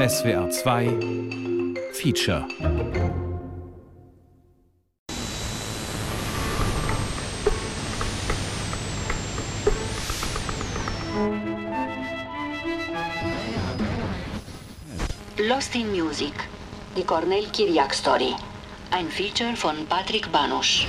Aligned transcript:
SWR 0.00 0.48
2 0.48 1.92
Feature 1.92 2.46
Lost 15.36 15.74
in 15.74 15.92
Music, 15.92 16.32
die 16.96 17.04
Cornel 17.04 17.44
Kiriak 17.52 17.92
Story. 17.92 18.34
Ein 18.92 19.08
Feature 19.08 19.54
von 19.54 19.84
Patrick 19.86 20.32
Banusch. 20.32 20.86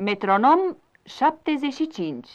Metronom 0.00 0.73
75. 1.04 2.28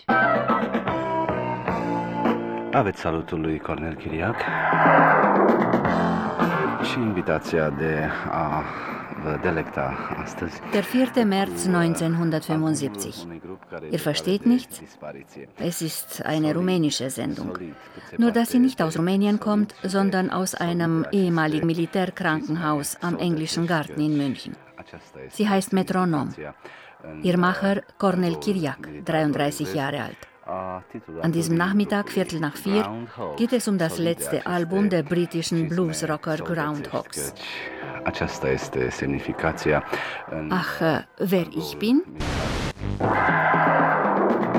Aveți 2.72 3.00
salutul 3.00 3.42
lui 3.42 3.60
Cornel 3.60 3.96
Chiriac 3.96 4.36
și 6.84 7.00
invitația 7.00 7.70
de 7.70 8.10
a. 8.30 8.64
Der 10.72 10.84
4. 10.84 11.26
März 11.26 11.66
1975. 11.66 13.16
Ihr 13.92 14.00
versteht 14.00 14.46
nichts? 14.46 14.82
Es 15.58 15.82
ist 15.82 16.22
eine 16.26 16.54
rumänische 16.54 17.10
Sendung. 17.10 17.58
Nur 18.18 18.32
dass 18.32 18.50
sie 18.50 18.60
nicht 18.60 18.82
aus 18.82 18.98
Rumänien 18.98 19.38
kommt, 19.40 19.76
sondern 19.84 20.30
aus 20.30 20.56
einem 20.56 21.06
ehemaligen 21.12 21.66
Militärkrankenhaus 21.66 22.98
am 23.02 23.18
Englischen 23.18 23.68
Garten 23.68 24.00
in 24.00 24.16
München. 24.18 24.56
Sie 25.30 25.50
heißt 25.50 25.74
Metronom. 25.74 26.30
Ihr 27.24 27.38
Macher 27.38 27.82
Cornel 27.98 28.40
Kiriak, 28.40 29.06
33 29.06 29.74
Jahre 29.74 30.04
alt. 30.04 30.18
An 31.22 31.32
diesem 31.32 31.56
Nachmittag, 31.56 32.10
Viertel 32.10 32.40
nach 32.40 32.56
vier, 32.56 32.84
geht 33.38 33.54
es 33.54 33.68
um 33.68 33.78
das 33.78 34.00
letzte 34.00 34.46
Album 34.48 34.90
der 34.90 35.04
britischen 35.04 35.70
Bluesrocker 35.70 36.38
Groundhogs. 36.38 37.34
Ach, 40.50 40.82
äh, 40.82 41.02
wer 41.20 41.46
ich 41.56 41.78
bin? 41.78 42.02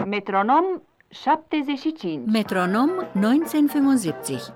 Metronom 0.07 0.81
75. 1.13 2.21
Metronom 2.27 2.91
1975. 3.15 4.53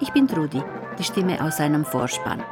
Ich 0.00 0.12
bin 0.12 0.26
Trudi, 0.26 0.62
die 0.98 1.04
Stimme 1.04 1.40
aus 1.42 1.58
seinem 1.58 1.84
Vorspann. 1.84 2.42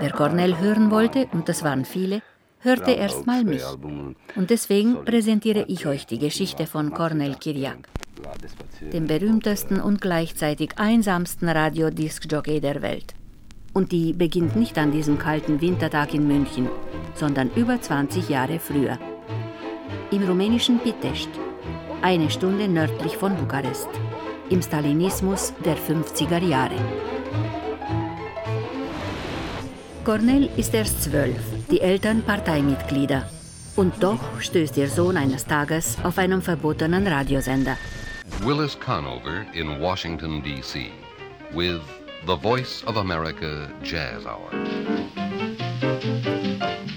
Wer 0.00 0.10
Cornel 0.10 0.58
hören 0.60 0.90
wollte, 0.90 1.28
und 1.32 1.48
das 1.48 1.64
waren 1.64 1.86
viele, 1.86 2.20
hörte 2.64 2.92
erst 2.92 3.26
mal 3.26 3.44
mich. 3.44 3.62
Und 4.34 4.50
deswegen 4.50 5.04
präsentiere 5.04 5.64
ich 5.68 5.86
euch 5.86 6.06
die 6.06 6.18
Geschichte 6.18 6.66
von 6.66 6.92
Cornel 6.92 7.34
Kiriak, 7.36 7.88
dem 8.92 9.06
berühmtesten 9.06 9.80
und 9.80 10.00
gleichzeitig 10.00 10.70
einsamsten 10.76 11.48
Radiodiskjockey 11.48 12.60
der 12.60 12.82
Welt. 12.82 13.14
Und 13.74 13.92
die 13.92 14.12
beginnt 14.12 14.56
nicht 14.56 14.78
an 14.78 14.92
diesem 14.92 15.18
kalten 15.18 15.60
Wintertag 15.60 16.14
in 16.14 16.26
München, 16.26 16.68
sondern 17.14 17.50
über 17.54 17.80
20 17.80 18.28
Jahre 18.28 18.58
früher. 18.58 18.98
Im 20.10 20.22
rumänischen 20.22 20.78
Pitești, 20.78 21.40
eine 22.02 22.30
Stunde 22.30 22.68
nördlich 22.68 23.16
von 23.16 23.36
Bukarest, 23.36 23.88
im 24.50 24.62
Stalinismus 24.62 25.52
der 25.64 25.76
50er 25.76 26.42
Jahre. 26.42 26.76
Cornel 30.04 30.50
ist 30.56 30.74
erst 30.74 31.02
zwölf, 31.02 31.53
die 31.74 31.80
Eltern 31.80 32.22
Parteimitglieder. 32.22 33.28
Und 33.74 34.00
doch 34.00 34.20
stößt 34.38 34.76
ihr 34.76 34.88
Sohn 34.88 35.16
eines 35.16 35.44
Tages 35.44 35.96
auf 36.04 36.18
einen 36.18 36.40
verbotenen 36.40 37.04
Radiosender. 37.04 37.76
Willis 38.44 38.78
Conover 38.78 39.44
in 39.54 39.80
Washington, 39.80 40.40
D.C. 40.40 40.92
with 41.52 41.80
the 42.28 42.36
Voice 42.40 42.84
of 42.86 42.96
America 42.96 43.68
Jazz 43.82 44.24
Hour. 44.24 44.50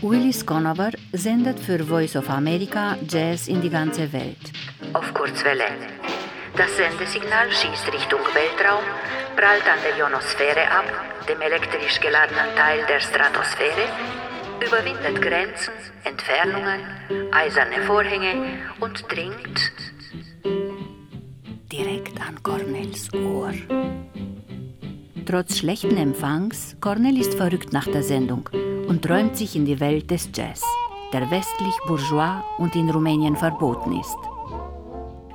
Willis 0.03 0.45
Conover 0.45 0.91
sendet 1.11 1.59
für 1.59 1.79
Voice 1.83 2.15
of 2.15 2.29
America 2.29 2.97
Jazz 3.09 3.47
in 3.47 3.59
die 3.61 3.71
ganze 3.71 4.13
Welt. 4.13 4.51
Auf 4.93 5.11
Kurzwelle. 5.15 5.69
Das 6.55 6.77
Sendesignal 6.77 7.51
schießt 7.51 7.91
Richtung 7.91 8.21
Weltraum, 8.35 8.83
prallt 9.35 9.67
an 9.73 9.79
der 9.83 9.97
Ionosphäre 9.97 10.69
ab, 10.69 10.85
dem 11.27 11.41
elektrisch 11.41 11.99
geladenen 11.99 12.55
Teil 12.55 12.85
der 12.87 12.99
Stratosphäre, 12.99 13.87
überwindet 14.65 15.21
Grenzen, 15.21 15.73
Entfernungen, 16.03 16.81
eiserne 17.31 17.83
Vorhänge 17.85 18.59
und 18.79 19.03
dringt 19.11 19.71
direkt 21.71 22.19
an 22.21 22.41
Cornels 22.41 23.13
Ohr. 23.13 23.53
Trotz 25.25 25.57
schlechten 25.57 25.97
Empfangs, 25.97 26.77
Cornel 26.79 27.19
ist 27.19 27.35
verrückt 27.35 27.73
nach 27.73 27.85
der 27.85 28.01
Sendung 28.01 28.49
und 28.87 29.03
träumt 29.03 29.35
sich 29.35 29.55
in 29.55 29.65
die 29.65 29.79
Welt 29.79 30.09
des 30.09 30.29
Jazz, 30.33 30.61
der 31.11 31.29
westlich 31.29 31.75
bourgeois 31.85 32.43
und 32.57 32.75
in 32.75 32.89
Rumänien 32.89 33.35
verboten 33.35 33.99
ist. 33.99 34.17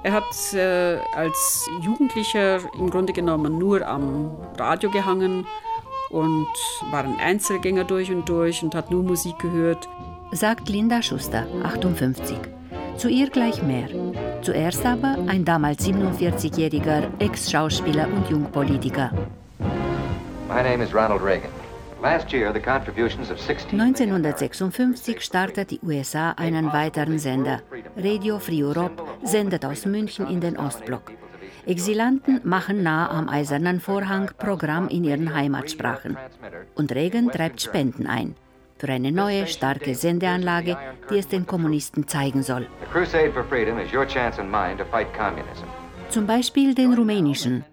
Er 0.05 0.15
hat 0.15 0.55
äh, 0.55 0.99
als 1.15 1.69
Jugendlicher 1.83 2.59
im 2.77 2.91
Grunde 2.91 3.13
genommen 3.13 3.59
nur 3.59 3.87
am 3.87 4.37
Radio 4.59 4.91
gehangen 4.91 5.47
und 6.13 6.47
war 6.91 7.05
ein 7.05 7.17
Einzelgänger 7.19 7.85
durch 7.85 8.11
und 8.11 8.29
durch 8.29 8.63
und 8.63 8.75
hat 8.75 8.91
nur 8.91 9.03
Musik 9.03 9.39
gehört. 9.39 9.89
Sagt 10.31 10.69
Linda 10.69 11.03
Schuster, 11.03 11.47
58. 11.65 12.37
Zu 12.97 13.09
ihr 13.09 13.29
gleich 13.31 13.63
mehr. 13.63 13.89
Zuerst 14.43 14.85
aber 14.85 15.17
ein 15.27 15.45
damals 15.45 15.87
47-jähriger 15.87 17.05
Ex-Schauspieler 17.19 18.07
und 18.07 18.29
Jungpolitiker. 18.29 19.11
My 20.49 20.63
name 20.63 20.85
is 20.85 20.95
Ronald 20.95 21.23
Reagan. 21.23 21.51
Last 22.03 22.33
year, 22.33 22.53
the 22.53 22.61
contributions 22.61 23.31
of 23.31 23.41
16 23.41 23.81
1956 23.81 25.21
startet 25.23 25.71
die 25.71 25.81
USA 25.83 26.33
einen 26.33 26.73
weiteren 26.73 27.19
Sender. 27.19 27.63
Radio 27.97 28.39
Free 28.39 28.63
Europe 28.65 29.03
sendet 29.23 29.65
aus 29.65 29.87
München 29.87 30.27
in 30.27 30.41
den 30.41 30.59
Ostblock. 30.59 31.13
Exilanten 31.67 32.41
machen 32.45 32.83
nah 32.83 33.11
am 33.11 33.29
Eisernen 33.29 33.81
Vorhang 33.81 34.31
Programm 34.39 34.89
in 34.89 35.05
ihren 35.05 35.35
Heimatsprachen. 35.35 36.17
Und 36.75 36.93
Reagan 36.95 37.31
treibt 37.31 37.61
Spenden 37.61 38.07
ein. 38.07 38.35
Für 38.79 38.89
eine 38.89 39.13
neue, 39.13 39.47
starke 39.47 39.95
Sendeanlage, 39.95 40.77
die 41.09 41.19
es 41.19 41.29
den 41.29 41.47
Kommunisten 41.47 42.09
zeigen 42.09 42.43
soll. 42.43 42.67
Zum 46.09 46.27
Beispiel 46.27 46.75
den 46.75 46.93
rumänischen. 46.93 47.65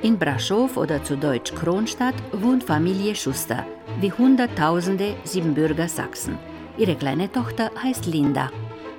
In 0.00 0.18
Braschow 0.18 0.76
oder 0.76 1.04
zu 1.04 1.16
Deutsch 1.16 1.54
Kronstadt 1.54 2.14
wohnt 2.32 2.64
Familie 2.64 3.14
Schuster, 3.14 3.66
wie 4.00 4.10
Hunderttausende 4.10 5.14
Siebenbürger 5.24 5.88
Sachsen. 5.88 6.38
Ihre 6.78 6.96
kleine 6.96 7.30
Tochter 7.30 7.70
heißt 7.80 8.06
Linda. 8.06 8.50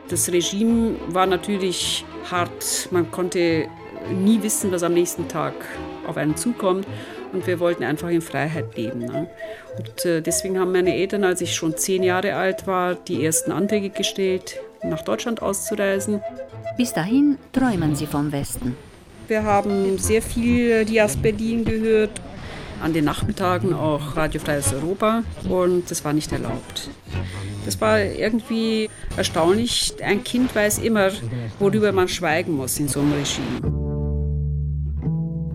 Das 0.10 0.32
Regime 0.32 0.96
war 1.08 1.26
natürlich 1.26 2.06
hart. 2.30 2.90
Man 2.92 3.10
konnte 3.12 3.68
nie 4.12 4.42
wissen, 4.44 4.72
was 4.72 4.84
am 4.84 4.94
nächsten 4.94 5.28
Tag 5.28 5.54
auf 6.08 6.18
einen 6.18 6.36
zukommt. 6.36 6.86
Und 7.32 7.48
wir 7.48 7.60
wollten 7.60 7.84
einfach 7.84 8.10
in 8.10 8.22
Freiheit 8.22 8.78
leben. 8.78 9.00
Ne? 9.00 9.28
Und 9.78 10.06
äh, 10.06 10.22
deswegen 10.22 10.60
haben 10.60 10.72
meine 10.72 10.96
Eltern, 10.96 11.24
als 11.24 11.42
ich 11.42 11.56
schon 11.56 11.76
zehn 11.76 12.04
Jahre 12.04 12.36
alt 12.36 12.68
war, 12.68 12.94
die 12.94 13.26
ersten 13.26 13.52
Anträge 13.52 13.90
gestellt, 13.90 14.60
nach 14.84 15.02
Deutschland 15.02 15.42
auszureisen. 15.42 16.22
Bis 16.78 16.94
dahin 16.94 17.38
träumen 17.52 17.96
sie 17.96 18.06
vom 18.06 18.32
Westen. 18.32 18.76
Wir 19.28 19.44
haben 19.44 19.98
sehr 19.98 20.22
viel 20.22 20.86
die 20.86 21.02
aus 21.02 21.16
Berlin 21.16 21.66
gehört. 21.66 22.22
An 22.84 22.92
den 22.92 23.06
Nachmittagen 23.06 23.74
auch 23.74 24.18
Radio 24.18 24.42
Freies 24.42 24.74
Europa 24.74 25.24
und 25.48 25.90
das 25.90 26.04
war 26.04 26.12
nicht 26.12 26.34
erlaubt. 26.34 26.90
Das 27.64 27.80
war 27.80 28.02
irgendwie 28.02 28.90
erstaunlich. 29.16 29.94
Ein 30.04 30.22
Kind 30.26 30.54
weiß 30.54 30.80
immer, 30.80 31.12
worüber 31.60 31.94
man 31.94 32.10
schweigen 32.10 32.58
muss 32.58 32.78
in 32.80 32.90
so 32.90 33.00
einem 33.00 33.14
Regime. 33.14 33.84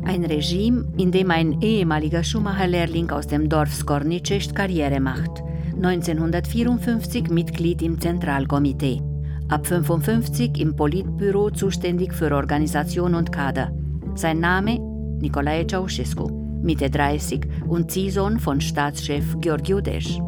Ein 0.07 0.25
Regime, 0.25 0.91
in 0.97 1.13
dem 1.13 1.31
ein 1.31 1.61
ehemaliger 1.61 2.25
Schumacher-Lehrling 2.25 3.11
aus 3.11 3.27
dem 3.27 3.51
Dorf 3.51 3.75
Skornicest 3.75 4.55
Karriere 4.55 4.99
macht. 4.99 5.43
1954 5.77 7.29
Mitglied 7.29 7.83
im 7.83 8.01
Zentralkomitee. 8.01 9.03
Ab 9.51 9.67
55 9.67 10.59
im 10.59 10.75
Politbüro 10.75 11.51
zuständig 11.51 12.15
für 12.15 12.35
Organisation 12.35 13.15
und 13.15 13.31
Kader. 13.31 13.71
Sein 14.15 14.41
Name 14.41 14.79
Nicolae 15.21 15.67
Ceausescu, 15.67 16.48
Mitte 16.63 16.91
30 16.91 17.47
und 17.69 17.91
Ziehsohn 17.91 18.41
von 18.41 18.61
Staatschef 18.61 19.25
Gheorghiu 19.41 19.81
Desch. 19.81 20.19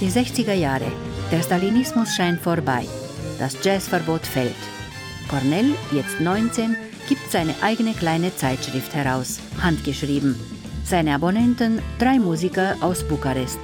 Die 0.00 0.08
60er 0.08 0.54
Jahre. 0.54 0.90
Der 1.30 1.42
Stalinismus 1.42 2.14
scheint 2.14 2.40
vorbei. 2.40 2.84
Das 3.38 3.56
Jazzverbot 3.62 4.26
fällt. 4.26 4.54
Cornell, 5.28 5.74
jetzt 5.92 6.20
19, 6.20 6.76
gibt 7.08 7.30
seine 7.30 7.54
eigene 7.62 7.92
kleine 7.92 8.34
Zeitschrift 8.34 8.94
heraus, 8.94 9.40
handgeschrieben. 9.60 10.34
Seine 10.84 11.14
Abonnenten 11.14 11.80
drei 11.98 12.18
Musiker 12.18 12.76
aus 12.80 13.02
Bukarest. 13.04 13.60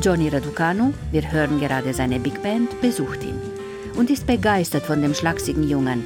Johnny 0.00 0.28
Raducanu, 0.28 0.92
wir 1.12 1.30
hören 1.30 1.60
gerade 1.60 1.92
seine 1.92 2.18
Big 2.18 2.42
Band, 2.42 2.80
besucht 2.80 3.22
ihn 3.22 3.38
und 3.96 4.10
ist 4.10 4.26
begeistert 4.26 4.84
von 4.84 5.02
dem 5.02 5.14
schlachsigen 5.14 5.68
Jungen. 5.68 6.04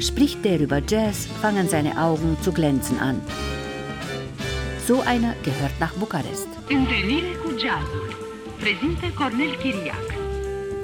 Spricht 0.00 0.44
der 0.44 0.60
über 0.60 0.82
Jazz, 0.86 1.26
fangen 1.40 1.68
seine 1.68 2.00
Augen 2.00 2.36
zu 2.42 2.52
glänzen 2.52 2.98
an. 2.98 3.20
So 4.86 5.00
einer 5.00 5.34
gehört 5.44 5.78
nach 5.80 5.94
Bukarest. 5.94 6.48
Întâlnire 6.68 7.32
cu 7.42 7.50
jazzul. 7.50 8.08
Prezintă 8.58 9.06
Cornel 9.14 9.56
Chiriac. 9.62 10.06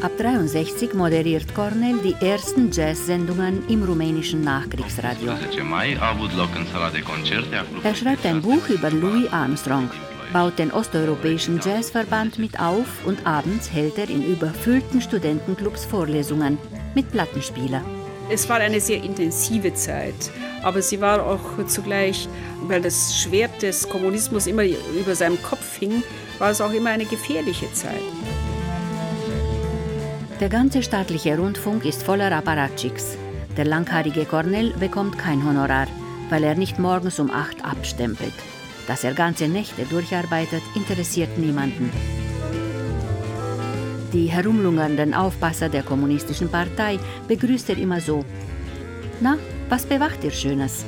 Ab 0.03 0.17
63 0.17 0.93
moderiert 0.93 1.51
Cornel 1.51 2.01
die 2.03 2.17
ersten 2.21 2.71
Jazz-Sendungen 2.73 3.63
im 3.69 3.83
rumänischen 3.83 4.41
Nachkriegsradio. 4.41 5.33
Er 7.83 7.95
schreibt 7.95 8.25
ein 8.25 8.41
Buch 8.41 8.69
über 8.69 8.91
Louis 8.91 9.31
Armstrong, 9.31 9.91
baut 10.33 10.59
den 10.59 10.71
osteuropäischen 10.71 11.61
Jazzverband 11.65 12.39
mit 12.39 12.59
auf 12.59 13.07
und 13.07 13.27
abends 13.27 13.71
hält 13.71 13.99
er 13.99 14.09
in 14.09 14.25
überfüllten 14.25 15.01
Studentenclubs 15.01 15.85
Vorlesungen 15.85 16.59
mit 16.95 17.11
Plattenspieler. 17.11 17.83
Es 18.33 18.49
war 18.49 18.59
eine 18.59 18.81
sehr 18.81 19.03
intensive 19.03 19.75
Zeit, 19.75 20.31
aber 20.63 20.83
sie 20.83 21.01
war 21.01 21.27
auch 21.27 21.67
zugleich, 21.67 22.29
weil 22.63 22.81
das 22.81 23.19
Schwert 23.19 23.61
des 23.61 23.89
Kommunismus 23.89 24.47
immer 24.47 24.63
über 24.65 25.17
seinem 25.17 25.43
Kopf 25.43 25.79
hing, 25.79 26.05
war 26.39 26.51
es 26.51 26.61
auch 26.61 26.73
immer 26.73 26.91
eine 26.91 27.07
gefährliche 27.07 27.73
Zeit. 27.73 28.01
Der 30.39 30.49
ganze 30.49 30.83
staatliche 30.85 31.37
Rundfunk 31.37 31.85
ist 31.85 32.05
voller 32.05 32.31
Apparatschicks. 32.31 33.19
Der 33.57 33.65
langhaarige 33.65 34.25
Cornell 34.25 34.73
bekommt 34.79 35.19
kein 35.19 35.45
Honorar, 35.45 35.89
weil 36.29 36.45
er 36.45 36.55
nicht 36.55 36.79
morgens 36.79 37.19
um 37.19 37.33
acht 37.33 37.65
abstempelt. 37.65 38.33
Dass 38.87 39.03
er 39.03 39.13
ganze 39.13 39.49
Nächte 39.49 39.85
durcharbeitet, 39.87 40.63
interessiert 40.77 41.37
niemanden. 41.37 41.91
Die 44.13 44.27
herumlungernden 44.27 45.15
Aufpasser 45.15 45.69
der 45.69 45.85
Kommunistischen 45.85 46.49
Partei 46.49 46.99
begrüßt 47.29 47.71
er 47.71 47.79
immer 47.79 48.01
so. 48.01 48.25
Na, 49.21 49.37
was 49.69 49.87
bewacht 49.87 50.25
ihr 50.25 50.33
Schönes? 50.33 50.85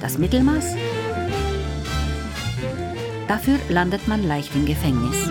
Das 0.00 0.16
Mittelmaß? 0.16 0.74
Dafür 3.28 3.58
landet 3.68 4.08
man 4.08 4.26
leicht 4.26 4.54
im 4.54 4.64
Gefängnis. 4.64 5.28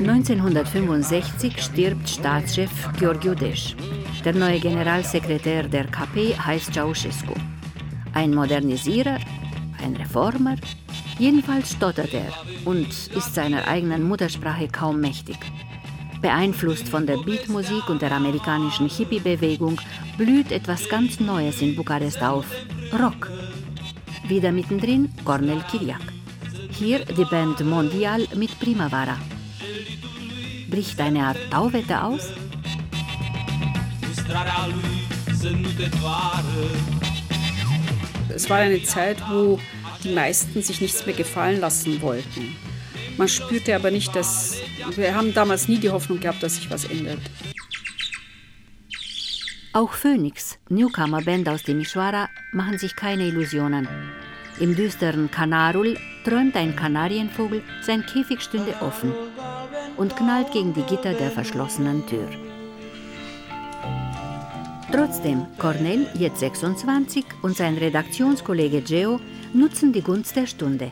1965 0.00 1.62
stirbt 1.62 2.08
Staatschef 2.08 2.70
Georgiou 2.98 3.34
Desch. 3.34 3.76
Der 4.24 4.32
neue 4.34 4.58
Generalsekretär 4.58 5.64
der 5.64 5.84
KP 5.84 6.34
heißt 6.34 6.72
Ceausescu. 6.72 7.34
Ein 8.14 8.32
Modernisierer, 8.34 9.18
ein 9.84 9.96
Reformer, 9.96 10.56
jedenfalls 11.18 11.72
stottert 11.72 12.14
er 12.14 12.32
und 12.64 12.88
ist 12.88 13.34
seiner 13.34 13.68
eigenen 13.68 14.02
Muttersprache 14.02 14.68
kaum 14.68 15.00
mächtig. 15.00 15.36
Beeinflusst 16.20 16.88
von 16.88 17.06
der 17.06 17.18
Beatmusik 17.18 17.88
und 17.90 18.00
der 18.00 18.12
amerikanischen 18.12 18.88
Hippie-Bewegung 18.88 19.78
blüht 20.16 20.50
etwas 20.52 20.88
ganz 20.88 21.20
Neues 21.20 21.60
in 21.60 21.76
Bukarest 21.76 22.22
auf: 22.22 22.46
Rock. 22.98 23.30
Wieder 24.26 24.52
mittendrin 24.52 25.12
Cornel 25.24 25.62
Kiriak. 25.70 26.00
Hier 26.70 27.04
die 27.04 27.26
Band 27.26 27.62
Mondial 27.64 28.26
mit 28.34 28.58
Primavera. 28.58 29.18
Bricht 30.70 30.98
eine 30.98 31.26
Art 31.26 31.38
Tauwetter 31.50 32.06
aus? 32.06 32.32
Es 38.34 38.50
war 38.50 38.56
eine 38.56 38.82
Zeit, 38.82 39.22
wo 39.28 39.60
die 40.04 40.14
meisten 40.14 40.62
sich 40.62 40.80
nichts 40.80 41.06
mehr 41.06 41.14
gefallen 41.14 41.60
lassen 41.60 42.00
wollten. 42.02 42.56
Man 43.16 43.28
spürte 43.28 43.74
aber 43.74 43.90
nicht, 43.90 44.14
dass. 44.14 44.56
Wir 44.96 45.14
haben 45.14 45.32
damals 45.32 45.68
nie 45.68 45.78
die 45.78 45.90
Hoffnung 45.90 46.20
gehabt, 46.20 46.42
dass 46.42 46.56
sich 46.56 46.70
was 46.70 46.84
ändert. 46.84 47.20
Auch 49.72 49.92
Phoenix, 49.92 50.58
Newcomer-Band 50.68 51.48
aus 51.48 51.62
Timișoara, 51.64 52.28
machen 52.52 52.78
sich 52.78 52.94
keine 52.94 53.26
Illusionen. 53.26 53.88
Im 54.60 54.76
düsteren 54.76 55.30
Kanarul 55.30 55.96
träumt 56.24 56.54
ein 56.54 56.76
Kanarienvogel, 56.76 57.62
sein 57.82 58.06
Käfig 58.06 58.40
stünde 58.40 58.76
offen 58.80 59.12
und 59.96 60.14
knallt 60.16 60.52
gegen 60.52 60.74
die 60.74 60.82
Gitter 60.82 61.14
der 61.14 61.32
verschlossenen 61.32 62.06
Tür. 62.06 62.28
Trotzdem, 64.92 65.46
Cornell, 65.58 66.06
jetzt 66.14 66.38
26, 66.38 67.24
und 67.42 67.56
sein 67.56 67.76
Redaktionskollege 67.76 68.80
Geo 68.80 69.18
nutzen 69.54 69.92
die 69.92 70.02
Gunst 70.02 70.36
der 70.36 70.46
Stunde 70.46 70.90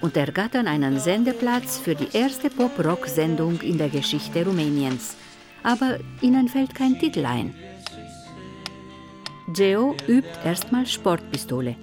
und 0.00 0.16
ergattern 0.16 0.66
einen 0.66 0.98
Sendeplatz 0.98 1.78
für 1.78 1.94
die 1.94 2.08
erste 2.12 2.50
Pop-Rock-Sendung 2.50 3.60
in 3.60 3.78
der 3.78 3.88
Geschichte 3.88 4.44
Rumäniens. 4.44 5.16
Aber 5.62 5.98
ihnen 6.20 6.48
fällt 6.48 6.74
kein 6.74 6.98
Titel 6.98 7.26
ein. 7.26 7.54
Geo 9.54 9.96
übt 10.06 10.28
erstmal 10.44 10.86
Sportpistole. 10.86 11.76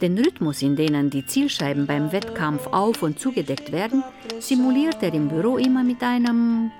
Den 0.00 0.18
Rhythmus, 0.18 0.62
in 0.62 0.74
denen 0.74 1.10
die 1.10 1.24
Zielscheiben 1.24 1.86
beim 1.86 2.10
Wettkampf 2.12 2.66
auf- 2.66 3.02
und 3.02 3.20
zugedeckt 3.20 3.70
werden, 3.72 4.02
simuliert 4.40 5.02
er 5.02 5.14
im 5.14 5.28
Büro 5.28 5.56
immer 5.56 5.84
mit 5.84 6.02
einem 6.02 6.70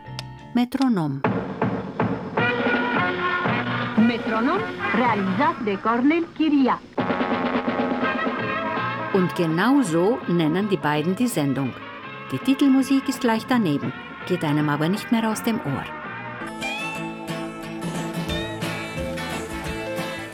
Metronom. 0.54 1.22
Metronom 3.96 4.60
realizat 4.94 5.64
de 5.64 5.76
Cornel 5.76 6.25
Chiriac. 6.36 6.94
Und 9.14 9.37
genau 9.37 9.81
so 9.82 10.19
nennen 10.26 10.69
die 10.69 10.76
beiden 10.76 11.14
die 11.14 11.28
Sendung. 11.28 11.72
Die 12.32 12.38
Titelmusik 12.38 13.08
ist 13.08 13.20
gleich 13.20 13.46
daneben, 13.46 13.93
geht 14.26 14.43
einem 14.43 14.69
aber 14.69 14.88
nicht 14.88 15.12
mehr 15.12 15.31
aus 15.31 15.44
dem 15.44 15.61
Ohr. 15.61 15.84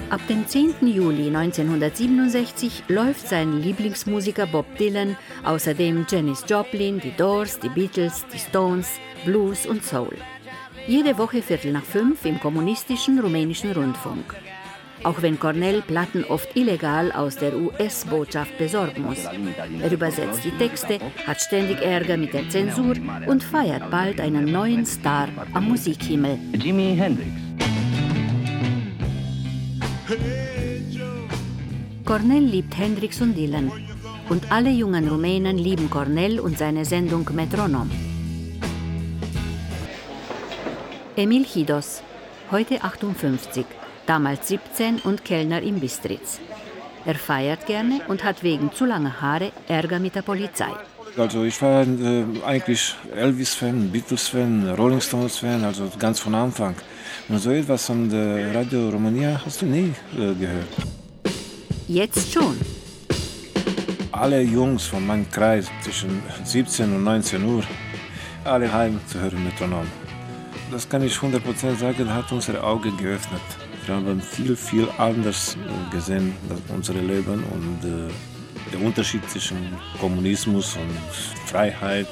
Ab 0.08 0.26
dem 0.28 0.46
10. 0.46 0.88
Juli 0.88 1.26
1967 1.26 2.84
läuft 2.88 3.28
sein 3.28 3.60
Lieblingsmusiker 3.60 4.46
Bob 4.46 4.66
Dylan, 4.78 5.18
außerdem 5.44 6.06
Janis 6.08 6.44
Joplin, 6.48 7.00
die 7.00 7.14
Doors, 7.14 7.58
die 7.58 7.68
Beatles, 7.68 8.24
die 8.32 8.38
Stones, 8.38 8.98
Blues 9.26 9.66
und 9.66 9.84
Soul. 9.84 10.16
Jede 10.86 11.18
Woche 11.18 11.42
Viertel 11.42 11.72
nach 11.72 11.84
fünf 11.84 12.24
im 12.24 12.40
kommunistischen 12.40 13.20
rumänischen 13.20 13.72
Rundfunk. 13.72 14.34
Auch 15.02 15.22
wenn 15.22 15.38
Cornell 15.40 15.82
Platten 15.82 16.24
oft 16.24 16.54
illegal 16.56 17.10
aus 17.12 17.36
der 17.36 17.56
US-Botschaft 17.56 18.58
besorgen 18.58 19.02
muss. 19.02 19.24
Er 19.24 19.92
übersetzt 19.92 20.44
die 20.44 20.50
Texte, 20.52 20.98
hat 21.26 21.40
ständig 21.40 21.80
Ärger 21.80 22.16
mit 22.16 22.34
der 22.34 22.48
Zensur 22.50 22.94
und 23.26 23.42
feiert 23.42 23.90
bald 23.90 24.20
einen 24.20 24.52
neuen 24.52 24.84
Star 24.84 25.28
am 25.54 25.68
Musikhimmel. 25.68 26.38
Jimi 26.52 26.94
Hendrix. 26.96 27.30
Cornell 32.04 32.44
liebt 32.44 32.76
Hendrix 32.76 33.20
und 33.20 33.34
Dylan. 33.36 33.70
Und 34.28 34.52
alle 34.52 34.70
jungen 34.70 35.08
Rumänen 35.08 35.58
lieben 35.58 35.88
Cornell 35.88 36.40
und 36.40 36.58
seine 36.58 36.84
Sendung 36.84 37.26
Metronom. 37.32 37.90
Emil 41.16 41.44
Hidos, 41.44 42.02
heute 42.50 42.82
58, 42.82 43.64
damals 44.10 44.48
17 44.48 44.98
und 45.04 45.24
Kellner 45.24 45.62
im 45.62 45.78
Bistritz. 45.78 46.40
Er 47.06 47.14
feiert 47.14 47.66
gerne 47.66 48.00
und 48.08 48.24
hat 48.24 48.42
wegen 48.42 48.72
zu 48.72 48.84
langer 48.84 49.20
Haare 49.20 49.52
Ärger 49.68 50.00
mit 50.00 50.16
der 50.16 50.22
Polizei. 50.22 50.72
Also 51.16 51.44
ich 51.44 51.62
war 51.62 51.82
äh, 51.82 52.24
eigentlich 52.44 52.94
Elvis-Fan, 53.14 53.88
Beatles-Fan, 53.92 54.74
Rolling 54.76 55.00
Stones-Fan, 55.00 55.62
also 55.62 55.88
ganz 55.96 56.18
von 56.18 56.34
Anfang. 56.34 56.74
Und 57.28 57.38
so 57.38 57.50
etwas 57.52 57.86
von 57.86 58.10
der 58.10 58.52
Radio 58.52 58.88
Romania 58.88 59.40
hast 59.44 59.62
du 59.62 59.66
nie 59.66 59.92
äh, 60.14 60.34
gehört. 60.34 60.72
Jetzt 61.86 62.32
schon. 62.32 62.56
Alle 64.10 64.40
Jungs 64.42 64.86
von 64.86 65.06
meinem 65.06 65.30
Kreis 65.30 65.66
zwischen 65.82 66.20
17 66.42 66.96
und 66.96 67.04
19 67.04 67.44
Uhr, 67.44 67.62
alle 68.44 68.72
heim 68.72 69.00
zu 69.06 69.20
hören 69.20 69.44
Metronom. 69.44 69.86
Das 70.72 70.88
kann 70.88 71.02
ich 71.04 71.14
100% 71.14 71.76
sagen, 71.78 72.12
hat 72.12 72.30
unsere 72.32 72.62
Augen 72.62 72.96
geöffnet. 72.96 73.59
Wir 73.86 73.94
haben 73.94 74.20
viel, 74.20 74.56
viel 74.56 74.88
anders 74.98 75.56
äh, 75.56 75.94
gesehen, 75.94 76.34
unser 76.74 76.94
Leben 76.94 77.42
und 77.44 77.84
äh, 77.84 78.10
der 78.72 78.80
Unterschied 78.82 79.28
zwischen 79.28 79.56
Kommunismus 80.00 80.76
und 80.76 81.14
Freiheit. 81.46 82.06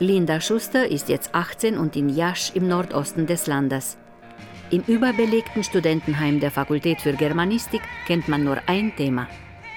Linda 0.00 0.40
Schuster 0.40 0.88
ist 0.90 1.08
jetzt 1.08 1.34
18 1.34 1.78
und 1.78 1.94
in 1.94 2.08
Jasch 2.08 2.50
im 2.54 2.66
Nordosten 2.66 3.26
des 3.26 3.46
Landes. 3.46 3.96
Im 4.70 4.82
überbelegten 4.88 5.62
Studentenheim 5.62 6.40
der 6.40 6.50
Fakultät 6.50 7.00
für 7.00 7.12
Germanistik 7.12 7.82
kennt 8.06 8.26
man 8.28 8.42
nur 8.42 8.58
ein 8.66 8.94
Thema. 8.96 9.28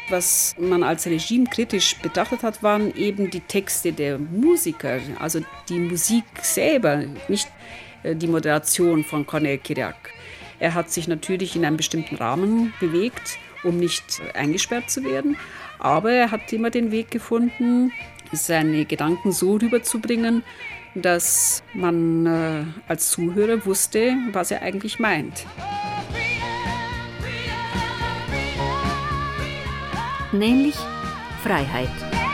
Was 0.09 0.55
man 0.57 0.83
als 0.83 1.05
Regime 1.05 1.45
kritisch 1.45 1.97
betrachtet 2.01 2.41
hat, 2.41 2.63
waren 2.63 2.95
eben 2.95 3.29
die 3.29 3.41
Texte 3.41 3.91
der 3.91 4.17
Musiker, 4.17 4.99
also 5.19 5.41
die 5.69 5.79
Musik 5.79 6.23
selber, 6.41 7.03
nicht 7.27 7.49
die 8.15 8.27
Moderation 8.27 9.03
von 9.03 9.25
Cornel 9.25 9.57
Kiriak. 9.57 10.11
Er 10.59 10.73
hat 10.73 10.89
sich 10.89 11.07
natürlich 11.07 11.55
in 11.55 11.65
einem 11.65 11.77
bestimmten 11.77 12.15
Rahmen 12.15 12.73
bewegt, 12.79 13.37
um 13.63 13.77
nicht 13.77 14.21
eingesperrt 14.33 14.89
zu 14.89 15.03
werden. 15.03 15.37
Aber 15.79 16.11
er 16.11 16.31
hat 16.31 16.51
immer 16.51 16.69
den 16.69 16.91
Weg 16.91 17.11
gefunden, 17.11 17.91
seine 18.31 18.85
Gedanken 18.85 19.31
so 19.31 19.55
rüberzubringen, 19.55 20.43
dass 20.95 21.63
man 21.73 22.25
äh, 22.25 22.63
als 22.87 23.11
Zuhörer 23.11 23.65
wusste, 23.65 24.15
was 24.31 24.51
er 24.51 24.61
eigentlich 24.63 24.99
meint. 24.99 25.45
Nämlich 30.31 30.75
Freiheit. 31.43 32.26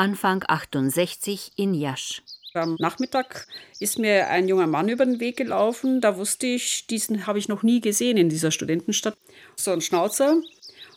Anfang 0.00 0.42
68 0.48 1.52
in 1.56 1.74
Jasch. 1.74 2.22
Am 2.54 2.76
Nachmittag 2.78 3.46
ist 3.80 3.98
mir 3.98 4.28
ein 4.28 4.48
junger 4.48 4.66
Mann 4.66 4.88
über 4.88 5.04
den 5.04 5.20
Weg 5.20 5.36
gelaufen. 5.36 6.00
Da 6.00 6.16
wusste 6.16 6.46
ich, 6.46 6.86
diesen 6.86 7.26
habe 7.26 7.38
ich 7.38 7.48
noch 7.48 7.62
nie 7.62 7.82
gesehen 7.82 8.16
in 8.16 8.30
dieser 8.30 8.50
Studentenstadt. 8.50 9.14
So 9.56 9.72
ein 9.72 9.82
Schnauzer 9.82 10.40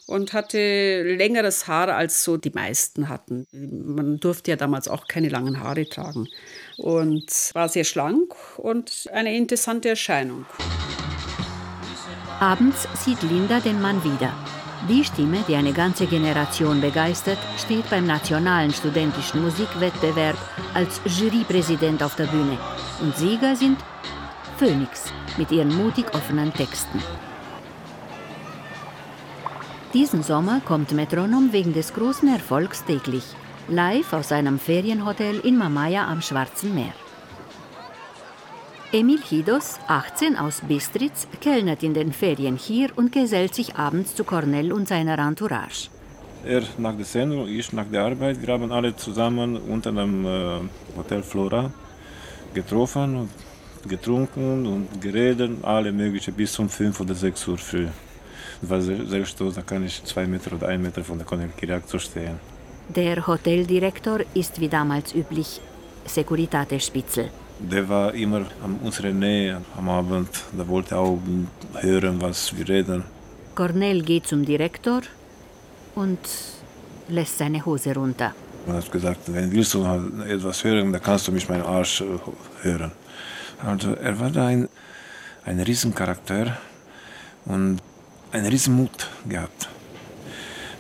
und 0.08 0.32
hatte 0.32 1.04
längeres 1.04 1.68
Haar 1.68 1.90
als 1.90 2.24
so 2.24 2.38
die 2.38 2.52
meisten 2.52 3.10
hatten. 3.10 3.46
Man 3.52 4.22
durfte 4.22 4.52
ja 4.52 4.56
damals 4.56 4.88
auch 4.88 5.06
keine 5.06 5.28
langen 5.28 5.60
Haare 5.60 5.86
tragen. 5.90 6.30
Und 6.78 7.30
war 7.52 7.68
sehr 7.68 7.84
schlank 7.84 8.34
und 8.58 9.10
eine 9.12 9.36
interessante 9.36 9.90
Erscheinung. 9.90 10.46
Abends 12.40 12.88
sieht 13.04 13.22
Linda 13.22 13.60
den 13.60 13.82
Mann 13.82 14.02
wieder. 14.06 14.34
Die 14.90 15.06
Stimme, 15.06 15.38
die 15.48 15.56
eine 15.56 15.72
ganze 15.72 16.08
Generation 16.08 16.82
begeistert, 16.82 17.38
steht 17.58 17.90
beim 17.90 18.06
Nationalen 18.06 18.74
Studentischen 18.74 19.42
Musikwettbewerb 19.42 20.36
als 20.74 21.00
Jurypräsident 21.06 22.04
auf 22.04 22.16
der 22.16 22.26
Bühne. 22.26 22.58
Und 23.02 23.16
Sieger 23.16 23.56
sind 23.56 23.78
Phoenix 24.58 25.06
mit 25.38 25.52
ihren 25.52 25.74
mutig 25.74 26.14
offenen 26.14 26.54
Texten. 26.54 27.02
Diesen 29.94 30.22
Sommer 30.22 30.60
kommt 30.66 30.92
Metronom 30.92 31.54
wegen 31.54 31.72
des 31.72 31.94
großen 31.94 32.28
Erfolgs 32.28 32.84
täglich, 32.84 33.24
live 33.70 34.12
aus 34.12 34.34
einem 34.34 34.60
Ferienhotel 34.60 35.40
in 35.40 35.58
Mamaya 35.58 36.08
am 36.08 36.22
Schwarzen 36.22 36.76
Meer. 36.76 36.94
Emil 38.96 39.24
Hidos, 39.28 39.80
18 39.88 40.38
aus 40.38 40.62
Bistritz, 40.68 41.28
kellnert 41.42 41.82
in 41.82 41.96
den 41.96 42.14
Ferien 42.14 42.58
hier 42.58 42.92
und 42.96 43.12
gesellt 43.12 43.56
sich 43.56 43.76
abends 43.76 44.14
zu 44.14 44.24
Cornell 44.24 44.72
und 44.72 44.88
seiner 44.88 45.18
Entourage. 45.18 45.90
Er 46.46 46.62
nach 46.78 46.96
der 46.96 47.06
Sendung, 47.06 47.48
ich 47.48 47.74
nach 47.74 47.88
der 47.92 48.04
Arbeit. 48.04 48.40
Wir 48.40 48.54
haben 48.54 48.72
alle 48.72 48.96
zusammen 48.96 49.58
unter 49.58 49.92
dem 49.92 50.24
äh, 50.28 50.60
Hotel 50.96 51.24
Flora 51.24 51.72
getroffen 52.54 53.16
und 53.22 53.30
getrunken 53.90 54.68
und 54.68 55.02
geredet, 55.02 55.64
alle 55.64 55.92
möglichen 55.92 56.36
bis 56.36 56.60
um 56.60 56.70
5 56.70 57.00
oder 57.00 57.16
6 57.16 57.48
Uhr 57.48 57.58
früh. 57.58 57.88
Sehr 58.62 59.26
stolz, 59.26 59.56
da 59.56 59.64
kann 59.64 59.84
ich 59.84 60.04
zwei 60.04 60.28
Meter 60.28 60.54
oder 60.54 60.68
ein 60.68 60.84
Meter 60.84 61.04
von 61.04 61.18
der 61.18 61.26
Cornell 61.26 61.50
zu 61.88 61.98
stehen. 61.98 62.40
Der 62.90 63.26
Hoteldirektor 63.26 64.20
ist 64.36 64.62
wie 64.62 64.70
damals 64.70 65.16
üblich 65.16 65.62
Securitate 66.06 66.80
Spitzel. 66.80 67.32
Der 67.60 67.88
war 67.88 68.14
immer 68.14 68.46
an 68.64 68.80
unserer 68.84 69.12
Nähe 69.12 69.62
am 69.78 69.90
Abend. 69.90 70.30
Der 70.58 70.68
wollte 70.68 70.98
auch 70.98 71.20
hören, 71.80 72.22
was 72.22 72.56
wir 72.58 72.68
reden. 72.68 73.04
Cornell 73.56 74.02
geht 74.02 74.28
zum 74.28 74.46
Direktor 74.46 75.02
und 75.96 76.20
lässt 77.08 77.38
seine 77.38 77.64
Hose 77.66 77.94
runter. 77.94 78.34
Er 78.68 78.74
hat 78.74 78.92
gesagt, 78.92 79.22
wenn 79.28 79.52
willst 79.52 79.74
du 79.74 79.84
etwas 80.28 80.64
hören, 80.64 80.92
dann 80.92 81.02
kannst 81.02 81.28
du 81.28 81.32
mich 81.32 81.48
meinen 81.48 81.64
Arsch 81.64 82.04
hören. 82.62 82.92
Also 83.66 83.94
er 83.94 84.20
war 84.20 84.30
da 84.30 84.48
ein, 84.48 84.68
ein 85.46 85.60
Riesencharakter 85.60 86.58
und 87.46 87.80
einen 88.32 88.48
Riesenmut 88.48 89.10
gehabt. 89.28 89.70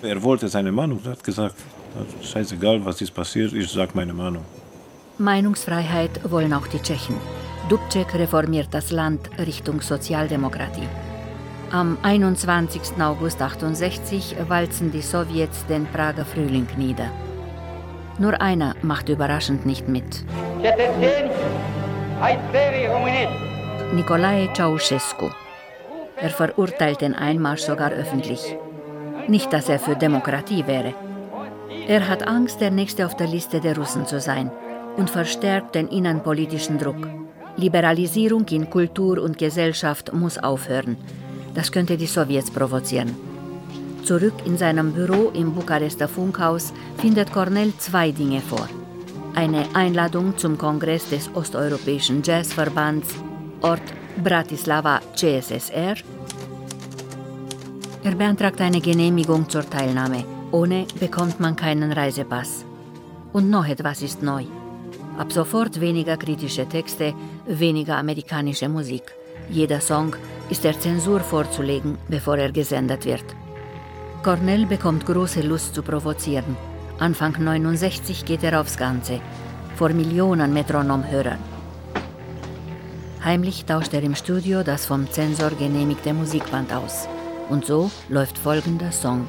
Er 0.01 0.21
wollte 0.21 0.47
seine 0.47 0.71
Meinung, 0.71 0.99
er 1.05 1.11
hat 1.11 1.23
gesagt, 1.23 1.55
scheißegal, 2.21 2.83
was 2.83 3.01
ist 3.01 3.13
passiert, 3.13 3.53
ich 3.53 3.69
sage 3.71 3.91
meine 3.93 4.13
Meinung. 4.13 4.43
Meinungsfreiheit 5.20 6.32
wollen 6.32 6.53
auch 6.53 6.65
die 6.65 6.82
Tschechen. 6.82 7.15
Dubček 7.70 8.15
reformiert 8.15 8.70
das 8.72 8.89
Land 8.89 9.29
Richtung 9.38 9.79
Sozialdemokratie. 9.82 10.88
Am 11.72 11.98
21. 12.01 13.00
August 13.00 13.41
68 13.41 14.36
walzen 14.48 14.91
die 14.91 15.01
Sowjets 15.01 15.65
den 15.67 15.86
Prager 15.86 16.25
Frühling 16.25 16.67
nieder. 16.77 17.12
Nur 18.17 18.41
einer 18.41 18.75
macht 18.82 19.08
überraschend 19.10 19.65
nicht 19.67 19.88
mit. 19.88 20.25
Nicolae 23.93 24.50
Ceausescu. 24.53 25.29
Er 26.17 26.29
verurteilt 26.29 27.01
den 27.01 27.13
Einmarsch 27.13 27.62
sogar 27.62 27.91
öffentlich. 27.91 28.58
Nicht, 29.27 29.53
dass 29.53 29.70
er 29.70 29.79
für 29.79 29.96
Demokratie 29.96 30.65
wäre. 30.65 30.96
Er 31.88 32.08
hat 32.08 32.27
Angst, 32.27 32.62
der 32.62 32.72
Nächste 32.72 33.05
auf 33.05 33.15
der 33.15 33.27
Liste 33.27 33.60
der 33.60 33.77
Russen 33.77 34.05
zu 34.05 34.20
sein 34.20 34.51
und 34.97 35.09
verstärkt 35.09 35.75
den 35.75 35.88
innenpolitischen 35.88 36.77
Druck. 36.77 37.07
Liberalisierung 37.57 38.45
in 38.47 38.69
Kultur 38.69 39.21
und 39.21 39.38
Gesellschaft 39.38 40.13
muss 40.13 40.38
aufhören. 40.38 40.97
Das 41.53 41.71
könnte 41.71 41.97
die 41.97 42.07
Sowjets 42.07 42.50
provozieren. 42.50 43.15
Zurück 44.03 44.33
in 44.45 44.57
seinem 44.57 44.91
Büro 44.91 45.31
im 45.33 45.53
Bukarester 45.53 46.07
Funkhaus 46.07 46.73
findet 46.97 47.31
Cornell 47.31 47.73
zwei 47.77 48.12
Dinge 48.12 48.41
vor. 48.41 48.67
Eine 49.35 49.65
Einladung 49.73 50.38
zum 50.38 50.57
Kongress 50.57 51.09
des 51.09 51.29
Osteuropäischen 51.33 52.21
Jazzverbands, 52.23 53.15
Ort 53.62 53.81
Bratislava 54.21 55.00
CSSR. 55.15 55.95
Er 58.03 58.15
beantragt 58.15 58.59
eine 58.62 58.81
Genehmigung 58.81 59.47
zur 59.47 59.67
Teilnahme. 59.67 60.25
Ohne 60.51 60.85
bekommt 61.00 61.39
man 61.39 61.55
keinen 61.55 61.91
Reisepass. 61.91 62.65
Und 63.31 63.50
noch 63.50 63.65
etwas 63.67 64.01
ist 64.01 64.21
neu. 64.21 64.43
Ab 65.17 65.32
sofort 65.32 65.79
weniger 65.79 66.17
kritische 66.17 66.67
Texte, 66.67 67.13
weniger 67.46 67.98
amerikanische 67.98 68.67
Musik. 68.67 69.03
Jeder 69.50 69.79
Song 69.79 70.15
ist 70.50 70.63
der 70.63 70.79
Zensur 70.79 71.20
vorzulegen, 71.20 71.98
bevor 72.08 72.38
er 72.38 72.51
gesendet 72.51 73.05
wird. 73.05 73.25
Cornell 74.24 74.65
bekommt 74.65 75.05
große 75.05 75.41
Lust 75.41 75.75
zu 75.75 75.84
provozieren. 75.84 76.58
Anfang 76.98 77.34
69 77.43 78.25
geht 78.25 78.43
er 78.43 78.60
aufs 78.60 78.77
Ganze, 78.77 79.20
vor 79.75 79.89
Millionen 79.89 80.53
Metronomhörern. 80.53 81.39
Heimlich 83.24 83.65
tauscht 83.65 83.93
er 83.93 84.03
im 84.03 84.15
Studio 84.15 84.63
das 84.63 84.86
vom 84.86 85.10
Zensor 85.10 85.51
genehmigte 85.51 86.13
Musikband 86.13 86.74
aus. 86.74 87.08
Und 87.50 87.65
so 87.65 87.91
läuft 88.10 88.38
folgender 88.38 88.91
Song. 88.91 89.27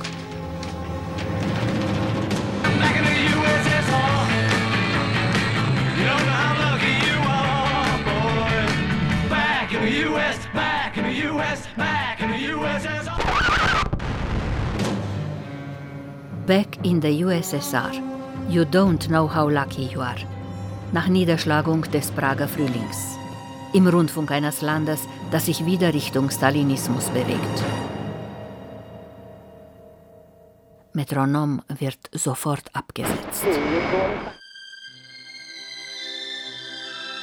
Back 16.47 16.85
in 16.85 17.01
the 17.01 17.25
USSR. 17.25 17.95
You 18.51 18.67
don't 18.67 19.09
know 19.09 19.27
how 19.27 19.49
lucky 19.49 19.85
you 19.85 20.03
are. 20.03 20.21
Nach 20.93 21.09
Niederschlagung 21.09 21.91
des 21.91 22.11
Prager 22.11 22.47
Frühlings. 22.47 23.17
Im 23.73 23.87
Rundfunk 23.87 24.31
eines 24.31 24.61
Landes, 24.61 25.01
das 25.31 25.47
sich 25.47 25.65
wieder 25.65 25.95
Richtung 25.95 26.29
Stalinismus 26.29 27.09
bewegt. 27.09 27.65
Metronom 30.93 31.63
wird 31.69 32.11
sofort 32.13 32.65
abgesetzt. 32.75 33.47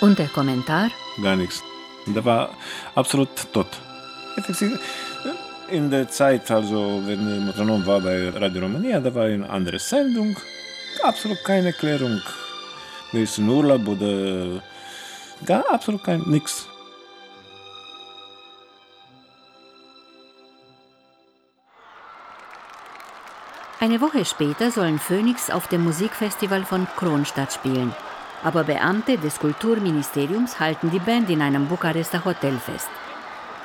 Und 0.01 0.17
der 0.17 0.29
Kommentar? 0.29 0.89
Gar 1.21 1.35
nichts. 1.35 1.61
Der 2.07 2.25
war 2.25 2.49
absolut 2.95 3.29
tot. 3.53 3.67
In 5.71 5.89
der 5.89 6.09
Zeit, 6.09 6.51
also 6.51 7.01
wenn 7.05 7.45
Metronom 7.45 7.85
war 7.85 8.01
bei 8.01 8.29
Radio 8.29 8.63
Romania, 8.63 8.99
da 8.99 9.15
war 9.15 9.23
eine 9.23 9.49
andere 9.49 9.79
Sendung. 9.79 10.35
Absolut 11.01 11.41
keine 11.45 11.67
Erklärung. 11.67 12.21
Wir 13.13 13.25
sind 13.25 13.45
in 13.45 13.49
Urlaub 13.51 13.87
oder 13.87 14.61
gar 15.45 15.63
absolut 15.71 16.03
kein 16.03 16.19
nichts. 16.27 16.67
Eine 23.79 24.01
Woche 24.01 24.25
später 24.25 24.71
sollen 24.71 24.99
Phoenix 24.99 25.49
auf 25.49 25.67
dem 25.69 25.85
Musikfestival 25.85 26.65
von 26.65 26.85
Kronstadt 26.97 27.53
spielen. 27.53 27.95
Aber 28.43 28.65
Beamte 28.65 29.17
des 29.17 29.39
Kulturministeriums 29.39 30.59
halten 30.59 30.91
die 30.91 30.99
Band 30.99 31.29
in 31.29 31.41
einem 31.41 31.67
Bukarester 31.67 32.25
Hotel 32.25 32.59
fest. 32.59 32.89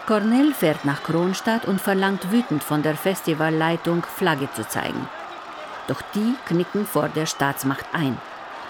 Cornell 0.07 0.55
fährt 0.55 0.85
nach 0.85 1.03
Kronstadt 1.03 1.65
und 1.65 1.81
verlangt 1.81 2.31
wütend 2.31 2.63
von 2.63 2.81
der 2.81 2.97
Festivalleitung, 2.97 4.05
Flagge 4.05 4.49
zu 4.55 4.67
zeigen. 4.69 5.09
Doch 5.89 6.01
die 6.15 6.35
knicken 6.47 6.87
vor 6.87 7.09
der 7.09 7.27
Staatsmacht 7.27 7.87
ein 7.93 8.17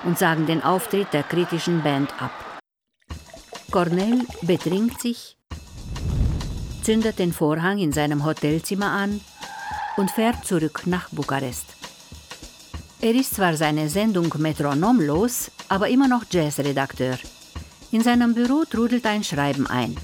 und 0.04 0.18
sagen 0.18 0.46
den 0.46 0.62
Auftritt 0.64 1.12
der 1.12 1.24
kritischen 1.24 1.82
Band 1.82 2.10
ab. 2.22 2.32
Cornell 3.70 4.24
betrinkt 4.40 5.02
sich, 5.02 5.36
zündet 6.82 7.18
den 7.18 7.34
Vorhang 7.34 7.78
in 7.78 7.92
seinem 7.92 8.24
Hotelzimmer 8.24 8.90
an 8.90 9.20
und 9.98 10.10
fährt 10.10 10.46
zurück 10.46 10.86
nach 10.86 11.10
Bukarest. 11.10 11.66
Er 13.02 13.14
ist 13.14 13.34
zwar 13.34 13.56
seine 13.56 13.90
Sendung 13.90 14.32
Metronom 14.38 15.02
los, 15.02 15.50
aber 15.68 15.88
immer 15.88 16.08
noch 16.08 16.24
Jazzredakteur. 16.30 17.18
In 17.92 18.02
seinem 18.02 18.32
Büro 18.34 18.64
trudelt 18.64 19.04
ein 19.04 19.22
Schreiben 19.22 19.66
ein. 19.66 19.96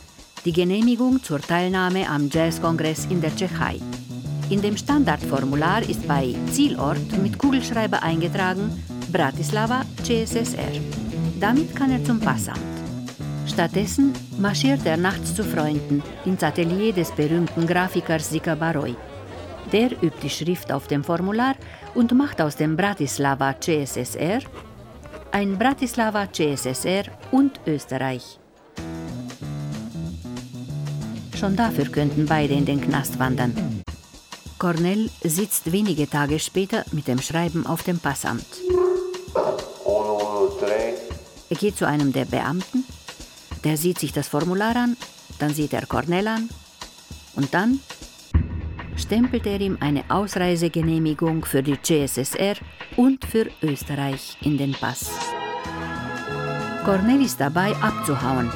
Die 0.45 0.53
Genehmigung 0.53 1.23
zur 1.23 1.41
Teilnahme 1.41 2.09
am 2.09 2.29
Jazzkongress 2.29 3.07
in 3.07 3.21
der 3.21 3.35
Tschechei. 3.37 3.79
In 4.51 4.61
dem 4.61 4.77
Standardformular 4.77 5.83
ist 5.89 6.09
bei 6.09 6.35
Zielort 6.51 7.17
mit 7.23 7.39
Kugelschreiber 7.39 8.03
eingetragen 8.03 8.83
Bratislava, 9.13 9.83
CSSR. 10.03 10.81
Damit 11.39 11.77
kann 11.77 11.93
er 11.93 12.03
zum 12.03 12.19
Passamt. 12.19 12.59
Stattdessen 13.47 14.15
marschiert 14.39 14.85
er 14.85 14.97
nachts 14.97 15.33
zu 15.33 15.45
Freunden 15.45 16.03
ins 16.25 16.43
Atelier 16.43 16.93
des 16.93 17.13
berühmten 17.13 17.65
Grafikers 17.65 18.29
Sika 18.29 18.57
Baroi. 18.57 18.97
Der 19.71 19.93
übt 20.03 20.19
die 20.25 20.31
Schrift 20.31 20.73
auf 20.73 20.89
dem 20.89 21.05
Formular 21.05 21.55
und 21.95 22.13
macht 22.15 22.41
aus 22.41 22.57
dem 22.57 22.77
Bratislava 22.77 23.55
CSSR 23.61 24.41
ein 25.31 25.57
Bratislava 25.57 26.27
CSSR 26.33 27.05
und 27.31 27.61
Österreich. 27.65 28.42
Schon 31.43 31.57
dafür 31.57 31.87
könnten 31.87 32.27
beide 32.27 32.55
in 32.55 32.65
den 32.65 32.81
Knast 32.81 33.19
wandern. 33.19 33.83
Cornell 34.61 35.11
sitzt 35.25 35.73
wenige 35.73 36.09
Tage 36.09 36.39
später 36.39 36.85
mit 36.93 37.09
dem 37.09 37.21
Schreiben 37.21 37.67
auf 37.67 37.83
dem 37.83 37.99
Passamt. 37.99 38.47
Er 41.51 41.57
geht 41.57 41.77
zu 41.77 41.85
einem 41.85 42.13
der 42.13 42.27
Beamten, 42.27 42.85
der 43.65 43.77
sieht 43.77 43.99
sich 43.99 44.13
das 44.13 44.29
Formular 44.29 44.77
an, 44.77 44.97
dann 45.41 45.53
sieht 45.53 45.73
er 45.73 45.85
Cornell 45.87 46.29
an 46.29 46.49
und 47.35 47.53
dann 47.53 47.81
stempelt 48.95 49.45
er 49.45 49.61
ihm 49.61 49.79
eine 49.81 50.05
Ausreisegenehmigung 50.11 51.45
für 51.45 51.65
die 51.65 51.83
CSSR 51.83 52.55
und 52.97 53.25
für 53.25 53.51
Österreich 53.61 54.37
in 54.43 54.59
den 54.59 54.75
Pass. 54.75 55.11
Cornell 56.85 57.21
ist 57.21 57.41
dabei 57.41 57.75
abzuhauen, 57.83 58.49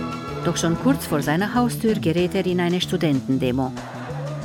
doch 0.46 0.56
schon 0.56 0.78
kurz 0.78 1.06
vor 1.06 1.22
seiner 1.22 1.54
Haustür 1.54 1.94
gerät 1.94 2.34
er 2.34 2.46
in 2.46 2.60
eine 2.60 2.80
Studentendemo. 2.80 3.72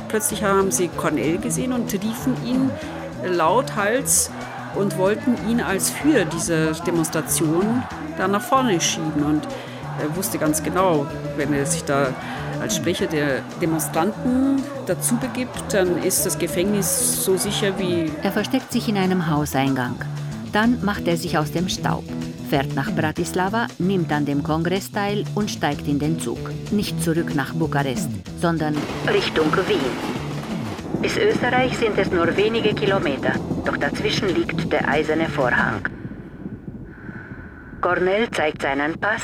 Plötzlich 0.08 0.42
haben 0.42 0.70
sie 0.70 0.88
Cornell 0.88 1.38
gesehen 1.38 1.72
und 1.72 1.92
riefen 1.92 2.34
ihn 2.44 2.70
lauthals 3.24 4.30
und 4.74 4.98
wollten 4.98 5.36
ihn 5.48 5.60
als 5.60 5.90
Führer 5.90 6.24
dieser 6.24 6.72
Demonstration 6.72 7.82
da 8.18 8.26
nach 8.26 8.42
vorne 8.42 8.80
schieben. 8.80 9.22
Und 9.22 9.46
er 10.00 10.16
wusste 10.16 10.38
ganz 10.38 10.62
genau, 10.62 11.06
wenn 11.36 11.52
er 11.52 11.66
sich 11.66 11.84
da 11.84 12.08
als 12.60 12.76
Sprecher 12.76 13.06
der 13.06 13.40
Demonstranten 13.60 14.62
dazu 14.86 15.16
begibt, 15.16 15.72
dann 15.72 16.02
ist 16.02 16.26
das 16.26 16.38
Gefängnis 16.38 17.24
so 17.24 17.36
sicher 17.36 17.78
wie. 17.78 18.10
Er 18.22 18.32
versteckt 18.32 18.72
sich 18.72 18.88
in 18.88 18.96
einem 18.96 19.28
Hauseingang. 19.28 19.96
Dann 20.52 20.84
macht 20.84 21.06
er 21.06 21.16
sich 21.16 21.38
aus 21.38 21.52
dem 21.52 21.68
Staub, 21.68 22.04
fährt 22.52 22.74
nach 22.74 22.90
Bratislava, 22.90 23.66
nimmt 23.78 24.12
an 24.12 24.26
dem 24.26 24.42
Kongress 24.42 24.92
teil 24.92 25.24
und 25.34 25.50
steigt 25.50 25.88
in 25.88 25.98
den 25.98 26.20
Zug. 26.20 26.38
Nicht 26.70 27.02
zurück 27.02 27.34
nach 27.34 27.54
Bukarest, 27.54 28.10
sondern 28.42 28.76
Richtung 29.08 29.50
Wien. 29.68 29.94
Bis 31.00 31.16
Österreich 31.16 31.78
sind 31.78 31.96
es 31.96 32.10
nur 32.10 32.36
wenige 32.36 32.74
Kilometer, 32.74 33.32
doch 33.64 33.78
dazwischen 33.78 34.28
liegt 34.28 34.70
der 34.70 34.86
eiserne 34.86 35.30
Vorhang. 35.30 35.80
Cornell 37.80 38.30
zeigt 38.30 38.60
seinen 38.60 39.00
Pass 39.00 39.22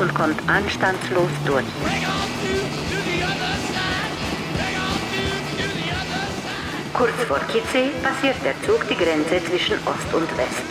und 0.00 0.14
kommt 0.14 0.40
anstandslos 0.48 1.32
durch. 1.44 1.66
Kurz 6.96 7.12
vor 7.28 7.38
Kitze 7.40 7.90
passiert 8.02 8.36
der 8.42 8.54
Zug 8.62 8.88
die 8.88 8.94
Grenze 8.94 9.44
zwischen 9.44 9.76
Ost 9.86 10.14
und 10.14 10.34
West. 10.38 10.62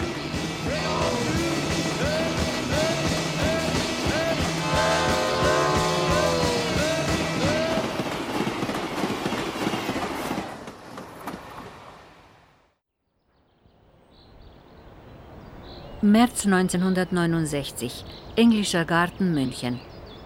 März 16.02 16.46
1969, 16.46 18.04
Englischer 18.36 18.86
Garten 18.86 19.36
München. 19.36 19.80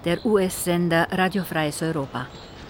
Der 0.05 0.25
US-Sender 0.25 1.07
Radio 1.11 1.43
Freies 1.43 1.81
Europa. 1.81 2.27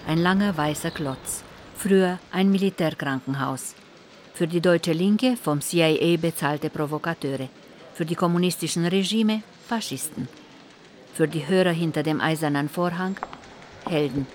Ein 0.08 0.18
langer 0.18 0.56
weißer 0.56 0.90
Klotz. 0.90 1.44
Früher 1.82 2.18
ein 2.30 2.50
Militärkrankenhaus. 2.50 3.74
Für 4.34 4.46
die 4.46 4.60
deutsche 4.60 4.92
Linke 4.92 5.38
vom 5.38 5.62
CIA 5.62 6.18
bezahlte 6.18 6.68
Provokateure. 6.68 7.48
Für 7.94 8.04
die 8.04 8.14
kommunistischen 8.14 8.84
Regime 8.84 9.42
Faschisten. 9.66 10.28
Für 11.14 11.26
die 11.26 11.48
Hörer 11.48 11.70
hinter 11.70 12.02
dem 12.02 12.20
eisernen 12.20 12.68
Vorhang 12.68 13.16
Helden. 13.88 14.26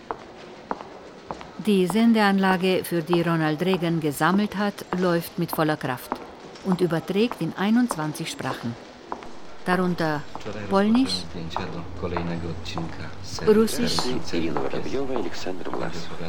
Die 1.68 1.86
Sendeanlage, 1.86 2.84
für 2.84 3.04
die 3.04 3.22
Ronald 3.22 3.62
Reagan 3.62 4.00
gesammelt 4.00 4.58
hat, 4.58 4.84
läuft 5.00 5.38
mit 5.38 5.52
voller 5.52 5.78
Kraft 5.78 6.14
und 6.64 6.82
überträgt 6.82 7.42
in 7.42 7.54
21 7.56 8.28
Sprachen. 8.28 8.74
Darunter 9.66 10.22
Polnisch, 10.70 11.24
Russisch, 13.48 13.98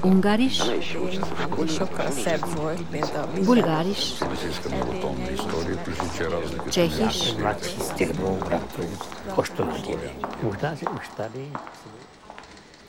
Ungarisch, 0.03 0.63
Bulgarisch, 3.45 4.15
Tschechisch 6.71 7.35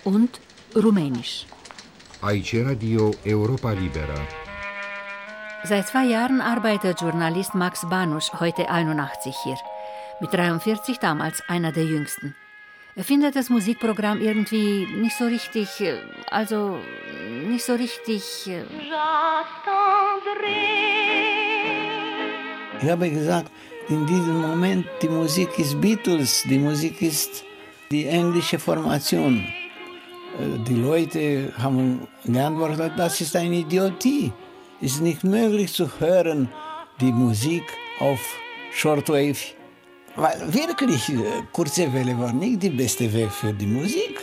und 0.06 0.40
Rumänisch. 0.76 1.46
Aici 2.22 2.62
Radio 2.62 3.12
Europa 3.26 3.72
Libera. 3.72 4.16
Seit 5.64 5.88
zwei 5.88 6.06
Jahren 6.06 6.40
arbeitet 6.40 7.02
Journalist 7.02 7.54
Max 7.54 7.86
Banusch, 7.90 8.32
heute 8.40 8.70
81 8.70 9.36
hier. 9.44 9.58
Mit 10.20 10.34
43 10.34 11.00
damals 11.00 11.44
einer 11.48 11.72
der 11.72 11.86
jüngsten. 11.86 12.36
Er 12.96 13.04
findet 13.04 13.36
das 13.36 13.50
Musikprogramm 13.50 14.20
irgendwie 14.20 14.88
nicht 14.88 15.16
so 15.16 15.26
richtig, 15.26 15.80
äh, 15.82 16.00
also 16.32 16.80
nicht 17.48 17.64
so 17.64 17.74
richtig. 17.74 18.48
Äh, 18.48 18.64
ich 22.82 22.90
habe 22.90 23.10
gesagt, 23.10 23.52
in 23.90 24.06
diesem 24.06 24.42
Moment, 24.42 24.88
die 25.02 25.10
Musik 25.10 25.58
ist 25.60 25.80
Beatles, 25.80 26.44
die 26.44 26.58
Musik 26.58 27.02
ist 27.02 27.44
die 27.92 28.08
englische 28.08 28.58
Formation. 28.58 29.46
Äh, 30.40 30.58
die 30.68 30.76
Leute 30.76 31.54
haben 31.58 32.08
geantwortet, 32.26 32.94
das 32.98 33.22
ist 33.22 33.36
eine 33.36 33.58
Idiotie 33.58 34.34
ist 34.80 35.02
nicht 35.02 35.24
möglich 35.24 35.74
zu 35.74 35.90
hören, 36.00 36.50
die 37.02 37.12
Musik 37.12 37.64
auf 38.00 38.20
Shortwave. 38.72 39.57
Weil 40.18 40.52
wirklich, 40.52 41.10
äh, 41.10 41.44
kurze 41.54 41.94
Welle 41.94 42.18
war 42.18 42.34
nicht 42.34 42.64
die 42.64 42.72
beste 42.72 43.06
Weg 43.14 43.32
für 43.32 43.54
die 43.54 43.68
Musik. 43.68 44.16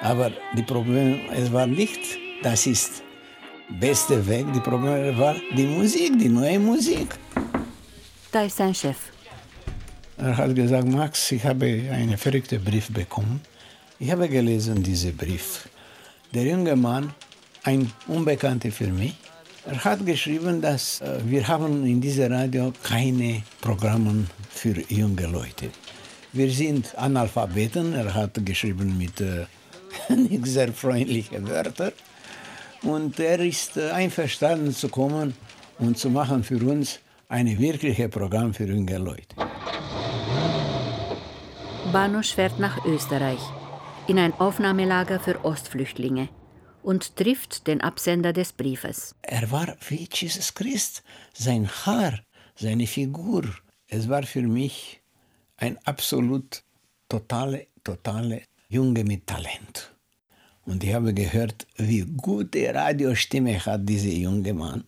Aber 0.00 0.32
die 0.56 0.62
Problem, 0.62 1.20
es 1.30 1.52
war 1.52 1.66
nicht, 1.66 2.00
das 2.42 2.66
ist 2.66 3.02
beste 3.68 4.26
Weg, 4.26 4.46
die 4.54 4.60
Problem 4.60 5.18
war 5.18 5.36
die 5.54 5.66
Musik, 5.66 6.18
die 6.18 6.30
neue 6.30 6.58
Musik. 6.58 7.08
Da 8.32 8.44
ist 8.44 8.56
sein 8.56 8.74
Chef. 8.74 8.96
Er 10.16 10.36
hat 10.38 10.54
gesagt, 10.54 10.88
Max, 10.88 11.32
ich 11.32 11.44
habe 11.44 11.66
einen 11.66 12.16
verrückten 12.16 12.64
Brief 12.64 12.90
bekommen. 12.90 13.42
Ich 13.98 14.10
habe 14.10 14.26
gelesen 14.26 14.82
diesen 14.82 15.14
Brief. 15.14 15.68
Der 16.32 16.44
junge 16.44 16.76
Mann, 16.76 17.12
ein 17.64 17.92
Unbekannter 18.08 18.70
für 18.70 18.88
mich, 18.88 19.16
er 19.66 19.84
hat 19.84 20.04
geschrieben, 20.06 20.60
dass 20.60 21.00
äh, 21.00 21.18
wir 21.24 21.46
haben 21.46 21.84
in 21.84 22.00
diesem 22.00 22.32
Radio 22.32 22.72
keine 22.82 23.42
Programme 23.60 24.26
für 24.50 24.74
junge 24.88 25.26
Leute. 25.26 25.70
Wir 26.32 26.50
sind 26.50 26.96
Analphabeten, 26.96 27.92
er 27.94 28.14
hat 28.14 28.44
geschrieben 28.44 28.96
mit 28.96 29.20
äh, 29.20 29.46
nicht 30.14 30.46
sehr 30.46 30.72
freundlichen 30.72 31.48
Wörtern. 31.48 31.92
Und 32.82 33.20
er 33.20 33.40
ist 33.40 33.76
äh, 33.76 33.90
einverstanden 33.90 34.74
zu 34.74 34.88
kommen 34.88 35.34
und 35.78 35.98
zu 35.98 36.08
machen 36.08 36.42
für 36.42 36.64
uns 36.64 37.00
ein 37.28 37.58
wirkliches 37.58 38.10
Programm 38.10 38.54
für 38.54 38.64
junge 38.64 38.98
Leute. 38.98 39.36
Banusch 41.92 42.34
fährt 42.34 42.58
nach 42.58 42.84
Österreich, 42.86 43.40
in 44.06 44.18
ein 44.18 44.32
Aufnahmelager 44.32 45.20
für 45.20 45.44
Ostflüchtlinge 45.44 46.28
und 46.82 47.16
trifft 47.16 47.66
den 47.66 47.80
Absender 47.80 48.32
des 48.32 48.52
Briefes. 48.52 49.14
Er 49.22 49.50
war 49.50 49.76
wie 49.88 50.08
Jesus 50.12 50.54
Christ. 50.54 51.02
Sein 51.34 51.68
Haar, 51.68 52.20
seine 52.54 52.86
Figur, 52.86 53.44
Es 53.92 54.08
war 54.08 54.22
für 54.22 54.42
mich 54.42 55.00
ein 55.56 55.76
absolut 55.84 56.62
totale, 57.08 57.66
totale 57.82 58.42
Junge 58.68 59.02
mit 59.02 59.26
Talent. 59.26 59.92
Und 60.64 60.84
ich 60.84 60.94
habe 60.94 61.12
gehört, 61.12 61.66
wie 61.76 62.02
gute 62.02 62.72
Radiostimme 62.72 63.58
hat 63.66 63.88
dieser 63.88 64.14
junge 64.26 64.54
Mann. 64.54 64.84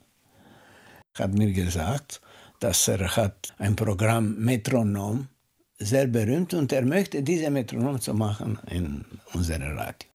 Hat 1.14 1.34
mir 1.34 1.52
gesagt, 1.52 2.20
dass 2.60 2.86
er 2.86 3.16
hat 3.16 3.52
ein 3.58 3.74
Programm 3.74 4.36
Metronom 4.38 5.26
sehr 5.78 6.06
berühmt 6.06 6.54
und 6.54 6.72
er 6.72 6.82
möchte 6.82 7.24
diese 7.24 7.50
Metronom 7.50 8.00
zu 8.00 8.14
machen 8.14 8.60
in 8.70 9.04
unserem 9.34 9.76
Radio. 9.76 10.11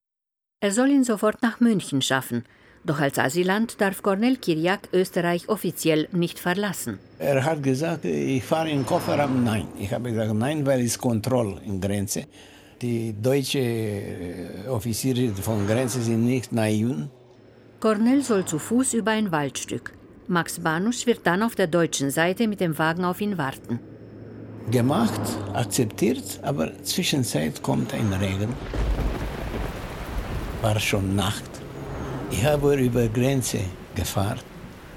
Er 0.60 0.72
soll 0.72 0.90
ihn 0.90 1.04
sofort 1.04 1.40
nach 1.40 1.60
München 1.60 2.02
schaffen. 2.02 2.44
Doch 2.84 2.98
als 2.98 3.16
Asylant 3.16 3.80
darf 3.80 4.02
Cornel 4.02 4.38
Kiriak 4.38 4.88
Österreich 4.92 5.48
offiziell 5.48 6.08
nicht 6.10 6.40
verlassen. 6.40 6.98
Er 7.20 7.44
hat 7.44 7.62
gesagt, 7.62 8.04
ich 8.04 8.42
fahre 8.42 8.68
in 8.68 8.84
Kofferraum. 8.84 9.44
Nein. 9.44 9.68
Ich 9.78 9.92
habe 9.92 10.10
gesagt, 10.10 10.34
nein, 10.34 10.66
weil 10.66 10.80
es 10.80 10.98
Kontrolle 10.98 11.60
in 11.64 11.80
Grenze. 11.80 12.24
Die 12.82 13.14
deutschen 13.22 14.66
Offiziere 14.68 15.28
von 15.28 15.64
Grenze 15.64 16.02
sind 16.02 16.24
nicht 16.24 16.50
naiv. 16.50 17.06
Cornel 17.78 18.22
soll 18.22 18.44
zu 18.44 18.58
Fuß 18.58 18.94
über 18.94 19.12
ein 19.12 19.30
Waldstück. 19.30 19.92
Max 20.26 20.58
Banusch 20.58 21.06
wird 21.06 21.20
dann 21.24 21.44
auf 21.44 21.54
der 21.54 21.68
deutschen 21.68 22.10
Seite 22.10 22.48
mit 22.48 22.58
dem 22.58 22.76
Wagen 22.78 23.04
auf 23.04 23.20
ihn 23.20 23.38
warten. 23.38 23.78
Gemacht, 24.72 25.20
akzeptiert, 25.54 26.40
aber 26.42 26.82
zwischenzeit 26.82 27.62
kommt 27.62 27.94
ein 27.94 28.12
Regen. 28.12 28.52
War 30.62 30.80
schon 30.80 31.14
Nacht. 31.14 31.50
Ich 32.30 32.44
habe 32.44 32.74
über 32.74 33.06
Grenze 33.08 33.60
gefahren. 33.94 34.40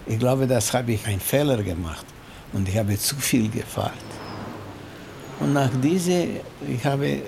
Ich 0.08 0.18
glaube, 0.18 0.48
das 0.48 0.74
habe 0.74 0.92
ich 0.94 1.06
einen 1.06 1.20
Fehler 1.20 1.62
gemacht 1.62 2.06
und 2.54 2.68
ich 2.68 2.78
habe 2.78 2.98
zu 2.98 3.16
viel 3.16 3.50
gefahren. 3.50 4.04
Und 5.40 5.54
nach 5.54 5.70
diese, 5.82 6.28
ich 6.68 6.84
habe 6.84 7.22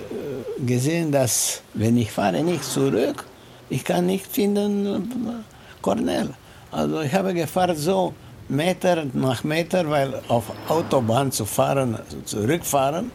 gesehen, 0.66 1.12
dass 1.12 1.62
wenn 1.74 1.98
ich 1.98 2.12
fahre 2.12 2.44
nicht 2.44 2.64
zurück, 2.64 3.24
ich 3.70 3.84
kann 3.84 4.08
nicht 4.08 4.28
finden 4.28 5.44
Cornell. 5.82 6.30
Also 6.72 7.02
ich 7.02 7.14
habe 7.14 7.34
gefahren 7.34 7.76
so 7.76 8.14
Meter 8.50 9.06
nach 9.14 9.44
Meter, 9.44 9.90
weil 9.90 10.22
auf 10.28 10.46
Autobahn 10.68 11.32
zu 11.32 11.46
fahren, 11.46 11.98
zurückfahren, 12.26 13.12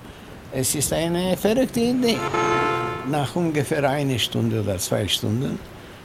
es 0.53 0.75
ist 0.75 0.93
eine 0.93 1.37
verrückte 1.37 1.81
Idee. 1.81 2.17
Nach 3.11 3.35
ungefähr 3.37 3.89
eine 3.89 4.19
Stunde 4.19 4.61
oder 4.61 4.77
zwei 4.77 5.09
Stunden, 5.09 5.59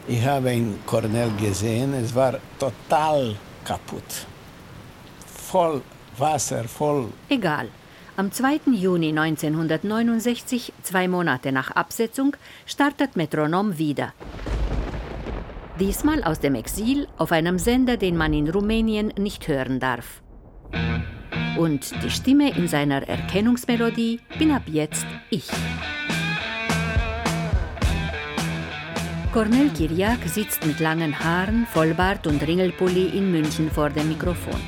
ich 0.08 0.26
habe 0.26 0.50
ein 0.50 0.80
Cornell 0.86 1.32
gesehen, 1.40 1.94
es 1.94 2.16
war 2.16 2.40
total 2.58 3.36
kaputt. 3.66 4.26
Voll 5.26 5.82
Wasser, 6.18 6.64
voll. 6.64 7.10
Egal. 7.28 7.68
Am 8.16 8.32
2. 8.32 8.72
Juni 8.74 9.10
1969, 9.10 10.72
zwei 10.82 11.08
Monate 11.08 11.52
nach 11.52 11.72
Absetzung, 11.72 12.38
startet 12.66 13.16
Metronom 13.16 13.78
wieder. 13.78 14.14
Diesmal 15.80 16.24
aus 16.24 16.40
dem 16.40 16.56
Exil 16.56 17.08
auf 17.18 17.32
einem 17.32 17.58
Sender, 17.60 17.98
den 17.98 18.16
man 18.16 18.34
in 18.34 18.50
Rumänien 18.50 19.12
nicht 19.18 19.48
hören 19.48 19.80
darf. 19.80 20.22
Und 21.58 21.92
die 22.04 22.12
Stimme 22.12 22.56
in 22.56 22.68
seiner 22.68 23.08
Erkennungsmelodie 23.08 24.22
bin 24.38 24.52
ab 24.52 24.64
jetzt 24.68 25.06
ich. 25.30 25.50
Cornel 29.34 29.72
Kiriak 29.72 30.20
sitzt 30.28 30.64
mit 30.64 30.80
langen 30.80 31.18
Haaren, 31.18 31.66
Vollbart 31.66 32.28
und 32.28 32.46
Ringelpulli 32.46 33.18
in 33.18 33.32
München 33.32 33.72
vor 33.72 33.90
dem 33.90 34.10
Mikrofon 34.10 34.62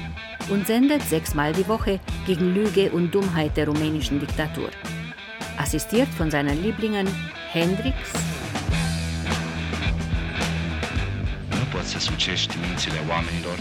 und 0.49 0.65
sendet 0.65 1.03
sechsmal 1.03 1.53
die 1.53 1.67
Woche 1.67 1.99
gegen 2.25 2.55
Lüge 2.55 2.89
und 2.89 3.13
Dummheit 3.13 3.55
der 3.57 3.67
rumänischen 3.67 4.19
Diktatur. 4.19 4.69
Assistiert 5.57 6.07
von 6.17 6.31
seinen 6.31 6.63
Lieblingen 6.63 7.07
Hendrix, 7.51 7.95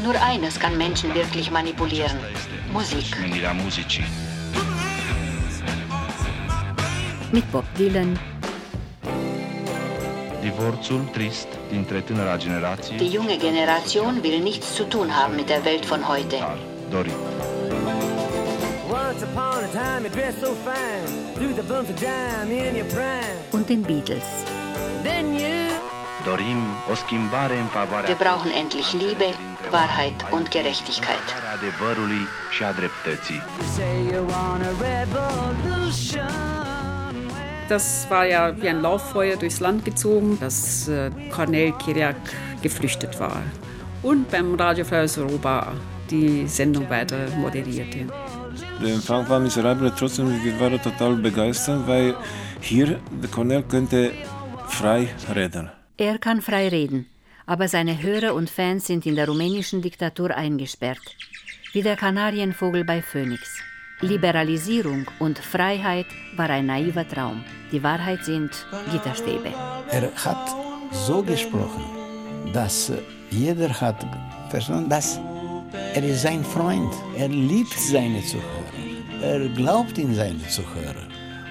Nur 0.02 0.22
eines 0.22 0.58
kann 0.58 0.78
Menschen 0.78 1.14
wirklich 1.14 1.50
manipulieren. 1.50 2.16
Musik. 2.72 3.04
mit 7.34 7.50
Bob 7.50 7.64
Dylan, 7.76 8.16
Divorțul 10.48 11.00
trist 11.12 11.46
dintre 11.70 12.00
tânăra 12.00 12.36
generație 12.36 12.96
Die 12.96 13.08
junge 13.10 13.36
Generation 13.36 14.20
will 14.22 14.42
nichts 14.42 14.66
zu 14.74 14.82
tun 14.84 15.08
haben 15.18 15.34
mit 15.36 15.46
der 15.46 15.60
Welt 15.64 15.84
von 15.86 16.00
heute. 16.10 16.36
dorit. 16.90 17.12
Once 19.04 19.20
upon 19.28 19.58
a 19.68 19.70
time 19.82 20.00
you 20.06 20.10
dressed 20.18 20.40
so 20.46 20.50
fine, 20.68 21.06
threw 21.36 21.50
the 21.60 21.66
bumps 21.70 21.90
of 21.92 21.96
dime 22.06 22.50
in 22.68 22.74
your 22.80 22.88
prime. 22.98 23.36
und 23.56 23.64
den 23.66 23.82
Beatles. 23.90 24.28
Then 25.08 25.24
you 25.42 25.62
Dorim 26.24 26.60
o 26.92 26.94
schimbare 27.02 27.56
în 27.64 27.68
favoarea 27.78 28.08
Wir 28.12 28.20
brauchen 28.26 28.50
endlich 28.60 28.90
Liebe, 29.02 29.28
Wahrheit 29.76 30.18
und 30.36 30.44
Gerechtigkeit. 30.56 31.26
adevărului 31.56 32.22
și 32.54 32.62
a 32.68 32.72
dreptății. 32.80 33.40
say 33.76 33.96
you 34.12 34.22
want 34.34 34.60
a 34.70 34.72
revolution. 34.88 35.53
Das 37.68 38.06
war 38.10 38.26
ja 38.26 38.60
wie 38.60 38.68
ein 38.68 38.82
Lauffeuer 38.82 39.36
durchs 39.36 39.60
Land 39.60 39.84
gezogen, 39.84 40.38
dass 40.38 40.86
äh, 40.88 41.10
Cornel 41.30 41.72
Kiriak 41.72 42.16
geflüchtet 42.62 43.18
war 43.18 43.42
und 44.02 44.30
beim 44.30 44.54
Radio 44.54 44.84
Freies 44.84 45.16
Europa 45.18 45.72
die 46.10 46.46
Sendung 46.46 46.88
weiter 46.90 47.28
moderierte. 47.36 48.06
Der 48.82 48.94
Empfang 48.94 49.28
war 49.28 49.40
miserabel, 49.40 49.92
trotzdem 49.96 50.28
wir 50.44 50.60
waren 50.60 50.80
total 50.80 51.16
begeistert, 51.16 51.86
weil 51.86 52.14
hier 52.60 53.00
der 53.22 53.30
Cornell 53.30 53.62
könnte 53.62 54.12
frei 54.68 55.08
reden. 55.34 55.70
Er 55.96 56.18
kann 56.18 56.42
frei 56.42 56.68
reden, 56.68 57.06
aber 57.46 57.68
seine 57.68 58.02
Hörer 58.02 58.34
und 58.34 58.50
Fans 58.50 58.86
sind 58.86 59.06
in 59.06 59.16
der 59.16 59.26
rumänischen 59.26 59.80
Diktatur 59.80 60.30
eingesperrt. 60.36 61.16
Wie 61.72 61.82
der 61.82 61.96
Kanarienvogel 61.96 62.84
bei 62.84 63.00
Phoenix. 63.00 63.58
Liberalisierung 64.04 65.06
und 65.18 65.38
Freiheit 65.38 66.06
war 66.36 66.50
ein 66.50 66.66
naiver 66.66 67.08
Traum. 67.08 67.42
Die 67.72 67.82
Wahrheit 67.82 68.24
sind 68.24 68.50
Gitterstäbe. 68.92 69.50
Er 69.90 70.10
hat 70.24 70.54
so 70.92 71.22
gesprochen, 71.22 71.84
dass 72.52 72.92
jeder 73.30 73.68
hat 73.80 74.06
verstanden, 74.50 74.90
dass 74.90 75.18
er 75.94 76.04
ist 76.04 76.22
sein 76.22 76.44
Freund. 76.44 76.92
Er 77.16 77.28
liebt 77.28 77.72
seine 77.72 78.22
Zuhörer. 78.22 78.74
Er 79.22 79.48
glaubt 79.48 79.96
in 79.98 80.14
seine 80.14 80.46
Zuhörer. 80.48 81.06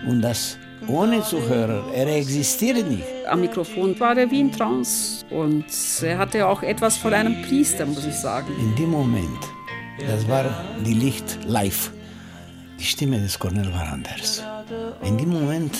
Und 0.07 0.21
das 0.21 0.57
ohne 0.87 1.21
Zuhörer, 1.23 1.83
er 1.93 2.07
existiert 2.15 2.87
nicht. 2.87 3.03
Am 3.27 3.41
Mikrofon 3.41 3.99
war 3.99 4.17
er 4.17 4.29
wie 4.29 4.41
in 4.41 4.51
Trance 4.51 5.25
und 5.29 5.65
er 6.01 6.17
hatte 6.17 6.45
auch 6.47 6.61
etwas 6.61 6.97
von 6.97 7.13
einem 7.13 7.41
Priester, 7.41 7.85
muss 7.85 8.05
ich 8.05 8.15
sagen. 8.15 8.47
In 8.59 8.75
dem 8.75 8.91
Moment, 8.91 9.39
das 10.05 10.27
war 10.27 10.45
die 10.85 10.93
Licht 10.93 11.39
live. 11.45 11.91
Die 12.79 12.83
Stimme 12.83 13.19
des 13.19 13.37
Cornel 13.37 13.71
war 13.73 13.93
anders. 13.93 14.43
In 15.03 15.17
dem 15.17 15.29
Moment, 15.29 15.75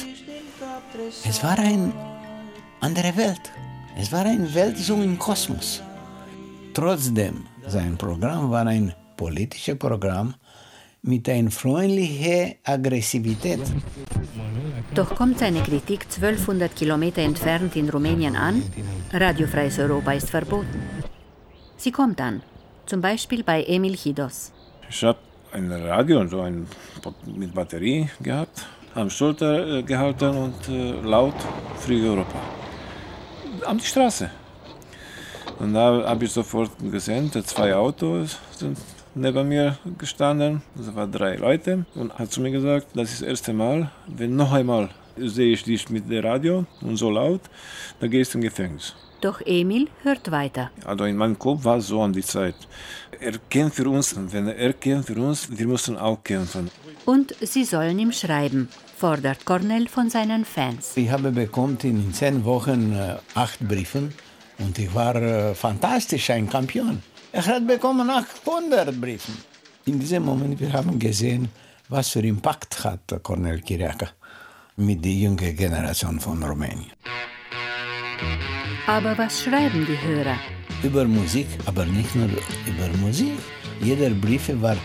es 1.28 1.44
war 1.44 1.58
eine 1.58 1.92
andere 2.80 3.16
Welt. 3.18 3.52
Es 3.98 4.12
war 4.12 4.26
eine 4.26 4.54
Welt 4.54 4.78
so 4.78 4.96
im 4.96 5.18
Kosmos. 5.18 5.82
Trotzdem, 6.74 7.46
sein 7.68 7.98
Programm 7.98 8.50
war 8.50 8.66
ein 8.66 8.94
politisches 9.16 9.78
Programm 9.78 10.34
mit 11.04 11.28
einer 11.30 11.52
freundlichen 11.52 12.56
Aggressivität. 12.64 13.60
Doch 14.96 15.14
kommt 15.16 15.40
seine 15.40 15.62
Kritik 15.62 16.06
1200 16.06 16.76
Kilometer 16.76 17.22
entfernt 17.22 17.76
in 17.76 17.90
Rumänien 17.90 18.36
an? 18.36 18.64
Radiofreies 19.12 19.80
Europa 19.80 20.14
ist 20.14 20.30
verboten. 20.30 20.82
Sie 21.78 21.92
kommt 21.92 22.22
an, 22.22 22.42
zum 22.86 23.02
Beispiel 23.02 23.44
bei 23.44 23.64
Emil 23.64 23.96
Chidos. 23.96 24.52
Ich 24.90 25.04
habe 25.04 25.20
ein 25.54 25.72
Radio 25.72 26.20
und 26.20 26.30
so 26.30 26.42
ein 26.42 26.68
mit 27.26 27.54
Batterie 27.54 28.10
gehabt, 28.22 28.66
am 28.96 29.10
Schulter 29.10 29.80
äh, 29.80 29.84
gehalten 29.84 30.36
und 30.36 30.70
äh, 30.70 31.02
laut 31.02 31.36
Free 31.80 32.02
Europa. 32.02 32.39
An 33.66 33.78
die 33.78 33.86
Straße. 33.86 34.30
Und 35.60 35.74
da 35.74 36.04
habe 36.10 36.26
ich 36.26 36.32
sofort 36.32 36.72
gesehen, 36.92 37.32
zwei 37.46 37.76
Autos 37.76 38.39
sind 38.58 38.78
neben 39.16 39.48
mir 39.48 39.78
gestanden. 39.98 40.62
Das 40.76 40.94
waren 40.96 41.12
drei 41.12 41.36
Leute 41.36 41.86
und 41.96 42.18
hat 42.18 42.32
zu 42.32 42.42
mir 42.42 42.52
gesagt, 42.52 42.88
das 42.96 43.12
ist 43.12 43.22
das 43.22 43.30
erste 43.30 43.54
Mal, 43.54 43.92
wenn 44.08 44.36
noch 44.36 44.52
einmal 44.52 44.89
sehe 45.16 45.54
ich 45.54 45.63
dich 45.63 45.89
mit 45.89 46.10
dem 46.10 46.26
Radio 46.26 46.66
und 46.82 46.98
so 46.98 47.12
laut, 47.12 47.42
dann 48.00 48.10
gehst 48.10 48.34
du 48.34 48.39
ins 48.39 48.46
Gefängnis. 48.46 48.96
Doch 49.22 49.39
Emil 49.46 49.88
hört 50.02 50.32
weiter. 50.32 50.72
Also 50.84 51.06
in 51.06 51.16
meinem 51.16 51.39
Kopf 51.39 51.63
war 51.63 51.80
so 51.80 52.02
an 52.02 52.12
die 52.12 52.24
Zeit. 52.24 52.56
Er 53.24 53.40
kämpft 53.50 53.78
für 53.78 53.88
uns 53.88 54.12
und 54.12 54.34
wenn 54.34 54.50
er 54.50 54.74
kämpft 54.74 55.08
für 55.08 55.16
uns, 55.16 55.48
wir 55.50 55.66
müssen 55.66 55.96
auch 55.98 56.22
kämpfen. 56.22 56.70
Und 57.06 57.34
sie 57.40 57.64
sollen 57.64 57.98
ihm 57.98 58.12
schreiben, 58.12 58.68
fordert 58.98 59.46
Cornell 59.46 59.88
von 59.88 60.10
seinen 60.10 60.44
Fans. 60.44 60.92
Ich 60.98 61.10
habe 61.10 61.32
bekommen 61.32 61.78
in 61.84 62.14
zehn 62.14 62.44
Wochen 62.44 62.92
äh, 62.92 63.16
acht 63.34 63.60
Briefe 63.66 64.10
und 64.60 64.78
ich 64.78 64.94
war 64.94 65.16
äh, 65.16 65.56
fantastisch, 65.56 66.32
ein 66.32 66.50
Kampion. 66.50 67.02
Er 67.32 67.46
hat 67.46 67.66
bekommen 67.66 68.10
800 68.10 69.00
Briefe. 69.00 69.32
In 69.86 70.00
diesem 70.02 70.24
Moment 70.24 70.60
wir 70.60 70.74
haben 70.74 71.00
gesehen, 71.00 71.48
was 71.88 72.10
für 72.10 72.26
Impact 72.34 72.84
hat 72.84 73.24
Cornel 73.24 73.62
Kiriaka 73.62 74.10
mit 74.76 75.04
der 75.06 75.14
jungen 75.14 75.56
Generation 75.56 76.20
von 76.20 76.44
Rumänien. 76.44 76.92
Aber 78.86 79.18
was 79.18 79.44
schreiben 79.44 79.86
die 79.86 80.00
Hörer? 80.08 80.38
Über 80.84 81.06
Musik, 81.06 81.48
aber 81.65 81.86
nicht 81.86 82.13
nur 82.15 82.28
über 82.28 82.98
Musik. 83.00 83.38
Jeder 83.82 84.10
Brief 84.10 84.50
war, 84.62 84.76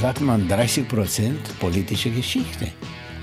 sagt 0.00 0.20
man, 0.20 0.48
30 0.48 0.88
Prozent 0.88 1.40
politische 1.60 2.10
Geschichte. 2.10 2.68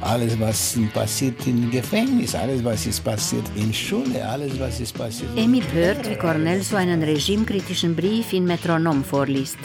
Alles, 0.01 0.39
was 0.39 0.77
passiert 0.93 1.45
im 1.47 1.69
Gefängnis, 1.71 2.35
alles, 2.35 2.63
was 2.63 2.85
ist 2.85 3.03
passiert 3.03 3.43
in 3.55 3.73
Schule, 3.73 4.25
alles, 4.27 4.59
was 4.59 4.79
ist 4.79 4.97
passiert. 4.97 5.29
Emil 5.35 5.63
hört, 5.73 6.09
wie 6.09 6.15
Cornell 6.15 6.61
so 6.61 6.75
einen 6.75 7.01
regimekritischen 7.01 7.95
Brief 7.95 8.31
in 8.33 8.45
Metronom 8.45 9.03
vorliest. 9.03 9.57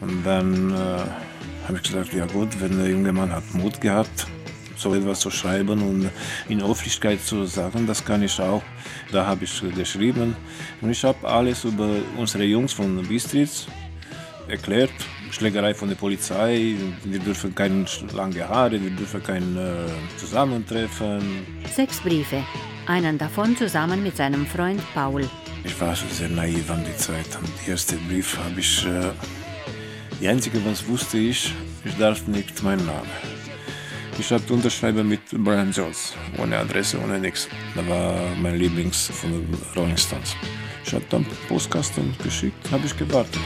Und 0.00 0.24
dann 0.24 0.70
äh, 0.70 0.76
habe 1.66 1.76
ich 1.76 1.82
gesagt, 1.82 2.12
ja 2.14 2.26
gut, 2.26 2.48
wenn 2.60 2.78
der 2.78 2.88
junge 2.88 3.12
Mann 3.12 3.32
hat 3.32 3.44
Mut 3.54 3.80
gehabt, 3.80 4.26
so 4.80 4.94
etwas 4.94 5.20
zu 5.20 5.30
schreiben 5.30 5.82
und 5.82 6.10
in 6.48 6.62
Öffentlichkeit 6.62 7.20
zu 7.20 7.44
sagen, 7.44 7.86
das 7.86 8.04
kann 8.04 8.22
ich 8.22 8.40
auch. 8.40 8.62
Da 9.12 9.26
habe 9.26 9.44
ich 9.44 9.62
geschrieben 9.74 10.36
und 10.80 10.90
ich 10.90 11.04
habe 11.04 11.28
alles 11.28 11.64
über 11.64 11.88
unsere 12.16 12.44
Jungs 12.44 12.72
von 12.72 13.06
Bistritz 13.06 13.66
erklärt. 14.48 14.92
Schlägerei 15.30 15.74
von 15.74 15.88
der 15.88 15.96
Polizei, 15.96 16.74
wir 17.04 17.18
dürfen 17.20 17.54
keine 17.54 17.84
lange 18.12 18.48
Haare, 18.48 18.82
wir 18.82 18.90
dürfen 18.90 19.22
kein 19.22 19.56
äh, 19.56 19.86
Zusammentreffen. 20.16 21.46
Sechs 21.72 22.00
Briefe, 22.00 22.42
einen 22.86 23.16
davon 23.16 23.56
zusammen 23.56 24.02
mit 24.02 24.16
seinem 24.16 24.44
Freund 24.44 24.82
Paul. 24.92 25.28
Ich 25.62 25.80
war 25.80 25.94
sehr 25.94 26.28
naiv 26.28 26.68
an 26.70 26.84
die 26.84 26.96
Zeit. 26.96 27.36
Am 27.36 27.44
ersten 27.70 27.98
Brief 28.08 28.36
habe 28.38 28.58
ich, 28.58 28.84
äh, 28.86 29.12
die 30.20 30.26
einzige, 30.26 30.64
was 30.64 30.86
wusste 30.88 31.18
ich, 31.18 31.54
ich 31.84 31.96
darf 31.96 32.26
nicht 32.26 32.62
meinen 32.62 32.84
Namen. 32.86 33.39
Ich 34.20 34.30
habe 34.30 34.52
unterschreiben 34.52 35.08
mit 35.08 35.22
Brian 35.32 35.72
Jones, 35.72 36.12
ohne 36.36 36.58
Adresse, 36.58 37.00
ohne 37.00 37.18
nichts. 37.18 37.48
Da 37.74 37.88
war 37.88 38.14
mein 38.42 38.56
Lieblings 38.56 39.06
von 39.06 39.32
den 39.32 39.58
Rolling 39.74 39.96
Stones. 39.96 40.36
Ich 40.84 40.92
habe 40.92 41.04
dann 41.08 41.24
Postkasten 41.48 42.14
geschickt, 42.22 42.70
habe 42.70 42.84
ich 42.84 42.94
gewartet. 42.96 43.40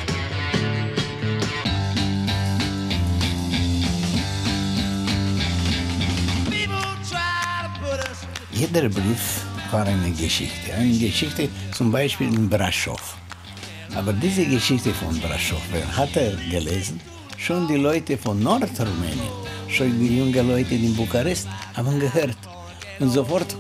Jeder 8.52 8.88
Brief 8.88 9.44
war 9.70 9.86
eine 9.86 10.10
Geschichte. 10.10 10.74
Eine 10.74 10.98
Geschichte 10.98 11.48
zum 11.70 11.92
Beispiel 11.92 12.34
in 12.34 12.48
Braschow. 12.48 13.16
Aber 13.94 14.12
diese 14.12 14.44
Geschichte 14.44 14.92
von 14.92 15.18
Braschow, 15.20 15.62
wer 15.70 15.96
hat 15.96 16.16
er 16.16 16.32
gelesen? 16.50 17.00
Schon 17.38 17.68
die 17.68 17.76
Leute 17.76 18.18
von 18.18 18.42
Nordrumänien, 18.42 19.43
schon 19.74 19.98
die 19.98 20.18
jungen 20.18 20.48
Leute 20.48 20.74
in 20.74 20.94
Bukarest 20.94 21.48
haben 21.74 21.98
gehört. 21.98 22.36
Und 23.00 23.10
sofort 23.10 23.56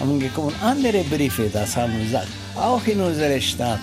haben 0.00 0.18
gekommen 0.18 0.54
andere 0.60 1.04
Briefe, 1.04 1.48
das 1.52 1.76
haben 1.76 1.98
gesagt, 2.02 2.28
auch 2.56 2.84
in 2.86 3.00
unserer 3.00 3.40
Stadt. 3.40 3.80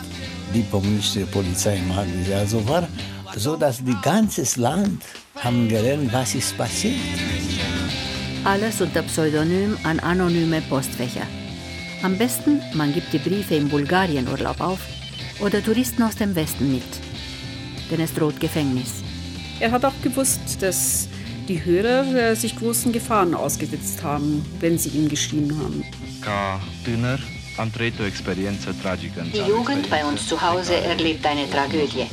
Die 0.53 0.63
kommunistische 0.63 1.25
Polizei 1.27 1.79
macht 1.87 2.07
diese. 2.19 2.35
Also 2.35 2.67
war 2.67 2.87
so, 3.35 3.55
dass 3.55 3.83
die 3.83 3.95
ganzes 4.01 4.57
Land 4.57 5.03
haben 5.37 5.69
gelernt, 5.69 6.11
was 6.11 6.35
ist 6.35 6.57
passiert. 6.57 6.95
Alles 8.43 8.81
unter 8.81 9.03
Pseudonym 9.03 9.77
an 9.83 9.99
anonyme 9.99 10.61
Postfächer. 10.61 11.27
Am 12.01 12.17
besten, 12.17 12.61
man 12.73 12.93
gibt 12.93 13.13
die 13.13 13.19
Briefe 13.19 13.55
im 13.55 13.69
Bulgarienurlaub 13.69 14.59
auf 14.59 14.79
oder 15.39 15.63
Touristen 15.63 16.01
aus 16.03 16.15
dem 16.15 16.33
Westen 16.35 16.71
mit. 16.71 16.83
Denn 17.91 17.99
es 18.01 18.13
droht 18.13 18.39
Gefängnis. 18.39 19.03
Er 19.59 19.71
hat 19.71 19.83
auch 19.85 20.01
gewusst, 20.01 20.61
dass 20.61 21.08
die 21.49 21.65
Hörer 21.65 22.05
äh, 22.15 22.35
sich 22.35 22.55
großen 22.55 22.91
Gefahren 22.93 23.33
ausgesetzt 23.33 24.03
haben, 24.03 24.45
wenn 24.59 24.77
sie 24.77 24.89
ihm 24.89 25.09
geschrieben 25.09 25.51
haben. 25.59 25.83
Die 29.33 29.49
Jugend 29.49 29.89
bei 29.89 30.05
uns 30.05 30.27
zu 30.27 30.41
Hause 30.41 30.75
erlebt 30.75 31.25
eine 31.25 31.49
Tragödie. 31.49 32.05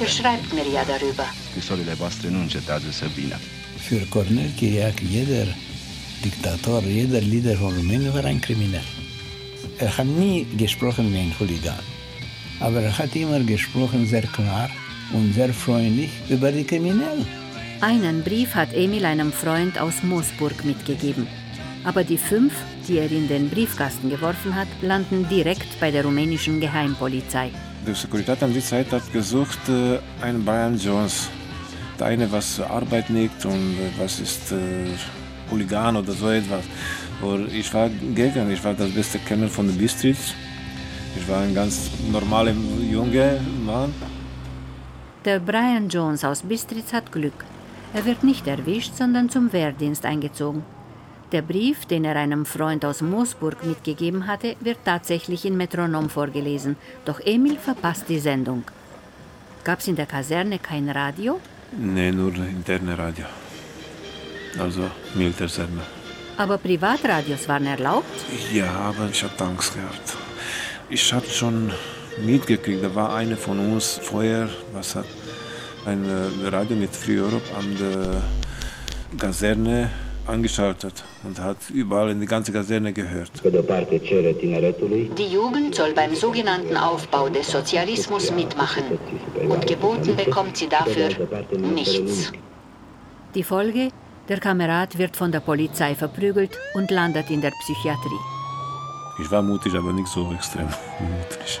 Ihr 0.00 0.08
schreibt 0.08 0.54
mir 0.54 0.66
ja 0.72 0.84
darüber. 0.84 1.26
Für 3.88 4.06
Cornel 4.06 4.50
Kiriak, 4.56 5.02
jeder 5.02 5.46
Diktator, 6.24 6.82
jeder 6.82 7.20
Leader 7.20 7.56
von 7.56 7.74
Rumänien 7.74 8.14
war 8.14 8.24
ein 8.24 8.40
Kriminell. 8.40 8.84
Er 9.78 9.96
hat 9.96 10.06
nie 10.06 10.46
gesprochen 10.56 11.12
wie 11.12 11.18
ein 11.18 11.34
Hooligan, 11.38 11.84
aber 12.60 12.80
er 12.82 12.96
hat 12.96 13.16
immer 13.16 13.40
gesprochen 13.40 14.06
sehr 14.06 14.26
klar 14.26 14.70
und 15.12 15.32
sehr 15.34 15.52
freundlich 15.52 16.10
über 16.28 16.52
die 16.52 16.64
Kriminellen. 16.64 17.26
Einen 17.82 18.22
Brief 18.22 18.54
hat 18.54 18.74
Emil 18.74 19.06
einem 19.06 19.32
Freund 19.32 19.80
aus 19.80 20.02
Moosburg 20.02 20.66
mitgegeben. 20.66 21.26
Aber 21.82 22.04
die 22.04 22.18
fünf, 22.18 22.52
die 22.86 22.98
er 22.98 23.10
in 23.10 23.26
den 23.26 23.48
Briefkasten 23.48 24.10
geworfen 24.10 24.54
hat, 24.54 24.68
landen 24.82 25.26
direkt 25.30 25.80
bei 25.80 25.90
der 25.90 26.04
rumänischen 26.04 26.60
Geheimpolizei. 26.60 27.50
Die 27.86 27.94
Securitate 27.94 28.44
an 28.44 28.52
die 28.52 28.60
Zeit 28.60 28.92
hat 28.92 29.10
gesucht 29.14 29.60
äh, 29.70 29.98
einen 30.22 30.44
Brian 30.44 30.76
Jones. 30.76 31.30
Der 31.98 32.08
eine, 32.08 32.30
was 32.30 32.60
Arbeit 32.60 33.08
nickt 33.08 33.46
und 33.46 33.78
äh, 33.78 33.98
was 33.98 34.20
ist 34.20 34.52
äh, 34.52 34.56
Hooligan 35.50 35.96
oder 35.96 36.12
so 36.12 36.28
etwas. 36.28 36.66
Und 37.22 37.50
ich 37.50 37.72
war 37.72 37.88
gegen, 37.88 38.50
ich 38.50 38.62
war 38.62 38.74
das 38.74 38.90
beste 38.90 39.18
Kenner 39.20 39.48
von 39.48 39.66
den 39.66 39.78
Bistritz. 39.78 40.34
Ich 41.16 41.26
war 41.26 41.40
ein 41.40 41.54
ganz 41.54 41.90
normaler 42.12 42.52
junger 42.90 43.40
Mann. 43.64 43.94
Der 45.24 45.38
Brian 45.38 45.88
Jones 45.88 46.22
aus 46.24 46.42
Bistritz 46.42 46.92
hat 46.92 47.10
Glück. 47.10 47.44
Er 47.92 48.04
wird 48.04 48.22
nicht 48.22 48.46
erwischt, 48.46 48.96
sondern 48.96 49.30
zum 49.30 49.52
Wehrdienst 49.52 50.04
eingezogen. 50.04 50.64
Der 51.32 51.42
Brief, 51.42 51.86
den 51.86 52.04
er 52.04 52.16
einem 52.16 52.44
Freund 52.44 52.84
aus 52.84 53.02
Moosburg 53.02 53.64
mitgegeben 53.64 54.26
hatte, 54.26 54.56
wird 54.60 54.78
tatsächlich 54.84 55.44
in 55.44 55.56
Metronom 55.56 56.10
vorgelesen. 56.10 56.76
Doch 57.04 57.20
Emil 57.24 57.56
verpasst 57.56 58.08
die 58.08 58.18
Sendung. 58.18 58.64
Gab 59.62 59.80
es 59.80 59.88
in 59.88 59.96
der 59.96 60.06
Kaserne 60.06 60.58
kein 60.58 60.88
Radio? 60.88 61.40
Nee, 61.72 62.10
nur 62.10 62.34
interne 62.34 62.98
Radio. 62.98 63.26
Also 64.58 64.90
Militärsender. 65.14 65.82
Aber 66.36 66.58
Privatradios 66.58 67.46
waren 67.48 67.66
erlaubt? 67.66 68.06
Ja, 68.52 68.70
aber 68.70 69.08
ich 69.10 69.22
hatte 69.22 69.44
Angst 69.44 69.74
gehabt. 69.74 70.16
Ich 70.88 71.12
habe 71.12 71.26
schon 71.26 71.70
mitgekriegt, 72.24 72.82
da 72.82 72.92
war 72.94 73.14
eine 73.14 73.36
von 73.36 73.58
uns 73.58 74.00
vorher, 74.02 74.48
was 74.72 74.96
hat 74.96 75.06
ein 75.86 76.04
Radio 76.46 76.76
mit 76.76 76.94
Free 76.94 77.20
Europe 77.20 77.42
an 77.56 77.76
der 77.78 78.22
Kaserne 79.18 79.90
angeschaltet 80.26 81.02
und 81.24 81.40
hat 81.40 81.56
überall 81.70 82.10
in 82.10 82.20
die 82.20 82.26
ganze 82.26 82.52
Kaserne 82.52 82.92
gehört. 82.92 83.32
Die 83.44 85.26
Jugend 85.26 85.74
soll 85.74 85.92
beim 85.92 86.14
sogenannten 86.14 86.76
Aufbau 86.76 87.28
des 87.28 87.50
Sozialismus 87.50 88.30
mitmachen 88.30 88.84
und 89.48 89.66
geboten 89.66 90.14
bekommt 90.16 90.56
sie 90.56 90.68
dafür 90.68 91.08
nichts. 91.58 92.32
Die 93.34 93.42
Folge? 93.42 93.88
Der 94.28 94.38
Kamerad 94.38 94.96
wird 94.96 95.16
von 95.16 95.32
der 95.32 95.40
Polizei 95.40 95.94
verprügelt 95.96 96.56
und 96.74 96.90
landet 96.90 97.30
in 97.30 97.40
der 97.40 97.50
Psychiatrie. 97.62 98.20
Ich 99.20 99.28
war 99.30 99.42
mutig, 99.42 99.74
aber 99.74 99.92
nicht 99.92 100.06
so 100.06 100.32
extrem 100.32 100.66
mutig. 101.00 101.60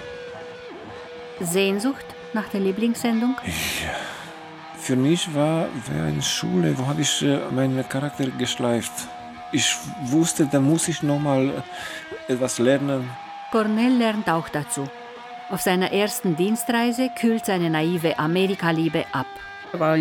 Sehnsucht 1.40 2.04
nach 2.34 2.48
der 2.48 2.60
Lieblingssendung? 2.60 3.36
Ja. 3.44 3.90
Für 4.78 4.96
mich 4.96 5.32
war, 5.34 5.68
eine 5.92 6.22
Schule, 6.22 6.76
wo 6.78 6.86
habe 6.86 7.02
ich 7.02 7.24
meinen 7.54 7.86
Charakter 7.88 8.26
geschleift. 8.30 8.92
Ich 9.52 9.76
wusste, 10.04 10.46
da 10.46 10.58
muss 10.58 10.88
ich 10.88 11.02
noch 11.02 11.18
mal 11.18 11.62
etwas 12.28 12.58
lernen. 12.58 13.08
Cornell 13.52 13.92
lernt 13.92 14.28
auch 14.30 14.48
dazu. 14.48 14.88
Auf 15.50 15.60
seiner 15.60 15.92
ersten 15.92 16.34
Dienstreise 16.36 17.10
kühlt 17.18 17.44
seine 17.44 17.68
naive 17.68 18.18
Amerikaliebe 18.18 19.04
ab. 19.12 19.26
Er 19.72 19.80
war 19.80 19.98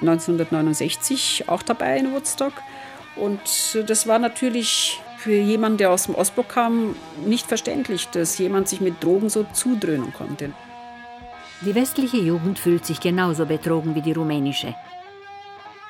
1969 0.00 1.44
auch 1.48 1.62
dabei 1.62 1.98
in 1.98 2.12
Woodstock. 2.12 2.54
Und 3.16 3.40
das 3.86 4.06
war 4.06 4.18
natürlich 4.18 5.00
für 5.16 5.36
jemanden, 5.36 5.78
der 5.78 5.90
aus 5.90 6.04
dem 6.04 6.14
Ostblock 6.14 6.48
kam, 6.48 6.96
nicht 7.24 7.46
verständlich, 7.46 8.08
dass 8.08 8.38
jemand 8.38 8.68
sich 8.68 8.80
mit 8.80 9.02
Drogen 9.02 9.28
so 9.28 9.44
zudröhnen 9.52 10.12
konnte. 10.12 10.52
Die 11.60 11.74
westliche 11.74 12.18
Jugend 12.18 12.56
fühlt 12.58 12.86
sich 12.86 13.00
genauso 13.00 13.44
betrogen 13.44 13.96
wie 13.96 14.02
die 14.02 14.12
rumänische. 14.12 14.74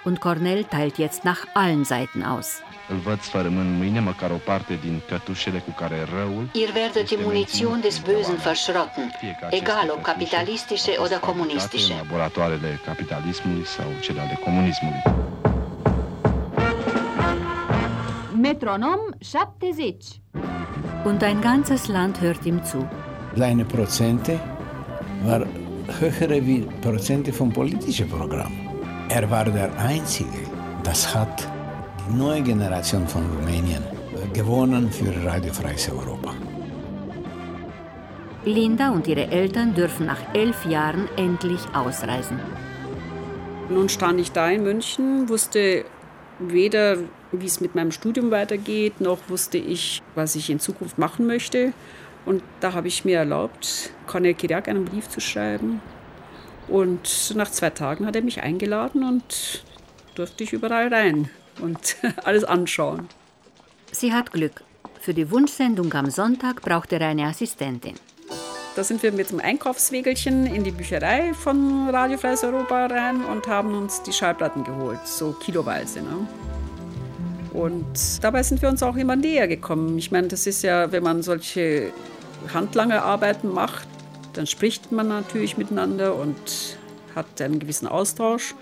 Und 0.05 0.21
Cornell 0.21 0.65
teilt 0.65 0.97
jetzt 0.97 1.27
nach 1.27 1.47
allen 1.55 1.85
Seiten 1.85 2.23
aus. 2.23 2.63
Ihr 6.55 6.75
werdet 6.75 7.11
die 7.11 7.17
Munition 7.19 7.83
des 7.83 8.01
Bösen 8.01 8.39
verschrotten, 8.39 9.13
egal 9.51 9.91
ob 9.91 10.03
kapitalistische 10.03 10.99
oder 11.01 11.19
kommunistische. 11.19 11.93
Metronom 18.35 19.01
70. 19.21 20.23
Und 21.05 21.23
ein 21.23 21.43
ganzes 21.43 21.89
Land 21.89 22.23
hört 22.23 22.47
ihm 22.47 22.65
zu. 22.65 22.89
Seine 23.37 23.67
Prozente 23.67 24.41
war 25.25 25.47
höher 26.01 26.47
wie 26.47 26.67
Prozente 26.81 27.33
vom 27.33 27.53
politischen 27.53 28.09
Programm. 28.09 28.53
Er 29.09 29.31
war 29.31 29.45
der 29.45 29.71
Einzige, 29.79 30.49
Das 30.85 31.15
hat 31.15 31.47
die 32.01 32.17
neue 32.17 32.43
Generation 32.43 33.07
von 33.07 33.23
Rumänien 33.37 33.83
gewonnen 34.33 34.91
für 34.91 35.13
Radio 35.25 35.53
Freies 35.53 35.91
Europa. 35.91 36.33
Linda 38.45 38.91
und 38.91 39.07
ihre 39.07 39.31
Eltern 39.31 39.75
dürfen 39.75 40.07
nach 40.07 40.21
elf 40.33 40.65
Jahren 40.65 41.09
endlich 41.17 41.61
ausreisen. 41.75 42.39
Nun 43.69 43.89
stand 43.91 44.19
ich 44.21 44.33
da 44.33 44.49
in 44.49 44.63
München, 44.63 45.29
wusste 45.29 45.85
weder, 46.39 46.97
wie 47.33 47.47
es 47.47 47.61
mit 47.61 47.75
meinem 47.75 47.93
Studium 47.93 48.31
weitergeht, 48.31 49.01
noch 49.01 49.19
wusste 49.29 49.59
ich, 49.59 50.03
was 50.15 50.37
ich 50.37 50.49
in 50.49 50.61
Zukunft 50.61 50.97
machen 50.97 51.27
möchte. 51.27 51.75
Und 52.25 52.43
da 52.61 52.75
habe 52.75 52.89
ich 52.89 53.05
mir 53.05 53.19
erlaubt, 53.19 53.91
Cornel 54.07 54.35
Kiriak 54.35 54.69
einen 54.69 54.85
Brief 54.85 55.09
zu 55.09 55.21
schreiben. 55.21 55.81
Und 56.69 57.35
nach 57.35 57.51
zwei 57.51 57.71
Tagen 57.71 58.07
hat 58.07 58.17
er 58.17 58.23
mich 58.23 58.43
eingeladen 58.43 59.03
und 59.03 59.65
durfte 60.15 60.45
ich 60.45 60.53
überall 60.53 60.93
rein 60.93 61.31
und 61.61 61.97
alles 62.25 62.45
anschauen. 62.45 63.09
Sie 63.91 64.13
hat 64.13 64.33
Glück. 64.33 64.63
Für 65.01 65.15
die 65.15 65.31
Wunschsendung 65.31 65.93
am 65.95 66.11
Sonntag 66.11 66.61
braucht 66.61 66.93
er 66.93 67.01
eine 67.01 67.27
Assistentin. 67.27 67.95
Da 68.77 68.85
sind 68.85 69.03
wir 69.03 69.11
mit 69.11 69.31
dem 69.31 69.41
Einkaufswegelchen 69.41 70.47
in 70.47 70.63
die 70.63 70.71
Bücherei 70.71 71.33
von 71.35 71.89
Radio 71.91 72.19
Freies 72.19 72.45
Europa 72.45 72.87
rein 72.87 73.25
und 73.25 73.47
haben 73.49 73.75
uns 73.75 74.03
die 74.03 74.13
Schallplatten 74.13 74.63
geholt, 74.63 75.01
so 75.05 75.33
kiloweise. 75.33 76.01
Ne? 76.01 76.29
Und 77.59 78.23
dabei 78.23 78.45
sind 78.45 78.63
wir 78.63 78.69
uns 78.69 78.83
auch 78.85 78.95
immer 78.95 79.17
näher 79.17 79.49
gekommen. 79.49 79.99
Ich 79.99 80.13
meine, 80.13 80.29
das 80.29 80.47
ist 80.47 80.63
ja, 80.63 80.93
wenn 80.93 81.03
man 81.03 81.23
solche 81.23 81.93
handlange 82.55 83.03
Arbeiten 83.03 83.49
macht, 83.49 83.89
dann 84.35 84.47
spricht 84.47 84.93
man 84.93 85.09
natürlich 85.09 85.59
miteinander 85.59 86.15
und 86.15 86.37
hat 87.17 87.43
einen 87.43 87.59
gewissen 87.59 87.89
Austausch. 87.89 88.55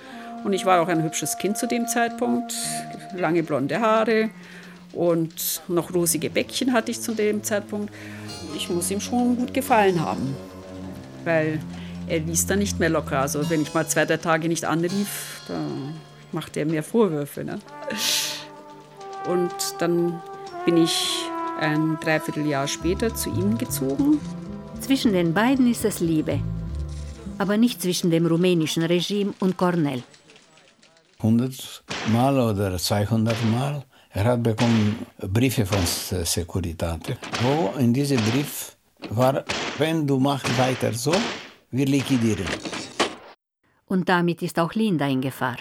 Und 0.45 0.55
ich 0.55 0.65
war 0.65 0.81
auch 0.81 0.89
ein 0.89 1.03
hübsches 1.03 1.37
Kind 1.37 1.59
zu 1.59 1.67
dem 1.67 1.87
Zeitpunkt, 1.87 2.55
lange 3.15 3.43
blonde 3.43 3.81
Haare 3.81 4.31
und 4.93 5.61
noch 5.69 5.93
rosige 5.93 6.31
Bäckchen 6.31 6.73
hatte 6.73 6.91
ich 6.91 7.03
zu 7.03 7.13
dem 7.15 7.43
Zeitpunkt 7.43 7.93
ich 8.57 8.71
muss 8.71 8.91
ihm 8.91 9.01
schon 9.01 9.37
gut 9.37 9.53
gefallen 9.55 10.01
haben. 10.01 10.35
Weil 11.25 11.61
er 12.09 12.21
ließ 12.21 12.47
dann 12.47 12.59
nicht 12.59 12.81
mehr 12.81 12.89
locker. 12.89 13.21
Also 13.21 13.49
wenn 13.51 13.63
ich 13.63 13.75
mal 13.75 13.87
zwei, 13.87 14.05
drei 14.05 14.17
Tage 14.17 14.49
nicht 14.49 14.65
anrief, 14.65 15.43
da 15.49 15.61
machte 16.33 16.61
er 16.61 16.67
mir 16.67 16.83
Vorwürfe. 16.83 17.45
Ne? 17.45 17.59
Und 19.29 19.53
dann 19.79 20.21
bin 20.65 20.77
ich 20.77 21.23
ein 21.61 21.99
Dreivierteljahr 22.01 22.69
später 22.69 23.15
zu 23.15 23.31
ihm 23.31 23.59
gezogen. 23.59 24.21
Zwischen 24.81 25.13
den 25.13 25.33
beiden 25.35 25.71
ist 25.71 25.85
es 25.85 26.01
Liebe, 26.01 26.41
aber 27.39 27.57
nicht 27.57 27.83
zwischen 27.83 28.11
dem 28.11 28.27
rumänischen 28.27 28.83
Regime 28.83 29.35
und 29.41 29.57
Cornell. 29.57 30.03
100 31.19 31.83
Mal 32.13 32.39
oder 32.39 32.77
200 32.79 33.37
Mal 33.51 33.83
er 34.17 34.25
hat 34.25 34.43
bekommen 34.43 34.97
Briefe 35.19 35.67
von 35.67 35.85
Securitate, 35.85 37.19
wo 37.43 37.79
in 37.79 37.93
diesem 37.93 38.17
Brief 38.31 38.75
war, 39.11 39.45
wenn 39.77 40.07
du 40.07 40.19
machst 40.19 40.59
weiter 40.59 40.91
so, 40.95 41.15
wir 41.71 41.85
liquidieren. 41.85 42.47
Und 43.85 44.09
damit 44.09 44.41
ist 44.41 44.59
auch 44.59 44.73
Linda 44.73 45.07
in 45.07 45.21
Gefahr. 45.21 45.59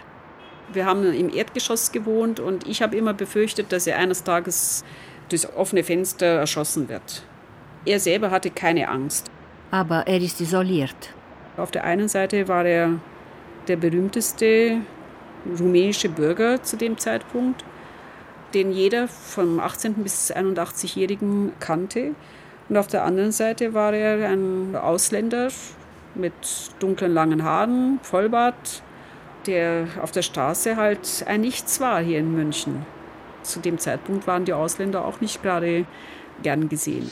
Wir 0.74 0.86
haben 0.86 1.14
im 1.14 1.34
Erdgeschoss 1.34 1.92
gewohnt 1.92 2.40
und 2.40 2.68
ich 2.68 2.82
habe 2.82 2.96
immer 2.96 3.14
befürchtet, 3.14 3.72
dass 3.72 3.88
er 3.88 3.98
eines 3.98 4.24
Tages 4.24 4.84
durchs 5.30 5.48
offene 5.56 5.84
Fenster 5.84 6.26
erschossen 6.26 6.90
wird. 6.90 7.24
Er 7.86 8.00
selber 8.00 8.32
hatte 8.32 8.50
keine 8.50 8.90
Angst. 8.90 9.30
Aber 9.72 10.08
er 10.08 10.20
ist 10.20 10.42
isoliert. 10.42 11.14
Auf 11.58 11.72
der 11.72 11.84
einen 11.84 12.08
Seite 12.08 12.48
war 12.48 12.66
er 12.66 13.00
der 13.68 13.78
berühmteste 13.78 14.78
rumänische 15.60 16.10
Bürger 16.10 16.62
zu 16.64 16.78
dem 16.78 16.98
Zeitpunkt 16.98 17.64
den 18.56 18.72
jeder 18.72 19.08
vom 19.08 19.60
18. 19.60 19.96
bis 19.96 20.34
81-Jährigen 20.34 21.52
kannte. 21.60 22.16
Und 22.70 22.78
auf 22.78 22.88
der 22.88 23.04
anderen 23.04 23.32
Seite 23.32 23.74
war 23.74 23.94
er 23.94 24.30
ein 24.30 24.76
Ausländer 24.76 25.50
mit 26.16 26.34
dunklen 26.80 27.14
langen 27.14 27.44
Haaren, 27.44 28.00
Vollbart, 28.02 28.82
der 29.48 29.88
auf 30.02 30.12
der 30.12 30.22
Straße 30.22 30.76
halt 30.76 31.24
ein 31.28 31.42
Nichts 31.42 31.80
war 31.80 32.02
hier 32.02 32.20
in 32.20 32.32
München. 32.34 32.86
Zu 33.44 33.60
dem 33.60 33.78
Zeitpunkt 33.78 34.28
waren 34.28 34.46
die 34.46 34.54
Ausländer 34.54 35.06
auch 35.06 35.22
nicht 35.22 35.42
gerade 35.44 35.86
gern 36.42 36.68
gesehen. 36.70 37.12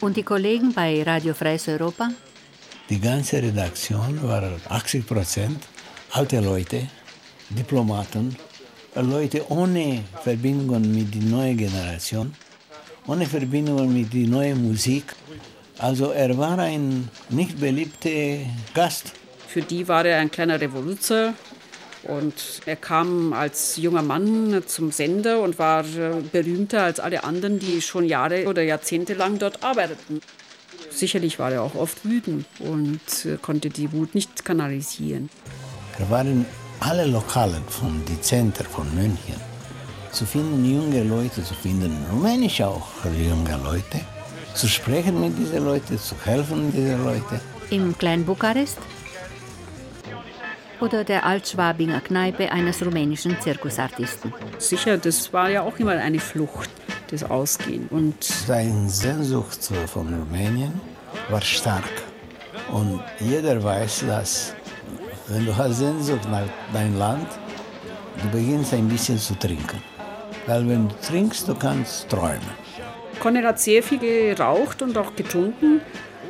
Und 0.00 0.16
die 0.16 0.22
Kollegen 0.22 0.72
bei 0.72 1.02
Radio 1.02 1.34
Freies 1.34 1.68
Europa? 1.68 2.10
Die 2.88 3.00
ganze 3.00 3.42
Redaktion 3.42 4.22
war 4.22 4.42
80 4.68 5.06
Prozent 5.06 5.58
alte 6.12 6.40
Leute, 6.40 6.86
Diplomaten, 7.50 8.34
Leute 8.94 9.44
ohne 9.50 10.04
Verbindung 10.22 10.80
mit 10.94 11.14
der 11.14 11.22
neuen 11.22 11.56
Generation, 11.56 12.34
ohne 13.06 13.26
Verbindung 13.26 13.92
mit 13.92 14.12
der 14.12 14.26
neuen 14.26 14.66
Musik. 14.66 15.04
Also 15.78 16.10
er 16.10 16.36
war 16.36 16.58
ein 16.58 17.08
nicht 17.28 17.60
beliebter 17.60 18.40
Gast. 18.74 19.12
Für 19.48 19.62
die 19.62 19.88
war 19.88 20.04
er 20.04 20.18
ein 20.18 20.30
kleiner 20.30 20.60
Revoluzer 20.60 21.32
und 22.02 22.34
er 22.66 22.76
kam 22.76 23.32
als 23.32 23.78
junger 23.78 24.02
Mann 24.02 24.62
zum 24.66 24.92
Sender 24.92 25.40
und 25.40 25.58
war 25.58 25.86
äh, 25.86 26.20
berühmter 26.30 26.82
als 26.82 27.00
alle 27.00 27.24
anderen, 27.24 27.58
die 27.58 27.80
schon 27.80 28.04
Jahre 28.04 28.46
oder 28.46 28.62
Jahrzehnte 28.62 29.14
lang 29.14 29.38
dort 29.38 29.64
arbeiteten. 29.64 30.20
Sicherlich 30.90 31.38
war 31.38 31.50
er 31.50 31.62
auch 31.62 31.74
oft 31.74 32.04
wütend 32.04 32.44
und 32.58 33.00
äh, 33.24 33.38
konnte 33.40 33.70
die 33.70 33.90
Wut 33.90 34.14
nicht 34.14 34.44
kanalisieren. 34.44 35.30
Er 35.98 36.10
war 36.10 36.20
ein 36.20 36.44
alle 36.80 37.06
Lokalen 37.06 37.64
von 37.68 38.04
die 38.06 38.20
Zentren 38.20 38.66
von 38.66 38.94
München 38.94 39.40
zu 40.12 40.26
finden, 40.26 40.62
junge 40.62 41.02
Leute 41.04 41.42
zu 41.42 41.54
finden, 41.54 41.96
rumänisch 42.12 42.60
auch 42.60 42.86
junge 43.04 43.58
Leute, 43.64 44.00
zu 44.54 44.68
sprechen 44.68 45.20
mit 45.20 45.36
diesen 45.38 45.64
Leuten, 45.64 45.98
zu 45.98 46.14
helfen 46.24 46.70
diesen 46.70 47.02
Leuten. 47.02 47.40
Im 47.70 47.96
Klein 47.96 48.24
Bukarest? 48.24 48.78
Oder 50.80 51.02
der 51.02 51.26
Altschwabinger 51.26 52.00
Kneipe 52.00 52.52
eines 52.52 52.84
rumänischen 52.84 53.40
Zirkusartisten? 53.40 54.32
Sicher, 54.58 54.96
das 54.96 55.32
war 55.32 55.50
ja 55.50 55.62
auch 55.62 55.76
immer 55.78 55.92
eine 55.92 56.20
Flucht, 56.20 56.70
das 57.10 57.24
Ausgehen. 57.24 57.88
Und 57.88 58.22
Seine 58.22 58.88
Sehnsucht 58.88 59.58
von 59.86 60.14
Rumänien 60.14 60.80
war 61.30 61.40
stark. 61.40 61.82
Und 62.70 63.02
jeder 63.18 63.62
weiß, 63.62 64.04
dass 64.06 64.54
wenn 65.28 65.44
du 65.44 65.56
hast 65.56 65.78
Sehnsucht 65.78 66.28
nach 66.30 66.46
deinem 66.72 66.96
Land, 66.96 67.26
du 68.22 68.28
beginnst 68.30 68.72
ein 68.72 68.88
bisschen 68.88 69.18
zu 69.18 69.34
trinken. 69.34 69.82
Weil 70.46 70.68
wenn 70.68 70.88
du 70.88 70.94
trinkst, 71.06 71.48
du 71.48 71.54
kannst 71.54 72.08
träumen. 72.08 72.40
Conny 73.20 73.42
hat 73.42 73.58
sehr 73.58 73.82
viel 73.82 73.98
geraucht 73.98 74.80
und 74.80 74.96
auch 74.96 75.14
getrunken, 75.16 75.80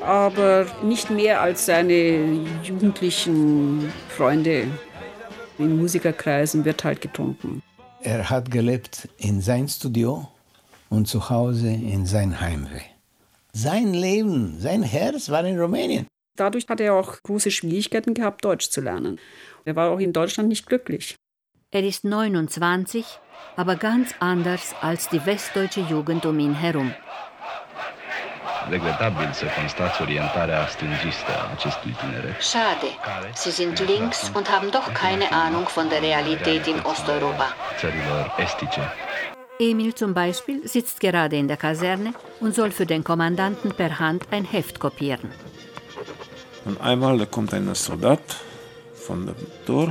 aber 0.03 0.67
nicht 0.83 1.11
mehr 1.11 1.41
als 1.41 1.67
seine 1.67 2.47
jugendlichen 2.63 3.93
Freunde. 4.09 4.67
In 5.59 5.77
Musikerkreisen 5.77 6.65
wird 6.65 6.85
halt 6.85 7.01
getrunken. 7.01 7.63
Er 8.01 8.31
hat 8.31 8.51
gelebt 8.51 9.09
in 9.19 9.41
sein 9.41 9.69
Studio 9.69 10.29
und 10.89 11.09
zu 11.09 11.31
Hause 11.31 11.69
in 11.69 12.07
sein 12.07 12.41
Heimweh. 12.41 12.83
Sein 13.53 13.93
Leben, 13.93 14.61
sein 14.61 14.83
Herz 14.83 15.31
war 15.31 15.45
in 15.45 15.59
Rumänien. 15.59 16.07
Dadurch 16.37 16.69
hat 16.69 16.81
er 16.81 16.95
auch 16.95 17.21
große 17.25 17.51
Schwierigkeiten 17.51 18.15
gehabt, 18.15 18.45
Deutsch 18.45 18.71
zu 18.71 18.81
lernen. 18.81 19.19
Er 19.65 19.75
war 19.75 19.91
auch 19.91 19.99
in 19.99 20.13
Deutschland 20.13 20.49
nicht 20.49 20.67
glücklich. 20.67 21.17
Er 21.71 21.83
ist 21.85 22.05
29, 22.05 23.05
aber 23.57 23.77
ganz 23.77 24.15
anders 24.21 24.75
als 24.81 25.09
die 25.09 25.27
westdeutsche 25.27 25.81
Jugend 25.81 26.25
um 26.25 26.39
ihn 26.39 26.55
herum. 26.55 26.95
Regretabil 28.71 29.31
să 29.33 29.45
constați 29.59 30.03
orientarea 30.03 30.67
stângistă 30.67 31.33
a 31.43 31.51
acestui 31.57 31.97
tineret. 32.01 32.41
Schade, 32.41 32.91
Sie 33.35 33.53
sind 33.53 33.77
links 33.93 34.31
und 34.37 34.47
haben 34.55 34.71
doch 34.71 34.89
keine 35.03 35.29
Ahnung 35.45 35.67
von 35.77 35.89
der 35.89 36.01
Realität 36.01 36.67
in 36.67 36.79
Osteuropa. 36.93 37.47
Țărilor 37.79 38.25
estice. 38.45 38.85
Emil 39.71 39.93
zum 40.03 40.13
Beispiel 40.13 40.59
sitzt 40.65 40.97
gerade 41.07 41.37
in 41.37 41.47
der 41.47 41.57
Kaserne 41.57 42.11
und 42.41 42.55
soll 42.55 42.71
für 42.71 42.87
den 42.87 43.03
Kommandanten 43.03 43.71
per 43.81 43.93
Hand 43.99 44.23
ein 44.31 44.45
Heft 44.53 44.79
kopieren. 44.79 45.31
Und 46.65 46.77
einmal 46.81 47.15
da 47.19 47.27
kommt 47.35 47.53
ein 47.55 47.75
Soldat 47.75 48.27
von 49.07 49.19
dem 49.27 49.41
Tor 49.67 49.89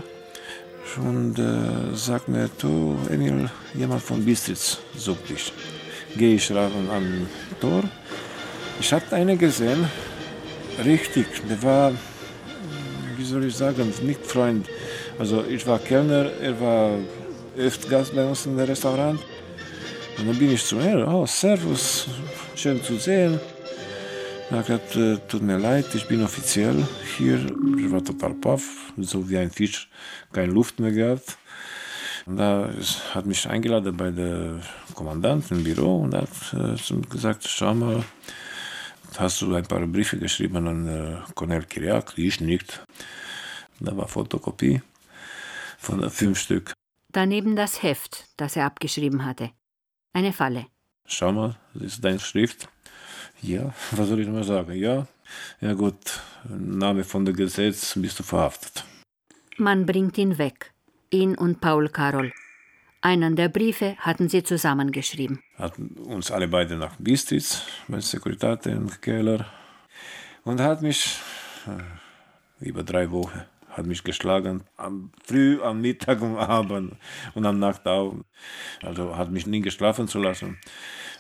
und 1.09 1.37
äh, 1.39 1.95
sagt 1.95 2.27
mir, 2.27 2.49
du 2.61 2.97
Emil, 3.09 3.49
jemand 3.73 4.01
von 4.09 4.23
Bistritz 4.23 4.77
sucht 4.95 5.29
dich. 5.29 5.45
Gehe 6.15 6.35
ich 6.35 6.51
ran 6.55 6.71
am 6.97 7.27
Tor. 7.59 7.83
Ich 8.79 8.93
habe 8.93 9.15
einen 9.15 9.37
gesehen, 9.37 9.89
richtig, 10.85 11.25
der 11.49 11.61
war, 11.63 11.91
wie 13.17 13.23
soll 13.23 13.45
ich 13.45 13.55
sagen, 13.55 13.91
nicht 14.03 14.25
Freund. 14.25 14.67
Also 15.17 15.43
ich 15.43 15.65
war 15.65 15.79
Kellner, 15.79 16.31
er 16.41 16.59
war 16.61 16.91
öfter 17.57 17.89
Gast 17.89 18.15
bei 18.15 18.23
uns 18.23 18.45
im 18.45 18.57
Restaurant. 18.57 19.19
Und 20.17 20.27
dann 20.27 20.37
bin 20.37 20.51
ich 20.51 20.63
zu 20.63 20.79
ihm, 20.79 21.07
oh, 21.07 21.25
Servus, 21.25 22.07
schön 22.55 22.81
zu 22.83 22.97
sehen. 22.97 23.39
Er 24.51 24.57
hat 24.59 24.67
gesagt, 24.67 24.95
äh, 24.95 25.17
tut 25.27 25.41
mir 25.41 25.57
leid, 25.57 25.85
ich 25.93 26.07
bin 26.07 26.23
offiziell 26.23 26.87
hier. 27.17 27.39
Ich 27.77 27.91
war 27.91 28.03
total 28.03 28.35
paff, 28.35 28.63
so 28.97 29.27
wie 29.27 29.37
ein 29.37 29.51
Fisch, 29.51 29.89
keine 30.31 30.53
Luft 30.53 30.79
mehr 30.79 30.91
gehabt. 30.91 31.37
Und 32.27 32.37
da 32.37 32.69
hat 33.13 33.25
mich 33.25 33.49
eingeladen 33.49 33.97
bei 33.97 34.11
der 34.11 34.61
Kommandant 34.93 35.49
im 35.49 35.63
Büro 35.63 36.01
und 36.01 36.13
hat 36.13 36.29
äh, 36.53 37.09
gesagt, 37.09 37.47
schau 37.47 37.73
mal, 37.73 38.03
hast 39.19 39.41
du 39.41 39.53
ein 39.53 39.65
paar 39.65 39.85
Briefe 39.87 40.17
geschrieben 40.17 40.67
an 40.67 40.87
äh, 40.87 41.17
Cornel 41.35 41.63
Kiriak? 41.63 42.13
Ich 42.17 42.41
nicht. 42.41 42.85
Da 43.79 43.95
war 43.95 44.07
Fotokopie 44.07 44.81
von 45.77 46.09
fünf 46.09 46.39
Stück. 46.39 46.73
Daneben 47.11 47.55
das 47.55 47.83
Heft, 47.83 48.25
das 48.37 48.55
er 48.55 48.65
abgeschrieben 48.65 49.25
hatte. 49.25 49.51
Eine 50.13 50.33
Falle. 50.33 50.65
Schau 51.05 51.31
mal, 51.31 51.55
das 51.73 51.93
ist 51.93 52.03
deine 52.03 52.19
Schrift. 52.19 52.67
Ja, 53.41 53.73
was 53.91 54.07
soll 54.07 54.19
ich 54.19 54.27
mal 54.27 54.43
sagen? 54.43 54.73
Ja, 54.73 55.07
ja 55.61 55.73
gut, 55.73 56.21
Name 56.49 57.03
von 57.03 57.25
der 57.25 57.33
Gesetz 57.33 57.93
bist 57.95 58.19
du 58.19 58.23
verhaftet. 58.23 58.83
Man 59.57 59.85
bringt 59.85 60.17
ihn 60.17 60.37
weg, 60.37 60.71
ihn 61.09 61.35
und 61.35 61.61
Paul 61.61 61.89
Karol. 61.89 62.31
Einen 63.07 63.37
der 63.37 63.47
Briefe 63.47 63.95
hatten 63.99 64.27
sie 64.27 64.43
zusammengeschrieben. 64.43 65.39
Hatten 65.57 65.95
uns 65.97 66.29
alle 66.29 66.49
beide 66.49 66.75
nach 66.75 66.97
Bistritz, 66.99 67.63
mein 67.87 68.01
Sekuritate 68.01 68.71
im 68.71 68.89
Keller. 68.99 69.45
Und 70.43 70.59
hat 70.59 70.81
mich 70.81 71.17
äh, 71.67 72.67
über 72.67 72.83
drei 72.83 73.09
Wochen 73.09 73.43
hat 73.69 73.85
mich 73.85 74.03
geschlagen. 74.03 74.65
Am 74.75 75.11
Früh, 75.23 75.61
am 75.61 75.79
Mittag, 75.79 76.21
am 76.21 76.35
Abend 76.35 76.97
und 77.33 77.45
am 77.45 77.59
Nacht 77.59 77.87
auch. 77.87 78.13
Also 78.83 79.15
hat 79.15 79.31
mich 79.31 79.47
nie 79.47 79.61
geschlafen 79.61 80.09
zu 80.09 80.19
lassen. 80.19 80.57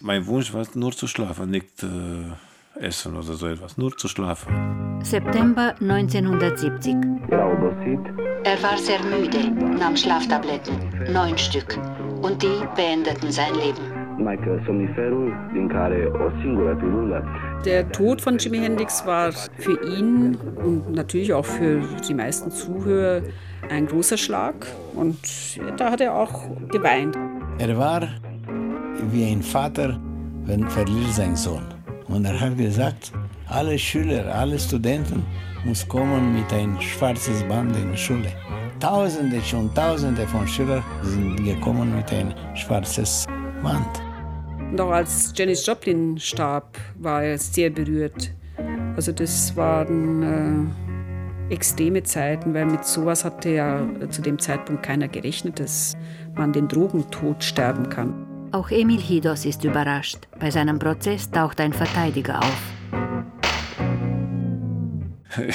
Mein 0.01 0.25
Wunsch 0.25 0.53
war 0.53 0.67
nur 0.73 0.91
zu 0.91 1.07
schlafen, 1.07 1.49
nicht 1.51 1.83
äh, 1.83 2.33
essen 2.79 3.15
oder 3.15 3.33
so 3.33 3.47
etwas, 3.47 3.77
nur 3.77 3.95
zu 3.95 4.07
schlafen. 4.07 4.99
September 5.03 5.73
1970. 5.79 6.95
Er 7.29 8.63
war 8.63 8.77
sehr 8.77 9.03
müde, 9.03 9.51
nahm 9.77 9.95
Schlaftabletten, 9.95 10.75
neun 11.11 11.37
Stück, 11.37 11.77
und 12.21 12.41
die 12.41 12.63
beendeten 12.75 13.31
sein 13.31 13.53
Leben. 13.55 13.97
Der 17.65 17.91
Tod 17.91 18.21
von 18.21 18.37
Jimi 18.37 18.57
Hendrix 18.59 19.05
war 19.05 19.31
für 19.31 19.79
ihn 19.95 20.35
und 20.35 20.91
natürlich 20.93 21.33
auch 21.33 21.45
für 21.45 21.81
die 22.07 22.13
meisten 22.13 22.49
Zuhörer 22.49 23.21
ein 23.69 23.85
großer 23.85 24.17
Schlag 24.17 24.55
und 24.95 25.17
da 25.77 25.91
hat 25.91 26.01
er 26.01 26.15
auch 26.15 26.49
geweint. 26.69 27.15
Er 27.59 27.77
war 27.77 28.07
wie 29.11 29.25
ein 29.25 29.43
Vater, 29.43 29.99
wenn 30.45 30.67
verliert 30.67 31.11
sein 31.11 31.35
Sohn. 31.35 31.76
Und 32.07 32.25
er 32.25 32.39
hat 32.39 32.57
gesagt, 32.57 33.11
alle 33.47 33.77
Schüler, 33.77 34.33
alle 34.33 34.57
Studenten 34.57 35.25
muss 35.65 35.87
kommen 35.87 36.33
mit 36.33 36.51
ein 36.53 36.79
schwarzes 36.81 37.43
Band 37.43 37.75
in 37.75 37.91
die 37.91 37.97
Schule. 37.97 38.31
Tausende, 38.79 39.41
schon 39.41 39.73
Tausende 39.73 40.25
von 40.27 40.47
Schülern 40.47 40.83
sind 41.03 41.43
gekommen 41.43 41.95
mit 41.95 42.11
ein 42.13 42.33
schwarzes 42.55 43.25
Band. 43.61 44.01
Und 44.71 44.79
auch 44.79 44.91
als 44.91 45.33
Janis 45.35 45.65
Joplin 45.65 46.17
starb, 46.17 46.77
war 46.99 47.23
er 47.23 47.37
sehr 47.37 47.69
berührt. 47.69 48.31
Also 48.95 49.11
das 49.11 49.55
waren 49.55 50.71
äh, 51.49 51.53
extreme 51.53 52.03
Zeiten, 52.03 52.53
weil 52.53 52.65
mit 52.65 52.85
sowas 52.85 53.23
hatte 53.25 53.49
ja 53.49 53.87
zu 54.09 54.21
dem 54.21 54.39
Zeitpunkt 54.39 54.83
keiner 54.83 55.07
gerechnet, 55.07 55.59
dass 55.59 55.95
man 56.35 56.53
den 56.53 56.67
Drogentod 56.67 57.43
sterben 57.43 57.89
kann. 57.89 58.26
Auch 58.51 58.71
Emil 58.71 59.01
Hidos 59.01 59.45
ist 59.45 59.63
überrascht. 59.63 60.19
Bei 60.39 60.49
seinem 60.49 60.79
Prozess 60.79 61.29
taucht 61.29 61.59
ein 61.59 61.73
Verteidiger 61.73 62.39
auf. 62.39 62.61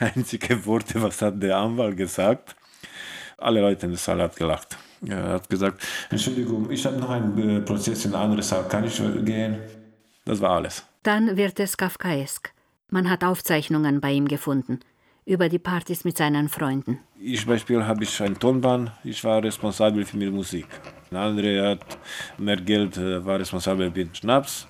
Einzige 0.00 0.64
Worte, 0.66 1.02
was 1.02 1.22
hat 1.22 1.42
der 1.42 1.56
Anwalt 1.56 1.96
gesagt? 1.96 2.54
Alle 3.38 3.60
Leute 3.60 3.86
in 3.86 3.92
der 3.92 3.98
Saal 3.98 4.20
hat 4.20 4.36
gelacht. 4.36 4.76
Er 5.06 5.28
hat 5.30 5.48
gesagt, 5.48 5.82
Entschuldigung, 6.10 6.70
ich 6.70 6.84
habe 6.84 6.96
noch 6.98 7.10
einen 7.10 7.64
Prozess 7.64 8.04
in 8.04 8.14
andere 8.14 8.42
Saal, 8.42 8.68
kann 8.68 8.84
ich 8.84 9.00
gehen? 9.24 9.58
Das 10.24 10.40
war 10.40 10.50
alles. 10.50 10.84
Dann 11.02 11.36
wird 11.36 11.58
es 11.58 11.76
kafkaesk. 11.76 12.52
Man 12.90 13.08
hat 13.08 13.24
Aufzeichnungen 13.24 14.00
bei 14.00 14.12
ihm 14.12 14.28
gefunden 14.28 14.80
über 15.26 15.48
die 15.48 15.58
Partys 15.58 16.04
mit 16.04 16.16
seinen 16.16 16.48
Freunden. 16.48 17.00
Ich 17.20 17.44
Beispiel 17.44 17.84
habe 17.84 18.04
ich 18.04 18.22
ein 18.22 18.38
Tonband, 18.38 18.92
ich 19.02 19.22
war 19.24 19.42
responsabel 19.42 20.04
für 20.04 20.16
die 20.16 20.30
Musik. 20.30 20.66
Ein 21.10 21.16
anderer 21.16 21.70
hat 21.70 21.98
mehr 22.38 22.56
Geld, 22.56 22.96
war 22.96 23.38
responsabel 23.40 23.90
für 23.90 24.04
den 24.04 24.14
Schnaps. 24.14 24.66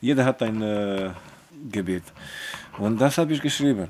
Jeder 0.00 0.24
hat 0.24 0.42
ein 0.42 0.60
äh, 0.62 1.10
Gebet. 1.70 2.04
Und 2.78 3.00
das 3.00 3.18
habe 3.18 3.34
ich 3.34 3.42
geschrieben. 3.42 3.88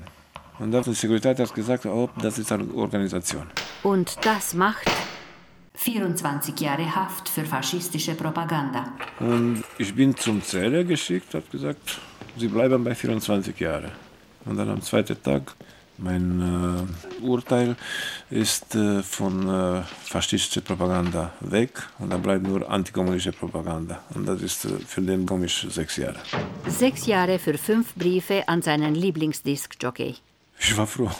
Und 0.59 0.71
dann 0.71 0.83
die 0.83 0.93
Sekretär 0.93 1.35
hat 1.35 1.55
gesagt, 1.55 1.85
oh, 1.85 2.09
das 2.21 2.37
ist 2.37 2.51
eine 2.51 2.71
Organisation. 2.73 3.47
Und 3.81 4.17
das 4.23 4.53
macht 4.53 4.91
24 5.75 6.59
Jahre 6.59 6.93
Haft 6.95 7.29
für 7.29 7.43
faschistische 7.45 8.13
Propaganda. 8.13 8.91
Und 9.19 9.63
ich 9.77 9.95
bin 9.95 10.15
zum 10.15 10.43
Zelle 10.43 10.85
geschickt, 10.85 11.33
hat 11.33 11.49
gesagt, 11.49 11.99
sie 12.37 12.47
bleiben 12.47 12.83
bei 12.83 12.93
24 12.93 13.57
Jahren. 13.59 13.91
Und 14.45 14.57
dann 14.57 14.69
am 14.69 14.81
zweiten 14.81 15.21
Tag 15.23 15.55
mein 15.97 16.87
äh, 17.21 17.23
Urteil 17.25 17.75
ist 18.29 18.75
äh, 18.75 19.03
von 19.03 19.47
äh, 19.47 19.81
faschistischer 20.03 20.61
Propaganda 20.61 21.33
weg 21.39 21.83
und 21.99 22.11
da 22.11 22.17
bleibt 22.17 22.47
nur 22.47 22.69
antikommunistische 22.69 23.37
Propaganda. 23.37 24.01
Und 24.13 24.27
das 24.27 24.41
ist 24.41 24.65
äh, 24.65 24.69
für 24.85 25.01
den 25.01 25.25
komisch 25.25 25.67
sechs 25.69 25.97
Jahre. 25.97 26.17
Sechs 26.67 27.05
Jahre 27.05 27.39
für 27.39 27.57
fünf 27.57 27.93
Briefe 27.95 28.47
an 28.47 28.61
seinen 28.61 28.95
Lieblingsdiskjockey. 28.95 30.15
Ich 30.59 30.77
war 30.77 30.87
froh. 30.87 31.11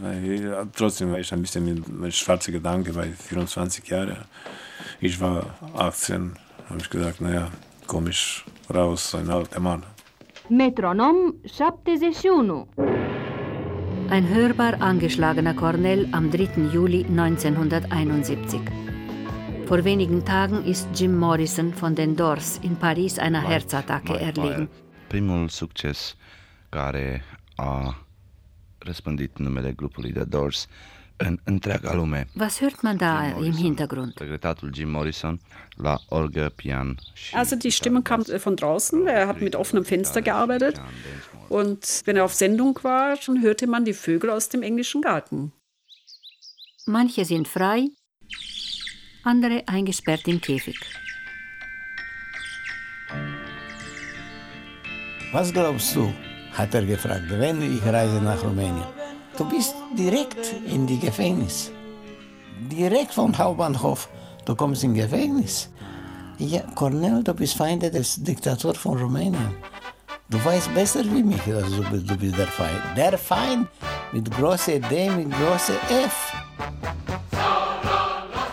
Weil, 0.00 0.42
ja, 0.42 0.66
trotzdem 0.74 1.12
war 1.12 1.18
ich 1.18 1.32
ein 1.32 1.42
bisschen 1.42 1.64
mit, 1.64 1.88
mit 1.88 2.14
schwarzen 2.14 2.52
Gedanken, 2.52 2.94
weil 2.94 3.12
24 3.12 3.86
Jahre. 3.88 4.24
Ich 5.00 5.20
war 5.20 5.54
18, 5.76 6.34
habe 6.68 6.80
ich 6.80 6.88
gesagt, 6.88 7.20
naja, 7.20 7.50
komisch 7.86 8.44
raus, 8.72 9.14
ein 9.14 9.28
alter 9.28 9.60
Mann. 9.60 9.84
Metronom 10.48 11.34
71. 11.44 13.29
Ein 14.10 14.28
hörbar 14.28 14.80
angeschlagener 14.80 15.54
Cornell 15.54 16.08
am 16.10 16.32
3. 16.32 16.68
Juli 16.72 17.04
1971. 17.04 18.60
Vor 19.66 19.84
wenigen 19.84 20.24
Tagen 20.24 20.64
ist 20.64 20.88
Jim 20.96 21.16
Morrison 21.16 21.72
von 21.72 21.94
den 21.94 22.16
Doors 22.16 22.58
in 22.62 22.74
Paris 22.74 23.20
einer 23.20 23.40
Herzattacke 23.40 24.18
erlegen. 24.18 24.68
Primul 25.08 25.48
succes 25.48 26.16
care 26.70 27.22
a 27.56 27.94
răspândit 28.78 29.38
numele 29.38 29.72
grupului 29.72 30.12
The 30.12 30.24
Doors 30.24 30.66
în 31.16 31.38
întreaga 31.44 31.94
lume. 31.94 32.28
Was 32.38 32.58
hört 32.58 32.82
man 32.82 32.96
da 32.96 33.36
im 33.44 33.52
Hintergrund? 33.52 34.12
Regretatul 34.18 34.70
Jim 34.72 34.90
Morrison 34.90 35.40
la 35.76 35.98
Orgel, 36.08 36.50
Pian. 36.50 36.98
Also 37.32 37.56
die 37.56 37.70
Stimme 37.70 38.02
kam 38.02 38.22
von 38.38 38.54
draußen. 38.54 39.06
Er 39.06 39.26
hat 39.26 39.40
mit 39.40 39.54
offenem 39.54 39.84
Fenster 39.84 40.22
gearbeitet. 40.22 40.80
Und 41.50 42.02
wenn 42.04 42.16
er 42.16 42.24
auf 42.24 42.34
Sendung 42.34 42.78
war, 42.82 43.16
schon 43.16 43.42
hörte 43.42 43.66
man 43.66 43.84
die 43.84 43.92
Vögel 43.92 44.30
aus 44.30 44.48
dem 44.48 44.62
englischen 44.62 45.02
Garten. 45.02 45.52
Manche 46.86 47.24
sind 47.24 47.48
frei, 47.48 47.88
andere 49.24 49.64
eingesperrt 49.66 50.28
im 50.28 50.40
Käfig. 50.40 50.78
Was 55.32 55.52
glaubst 55.52 55.96
du? 55.96 56.12
hat 56.52 56.74
er 56.74 56.84
gefragt, 56.84 57.24
wenn 57.28 57.62
ich 57.62 57.84
reise 57.84 58.20
nach 58.20 58.42
Rumänien. 58.44 58.86
Du 59.36 59.48
bist 59.48 59.74
direkt 59.96 60.54
in 60.66 60.86
die 60.86 60.98
Gefängnis. 60.98 61.72
Direkt 62.70 63.14
vom 63.14 63.36
Hauptbahnhof. 63.36 64.08
Du 64.44 64.54
kommst 64.54 64.84
in 64.84 64.94
Gefängnis. 64.94 65.68
Ja, 66.38 66.62
Cornel, 66.74 67.22
du 67.22 67.34
bist 67.34 67.54
Feind 67.54 67.82
des 67.82 68.22
Diktators 68.22 68.78
von 68.78 68.98
Rumänien. 68.98 69.54
Du 70.30 70.44
weißt 70.44 70.72
besser 70.72 71.04
wie 71.06 71.24
mich, 71.24 71.42
dass 71.44 71.68
du 71.74 71.82
bist, 71.90 72.08
du 72.08 72.16
bist 72.16 72.38
der 72.38 72.46
Feind. 72.46 72.80
Der 72.96 73.18
Feind 73.18 73.66
mit 74.12 74.30
große 74.30 74.78
D, 74.78 75.10
mit 75.10 75.28
große 75.32 75.72
F. 75.88 76.32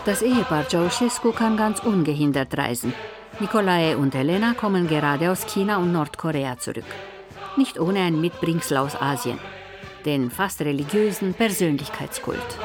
Das 0.04 0.20
Ehepaar 0.22 0.68
Ceausescu 0.68 1.30
kann 1.30 1.56
ganz 1.56 1.78
ungehindert 1.78 2.58
reisen. 2.58 2.92
Nikolai 3.38 3.96
und 3.96 4.12
Helena 4.12 4.54
kommen 4.54 4.88
gerade 4.88 5.30
aus 5.30 5.46
China 5.46 5.76
und 5.76 5.92
Nordkorea 5.92 6.58
zurück. 6.58 6.90
Nicht 7.56 7.78
ohne 7.78 8.00
ein 8.00 8.20
Mitbringsel 8.20 8.78
aus 8.78 9.00
Asien, 9.00 9.38
den 10.04 10.32
fast 10.32 10.60
religiösen 10.60 11.32
Persönlichkeitskult. 11.32 12.58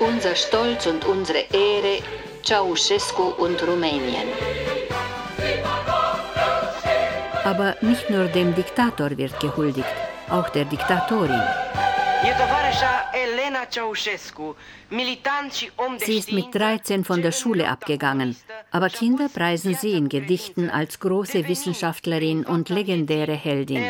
Unser 0.00 0.34
Stolz 0.34 0.86
und 0.86 1.04
unsere 1.04 1.40
Ehre, 1.52 2.02
Ceausescu 2.42 3.34
und 3.36 3.62
Rumänien. 3.66 4.63
Aber 7.44 7.76
nicht 7.80 8.08
nur 8.10 8.26
dem 8.26 8.54
Diktator 8.54 9.16
wird 9.16 9.38
gehuldigt, 9.38 9.94
auch 10.30 10.48
der 10.48 10.64
Diktatorin. 10.64 11.42
Sie 15.98 16.16
ist 16.16 16.32
mit 16.32 16.54
13 16.54 17.04
von 17.04 17.20
der 17.20 17.32
Schule 17.32 17.68
abgegangen, 17.68 18.34
aber 18.70 18.88
Kinder 18.88 19.28
preisen 19.28 19.74
sie 19.74 19.92
in 19.92 20.08
Gedichten 20.08 20.70
als 20.70 20.98
große 21.00 21.46
Wissenschaftlerin 21.46 22.44
und 22.46 22.70
legendäre 22.70 23.34
Heldin. 23.34 23.84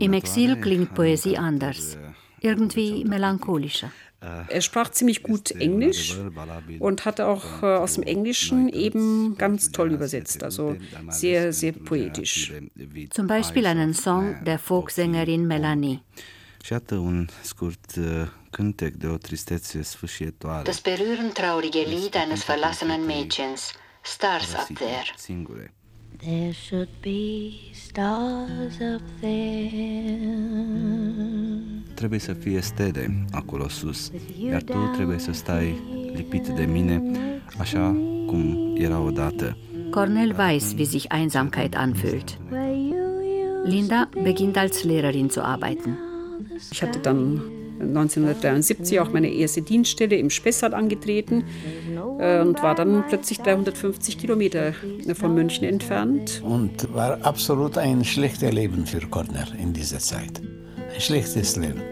Im 0.00 0.12
Exil 0.12 0.60
klingt 0.60 0.94
Poesie 0.94 1.38
anders. 1.38 1.96
irgendwie 2.40 3.04
melancholischer. 3.04 3.90
Er 4.20 4.60
sprach 4.60 4.90
ziemlich 4.90 5.22
gut 5.22 5.52
Englisch 5.52 6.16
und 6.80 7.04
hatte 7.04 7.26
auch 7.26 7.62
äh, 7.62 7.66
aus 7.66 7.94
dem 7.94 8.02
Englischen 8.02 8.68
eben 8.68 9.38
ganz 9.38 9.70
toll 9.70 9.92
übersetzt, 9.92 10.42
also 10.42 10.76
sehr, 11.08 11.52
sehr 11.52 11.72
poetisch. 11.72 12.52
Zum 13.10 13.28
Beispiel 13.28 13.66
einen 13.66 13.94
Song 13.94 14.42
der 14.44 14.58
Folksängerin 14.58 15.46
Melanie. 15.46 16.00
Das 20.64 20.80
berührend 20.80 21.34
traurige 21.36 21.84
Lied 21.84 22.16
eines 22.16 22.42
verlassenen 22.42 23.06
Mädchens, 23.06 23.74
Stars 24.02 24.54
Up 24.56 24.68
There. 24.76 25.68
There 26.20 26.52
should 26.52 27.00
be 27.00 27.70
stars 27.72 28.80
up 28.80 29.02
there. 29.20 30.18
Trebuie 31.98 32.18
să 32.18 32.32
fie 32.32 32.60
stele 32.60 33.24
acolo 33.30 33.68
sus, 33.68 34.10
iar 34.50 34.62
tu 34.62 34.90
trebuie 34.94 35.18
să 35.18 35.32
stai 35.32 35.74
lipit 36.14 36.46
de 36.48 36.64
mine, 36.64 37.02
așa 37.58 37.96
cum 38.26 38.74
era 38.74 39.00
odată. 39.00 39.56
Cornel 39.90 40.34
weiß, 40.36 40.74
wie 40.76 40.84
sich 40.84 41.04
Einsamkeit 41.08 41.76
anfühlt. 41.76 42.38
Linda 43.64 44.08
beginnt 44.22 44.56
als 44.56 44.84
Lehrerin 44.84 45.28
zu 45.28 45.40
arbeiten. 45.40 45.98
Ich 46.70 46.82
hatte 46.82 46.98
dann 46.98 47.40
1973 47.80 49.00
auch 49.00 49.12
meine 49.12 49.28
erste 49.28 49.62
Dienststelle 49.62 50.16
im 50.16 50.30
Spessart 50.30 50.74
angetreten 50.74 51.44
äh, 52.18 52.40
und 52.40 52.62
war 52.62 52.74
dann 52.74 53.04
plötzlich 53.08 53.38
350 53.40 54.18
Kilometer 54.18 54.72
von 55.14 55.34
München 55.34 55.64
entfernt. 55.64 56.42
Und 56.44 56.94
war 56.94 57.18
absolut 57.22 57.76
ein 57.76 58.04
schlechtes 58.04 58.52
Leben 58.52 58.86
für 58.86 59.06
Corner 59.08 59.48
in 59.60 59.72
dieser 59.72 59.98
Zeit. 59.98 60.40
Ein 60.94 61.00
schlechtes 61.00 61.56
Leben. 61.56 61.82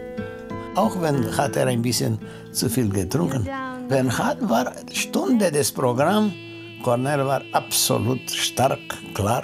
Auch 0.75 1.01
wenn 1.01 1.35
hat 1.37 1.55
er 1.55 1.67
ein 1.67 1.81
bisschen 1.81 2.19
zu 2.51 2.69
viel 2.69 2.89
getrunken. 2.89 3.47
Wenn 3.89 4.15
hat, 4.17 4.37
war 4.49 4.73
Stunde 4.91 5.51
des 5.51 5.71
Programms, 5.71 6.33
Corner 6.83 7.25
war 7.25 7.41
absolut 7.53 8.29
stark, 8.29 8.79
klar, 9.13 9.43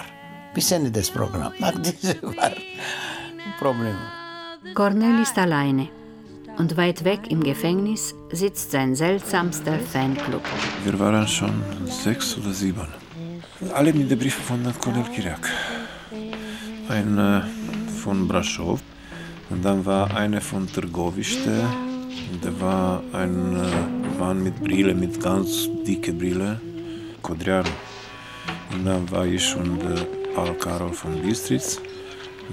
bis 0.53 0.71
Ende 0.71 0.91
des 0.91 1.09
Programms. 1.09 1.55
Nach 1.59 1.77
diesem 1.81 2.21
war 2.37 2.51
Problem. 3.59 3.95
Cornel 4.75 5.21
ist 5.21 5.37
alleine 5.37 5.89
und 6.57 6.75
weit 6.77 7.03
weg 7.03 7.21
im 7.29 7.41
Gefängnis 7.43 8.13
sitzt 8.31 8.71
sein 8.71 8.95
seltsamster 8.95 9.79
Fanclub. 9.79 10.43
Wir 10.83 10.99
waren 10.99 11.27
schon 11.27 11.63
sechs 11.85 12.37
oder 12.37 12.51
sieben. 12.51 12.87
Alle 13.73 13.93
mit 13.93 14.09
den 14.11 14.19
Briefen 14.19 14.43
von 14.43 14.73
Cornel 14.79 15.05
Kiriak. 15.13 15.49
Ein 16.89 17.17
äh, 17.17 17.41
von 18.01 18.27
Braschow 18.27 18.79
und 19.53 19.63
dann 19.63 19.85
war 19.85 20.15
eine 20.15 20.41
von 20.41 20.67
Trgovište. 20.67 21.51
Da 22.41 22.49
war 22.59 23.03
ein 23.13 23.55
äh, 23.55 24.19
Mann 24.19 24.41
mit 24.41 24.55
Brille, 24.63 24.95
mit 24.95 25.21
ganz 25.21 25.69
dicke 25.85 26.11
Brille, 26.11 26.59
Kodrian. 27.21 27.65
Und 28.73 28.85
dann 28.85 29.09
war 29.11 29.25
ich 29.25 29.55
und 29.55 29.81
äh, 29.83 30.05
Paul 30.33 30.55
Karol 30.55 30.93
von 30.93 31.21
Bistritz. 31.21 31.79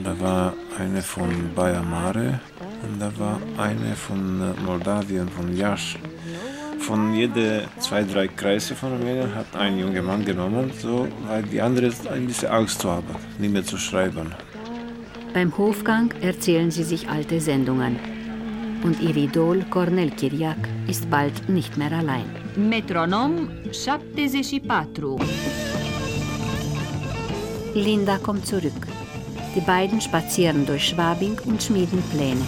Da 0.05 0.12
war 0.20 0.53
eine 0.78 1.01
von 1.03 1.30
Bayer 1.55 1.82
Mare 1.82 2.40
und 2.84 3.01
da 3.01 3.11
war 3.18 3.40
eine 3.57 3.96
von 3.96 4.42
äh, 4.42 4.61
Moldawien, 4.61 5.28
von 5.28 5.57
Jasch. 5.57 5.96
Von 6.80 7.14
jede 7.14 7.64
zwei, 7.78 8.05
drei 8.05 8.28
Kreise 8.28 8.74
von 8.74 8.92
Rumänien 8.92 9.34
hat 9.34 9.55
ein 9.57 9.78
junger 9.78 10.03
Mann 10.03 10.24
genommen, 10.24 10.70
so, 10.78 11.09
weil 11.26 11.42
die 11.44 11.61
anderen 11.61 11.92
ein 12.12 12.26
bisschen 12.26 12.51
Angst 12.51 12.84
haben, 12.84 13.14
nicht 13.38 13.53
mehr 13.53 13.64
zu 13.64 13.76
schreiben. 13.78 14.34
Beim 15.33 15.57
Hofgang 15.57 16.12
erzählen 16.22 16.72
sie 16.72 16.83
sich 16.83 17.09
alte 17.09 17.41
Sendungen. 17.41 17.97
Und 18.83 19.01
ihr 19.01 19.16
Idol 19.16 19.64
Cornel 19.70 20.11
Kiriak 20.11 20.68
ist 20.89 21.09
bald 21.09 21.49
nicht 21.49 21.76
mehr 21.76 21.93
allein. 21.93 22.24
Metronom 22.57 23.49
74. 23.70 24.62
Linda 27.74 28.18
kommt 28.18 28.45
zurück. 28.47 28.87
Die 29.55 29.61
beiden 29.61 30.01
spazieren 30.01 30.66
durch 30.66 30.89
Schwabing 30.89 31.39
und 31.45 31.62
schmieden 31.62 32.03
Pläne. 32.11 32.45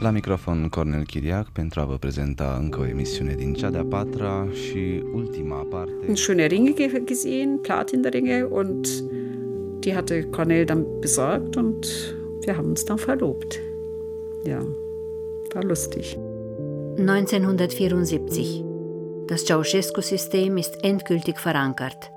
La 0.00 0.12
microfon 0.12 0.68
Cornel 0.68 1.04
Chiriac 1.04 1.48
pentru 1.52 1.80
a 1.80 1.84
vă 1.84 1.94
prezenta 1.94 2.58
încă 2.60 2.80
o 2.80 2.86
emisiune 2.86 3.34
din 3.34 3.54
cea 3.54 3.70
de-a 3.70 3.84
patra 3.84 4.48
și 4.52 5.02
ultima 5.14 5.56
parte. 5.56 6.12
Schöne 6.12 6.46
Ringe 6.46 7.02
gesehen, 7.04 7.58
Platinringe 7.58 8.42
und 8.42 8.86
die 9.86 9.96
hatte 9.96 10.24
Cornel 10.24 10.66
dann 10.66 11.00
besorgt 11.00 11.56
und 11.56 12.14
wir 12.42 12.56
haben 12.56 12.70
uns 12.70 12.84
dann 12.84 12.98
verlobt. 12.98 13.60
Ja, 14.44 14.60
war 15.54 15.62
lustig. 15.62 16.18
1974. 16.98 18.64
Das 19.28 19.44
Ceausescu-System 19.44 20.58
ist 20.58 20.84
endgültig 20.84 21.38
verankert. 21.38 22.10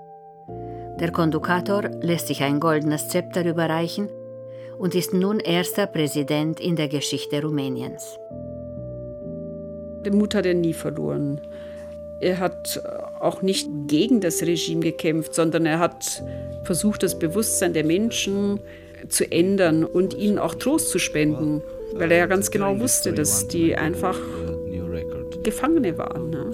Der 0.99 1.11
Kondukator 1.11 1.83
lässt 2.01 2.27
sich 2.27 2.43
ein 2.43 2.59
goldenes 2.59 3.07
Zepter 3.07 3.45
überreichen 3.45 4.09
und 4.77 4.95
ist 4.95 5.13
nun 5.13 5.39
erster 5.39 5.85
Präsident 5.85 6.59
in 6.59 6.75
der 6.75 6.87
Geschichte 6.87 7.41
Rumäniens. 7.41 8.17
Den 10.05 10.17
Mut 10.17 10.33
hat 10.33 10.45
er 10.45 10.55
nie 10.55 10.73
verloren. 10.73 11.41
Er 12.19 12.39
hat 12.39 12.81
auch 13.19 13.41
nicht 13.41 13.69
gegen 13.87 14.21
das 14.21 14.41
Regime 14.41 14.81
gekämpft, 14.81 15.35
sondern 15.35 15.65
er 15.65 15.79
hat 15.79 16.23
versucht, 16.63 17.03
das 17.03 17.17
Bewusstsein 17.17 17.73
der 17.73 17.83
Menschen 17.83 18.59
zu 19.07 19.29
ändern 19.31 19.83
und 19.83 20.13
ihnen 20.13 20.39
auch 20.39 20.55
Trost 20.55 20.89
zu 20.89 20.99
spenden, 20.99 21.61
weil 21.93 22.11
er 22.11 22.19
ja 22.19 22.25
ganz 22.25 22.51
genau 22.51 22.79
wusste, 22.79 23.13
dass 23.13 23.47
die 23.47 23.75
einfach 23.75 24.17
Gefangene 25.43 25.97
waren. 25.97 26.29
Ne? 26.29 26.51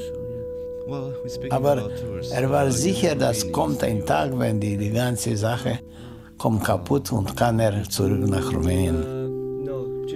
Aber 1.49 1.89
er 2.31 2.49
war 2.49 2.71
sicher, 2.71 3.15
dass 3.15 3.51
kommt 3.51 3.83
ein 3.83 4.05
Tag, 4.05 4.37
wenn 4.37 4.59
die, 4.59 4.77
die 4.77 4.91
ganze 4.91 5.35
Sache 5.35 5.79
kommt 6.37 6.63
kaputt 6.63 7.11
und 7.11 7.35
kann 7.35 7.59
er 7.59 7.83
zurück 7.89 8.27
nach 8.27 8.53
Rumänien. 8.53 9.03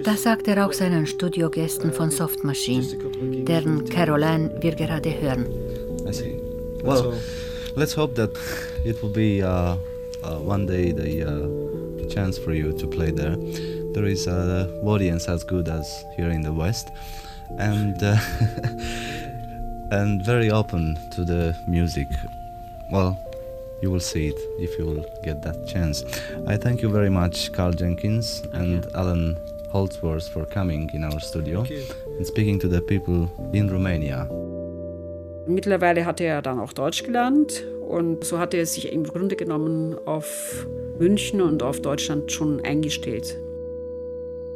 Das 0.04 0.22
sagt 0.22 0.48
er 0.48 0.66
auch 0.66 0.72
seinen 0.72 1.06
Studiogästen 1.06 1.92
von 1.92 2.10
Soft 2.10 2.44
Machine, 2.44 2.86
deren 3.44 3.84
Caroline 3.84 4.56
wir 4.60 4.74
gerade 4.74 5.20
hören. 5.20 5.46
I 6.10 6.12
see. 6.12 6.40
Well, 6.82 7.14
let's 7.76 7.92
hope 7.92 8.16
that 8.16 8.36
it 8.84 9.00
will 9.00 9.10
be 9.10 9.42
uh, 9.44 9.76
uh, 10.24 10.38
one 10.38 10.66
day 10.66 10.90
the 10.90 11.10
uh, 11.22 12.08
chance 12.08 12.36
for 12.36 12.52
you 12.52 12.76
to 12.78 12.86
play 12.88 13.12
there. 13.12 13.36
There 13.94 14.06
is 14.06 14.26
an 14.26 14.68
audience 14.84 15.28
as 15.28 15.44
good 15.44 15.68
as 15.68 16.04
here 16.16 16.30
in 16.30 16.42
the 16.42 16.52
West, 16.52 16.90
and 17.60 17.96
uh, 18.02 18.16
and 19.96 20.20
very 20.24 20.50
open 20.50 20.98
to 21.12 21.24
the 21.24 21.56
music. 21.68 22.08
Well, 22.90 23.16
you 23.80 23.92
will 23.92 24.00
see 24.00 24.26
it 24.26 24.40
if 24.58 24.76
you 24.80 24.86
will 24.86 25.04
get 25.22 25.42
that 25.42 25.64
chance. 25.68 26.02
I 26.48 26.56
thank 26.56 26.82
you 26.82 26.88
very 26.88 27.10
much, 27.10 27.52
Carl 27.52 27.72
Jenkins 27.72 28.42
and 28.52 28.84
Alan 28.96 29.36
Holtzworth, 29.72 30.28
for 30.28 30.44
coming 30.44 30.90
in 30.92 31.04
our 31.04 31.20
studio 31.20 31.64
and 32.16 32.26
speaking 32.26 32.58
to 32.58 32.66
the 32.66 32.80
people 32.80 33.30
in 33.52 33.70
Romania. 33.70 34.26
Mittlerweile 35.50 36.06
hatte 36.06 36.24
er 36.24 36.42
dann 36.42 36.60
auch 36.60 36.72
Deutsch 36.72 37.02
gelernt 37.02 37.64
und 37.80 38.24
so 38.24 38.38
hatte 38.38 38.56
er 38.56 38.66
sich 38.66 38.92
im 38.92 39.04
Grunde 39.04 39.34
genommen 39.34 39.96
auf 40.06 40.66
München 40.98 41.40
und 41.40 41.62
auf 41.62 41.80
Deutschland 41.82 42.30
schon 42.30 42.60
eingestellt. 42.60 43.36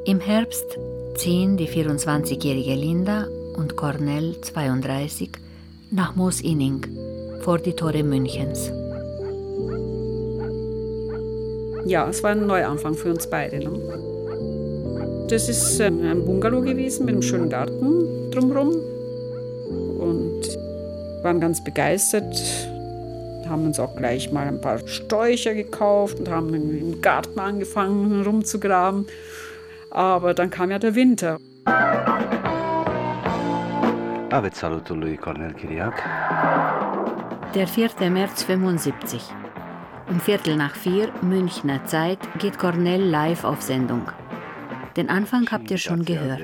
Im 0.05 0.21
Herbst 0.21 0.79
ziehen 1.17 1.57
die 1.57 1.69
24-jährige 1.69 2.75
Linda 2.75 3.27
und 3.57 3.75
Cornell 3.77 4.41
32 4.41 5.31
nach 5.91 6.15
Moos-Inning 6.15 6.87
vor 7.41 7.59
die 7.59 7.73
Tore 7.73 8.05
Münchens. 8.05 8.71
Ja, 11.87 12.09
es 12.09 12.23
war 12.23 12.31
ein 12.31 12.47
Neuanfang 12.47 12.95
für 12.95 13.11
uns 13.11 13.29
beide. 13.29 13.59
Ne? 13.59 15.27
Das 15.29 15.49
ist 15.49 15.81
ein 15.81 16.25
Bungalow 16.25 16.61
gewesen 16.61 17.07
mit 17.07 17.15
einem 17.15 17.23
schönen 17.23 17.51
Garten 17.51 18.31
drumherum 18.31 18.94
waren 21.25 21.41
ganz 21.41 21.65
begeistert. 21.65 22.37
Haben 23.49 23.67
uns 23.67 23.81
auch 23.81 23.97
gleich 23.97 24.31
mal 24.31 24.47
ein 24.47 24.61
paar 24.61 24.87
Sträucher 24.87 25.55
gekauft 25.55 26.19
und 26.21 26.31
haben 26.31 26.55
im 26.55 27.01
Garten 27.01 27.39
angefangen 27.41 28.23
rumzugraben. 28.23 29.07
Aber 29.91 30.35
dann 30.35 30.51
kam 30.51 30.71
ja 30.71 30.79
der 30.79 30.95
Winter. 30.95 31.39
Der 37.55 37.67
4. 37.69 38.11
März 38.11 38.43
75. 38.43 39.23
Um 40.11 40.21
Viertel 40.21 40.57
nach 40.57 40.75
vier 40.75 41.09
Münchner 41.23 41.85
Zeit 41.87 42.19
geht 42.39 42.59
Cornell 42.59 43.03
live 43.03 43.45
auf 43.45 43.63
Sendung. 43.63 44.03
Den 44.97 45.09
Anfang 45.09 45.47
habt 45.51 45.71
ihr 45.71 45.79
schon 45.79 46.05
gehört. 46.05 46.41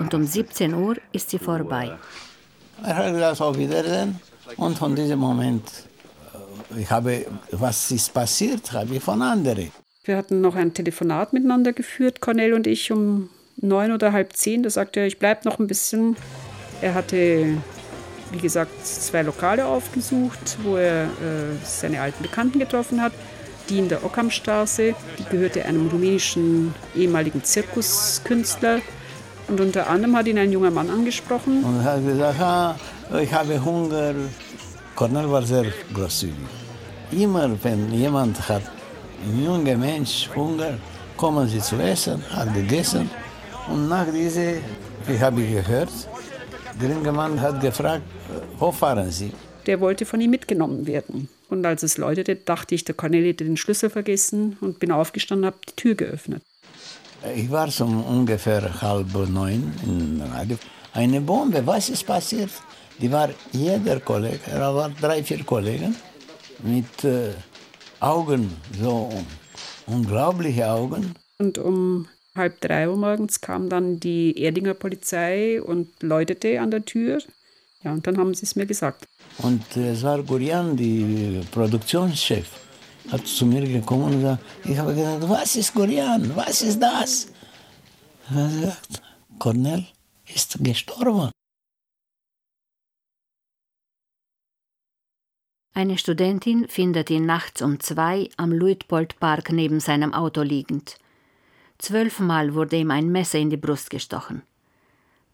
Und 0.00 0.14
um 0.14 0.24
17 0.24 0.74
Uhr 0.74 0.96
ist 1.12 1.30
sie 1.30 1.38
vorbei. 1.38 1.96
Er 2.84 2.96
hat 2.96 3.12
gesagt, 3.12 3.40
auf 3.40 3.58
Wiedersehen. 3.58 4.20
Und 4.56 4.78
von 4.78 4.94
diesem 4.94 5.18
Moment, 5.18 5.64
ich 6.76 6.90
habe, 6.90 7.26
was 7.52 7.90
ist 7.90 8.12
passiert, 8.12 8.72
habe 8.72 8.94
ich 8.94 9.02
von 9.02 9.20
anderen. 9.22 9.70
Wir 10.04 10.16
hatten 10.16 10.40
noch 10.40 10.54
ein 10.54 10.72
Telefonat 10.72 11.32
miteinander 11.32 11.72
geführt, 11.72 12.20
Cornell 12.20 12.54
und 12.54 12.66
ich, 12.66 12.90
um 12.90 13.28
neun 13.56 13.92
oder 13.92 14.12
halb 14.12 14.32
zehn. 14.32 14.62
Da 14.62 14.70
sagte 14.70 15.00
er, 15.00 15.06
ich 15.06 15.18
bleibe 15.18 15.42
noch 15.44 15.58
ein 15.58 15.66
bisschen. 15.66 16.16
Er 16.80 16.94
hatte, 16.94 17.58
wie 18.32 18.38
gesagt, 18.38 18.86
zwei 18.86 19.22
Lokale 19.22 19.66
aufgesucht, 19.66 20.58
wo 20.62 20.76
er 20.76 21.04
äh, 21.04 21.08
seine 21.62 22.00
alten 22.00 22.22
Bekannten 22.22 22.58
getroffen 22.58 23.02
hat. 23.02 23.12
Die 23.68 23.78
in 23.78 23.90
der 23.90 24.02
Ockhamstraße, 24.02 24.94
die 25.18 25.24
gehörte 25.30 25.66
einem 25.66 25.88
rumänischen 25.88 26.74
ehemaligen 26.96 27.44
Zirkuskünstler. 27.44 28.80
Und 29.48 29.60
unter 29.60 29.88
anderem 29.88 30.14
hat 30.16 30.26
ihn 30.26 30.38
ein 30.38 30.52
junger 30.52 30.70
Mann 30.70 30.90
angesprochen. 30.90 31.64
Und 31.64 31.82
hat 31.82 32.04
gesagt, 32.04 32.40
ah, 32.40 32.76
ich 33.20 33.32
habe 33.32 33.62
Hunger. 33.64 34.14
Cornel 34.94 35.30
war 35.30 35.42
sehr 35.42 35.66
großzügig. 35.94 36.34
Immer 37.12 37.50
wenn 37.62 37.92
jemand 37.92 38.36
hat, 38.48 38.62
ein 39.24 39.44
junger 39.44 39.76
Mensch 39.76 40.28
Hunger, 40.36 40.78
kommen 41.16 41.48
sie 41.48 41.60
zu 41.60 41.76
essen, 41.76 42.22
hat 42.30 42.52
gegessen. 42.54 43.10
Und 43.68 43.88
nach 43.88 44.06
diese, 44.12 44.60
wie 45.06 45.18
habe 45.18 45.42
ich 45.42 45.52
gehört, 45.52 45.90
der 46.80 46.90
junge 46.90 47.12
Mann 47.12 47.40
hat 47.40 47.60
gefragt, 47.60 48.02
wo 48.58 48.70
fahren 48.70 49.10
Sie? 49.10 49.32
Der 49.66 49.80
wollte 49.80 50.04
von 50.06 50.20
ihm 50.20 50.30
mitgenommen 50.30 50.86
werden. 50.86 51.28
Und 51.48 51.64
als 51.66 51.82
es 51.82 51.98
läutete, 51.98 52.36
dachte 52.36 52.74
ich, 52.74 52.84
der 52.84 52.94
Cornel 52.94 53.24
hätte 53.24 53.44
den 53.44 53.56
Schlüssel 53.56 53.90
vergessen 53.90 54.56
und 54.60 54.78
bin 54.78 54.92
aufgestanden 54.92 55.44
und 55.44 55.54
habe 55.54 55.58
die 55.68 55.76
Tür 55.76 55.94
geöffnet. 55.94 56.42
Ich 57.34 57.50
war 57.50 57.70
so 57.70 57.84
ungefähr 57.84 58.80
halb 58.80 59.12
neun 59.28 59.72
in 59.84 60.22
Radio. 60.22 60.56
Eine 60.92 61.20
Bombe, 61.20 61.66
was 61.66 61.88
ist 61.88 62.06
passiert? 62.06 62.50
Die 63.00 63.10
war 63.10 63.30
jeder 63.52 64.00
Kollege, 64.00 64.40
da 64.50 64.74
waren 64.74 64.94
drei, 65.00 65.22
vier 65.22 65.44
Kollegen 65.44 65.94
mit 66.62 67.04
äh, 67.04 67.30
Augen, 68.00 68.50
so 68.80 69.10
unglaubliche 69.86 70.68
Augen. 70.70 71.14
Und 71.38 71.58
um 71.58 72.06
halb 72.34 72.60
drei 72.60 72.88
Uhr 72.88 72.96
morgens 72.96 73.40
kam 73.40 73.68
dann 73.68 74.00
die 74.00 74.40
Erdinger 74.40 74.74
Polizei 74.74 75.60
und 75.62 76.02
läutete 76.02 76.60
an 76.60 76.70
der 76.70 76.84
Tür. 76.84 77.20
Ja, 77.84 77.92
und 77.92 78.06
dann 78.06 78.18
haben 78.18 78.34
sie 78.34 78.44
es 78.44 78.56
mir 78.56 78.66
gesagt. 78.66 79.06
Und 79.38 79.76
es 79.76 80.02
war 80.02 80.22
Gurian, 80.22 80.76
die 80.76 81.40
Produktionschef, 81.52 82.48
hat 83.10 83.26
zu 83.26 83.46
mir 83.46 83.66
gekommen 83.66 84.04
und 84.04 84.20
gesagt, 84.20 84.42
ich 84.64 84.78
habe 84.78 84.94
gesagt, 84.94 85.28
was 85.28 85.56
ist 85.56 85.74
Gurian, 85.74 86.34
was 86.36 86.62
ist 86.62 86.80
das? 86.80 87.28
Er 88.30 88.44
hat 88.44 88.50
gesagt, 88.52 89.02
Cornel 89.38 89.86
ist 90.26 90.58
gestorben. 90.62 91.30
Eine 95.74 95.96
Studentin 95.96 96.66
findet 96.68 97.08
ihn 97.08 97.24
nachts 97.24 97.62
um 97.62 97.78
zwei 97.78 98.28
am 98.36 98.50
Luitpoldpark 98.50 99.52
neben 99.52 99.78
seinem 99.78 100.12
Auto 100.12 100.42
liegend. 100.42 100.98
Zwölfmal 101.78 102.54
wurde 102.54 102.76
ihm 102.76 102.90
ein 102.90 103.12
Messer 103.12 103.38
in 103.38 103.48
die 103.48 103.56
Brust 103.56 103.88
gestochen. 103.88 104.42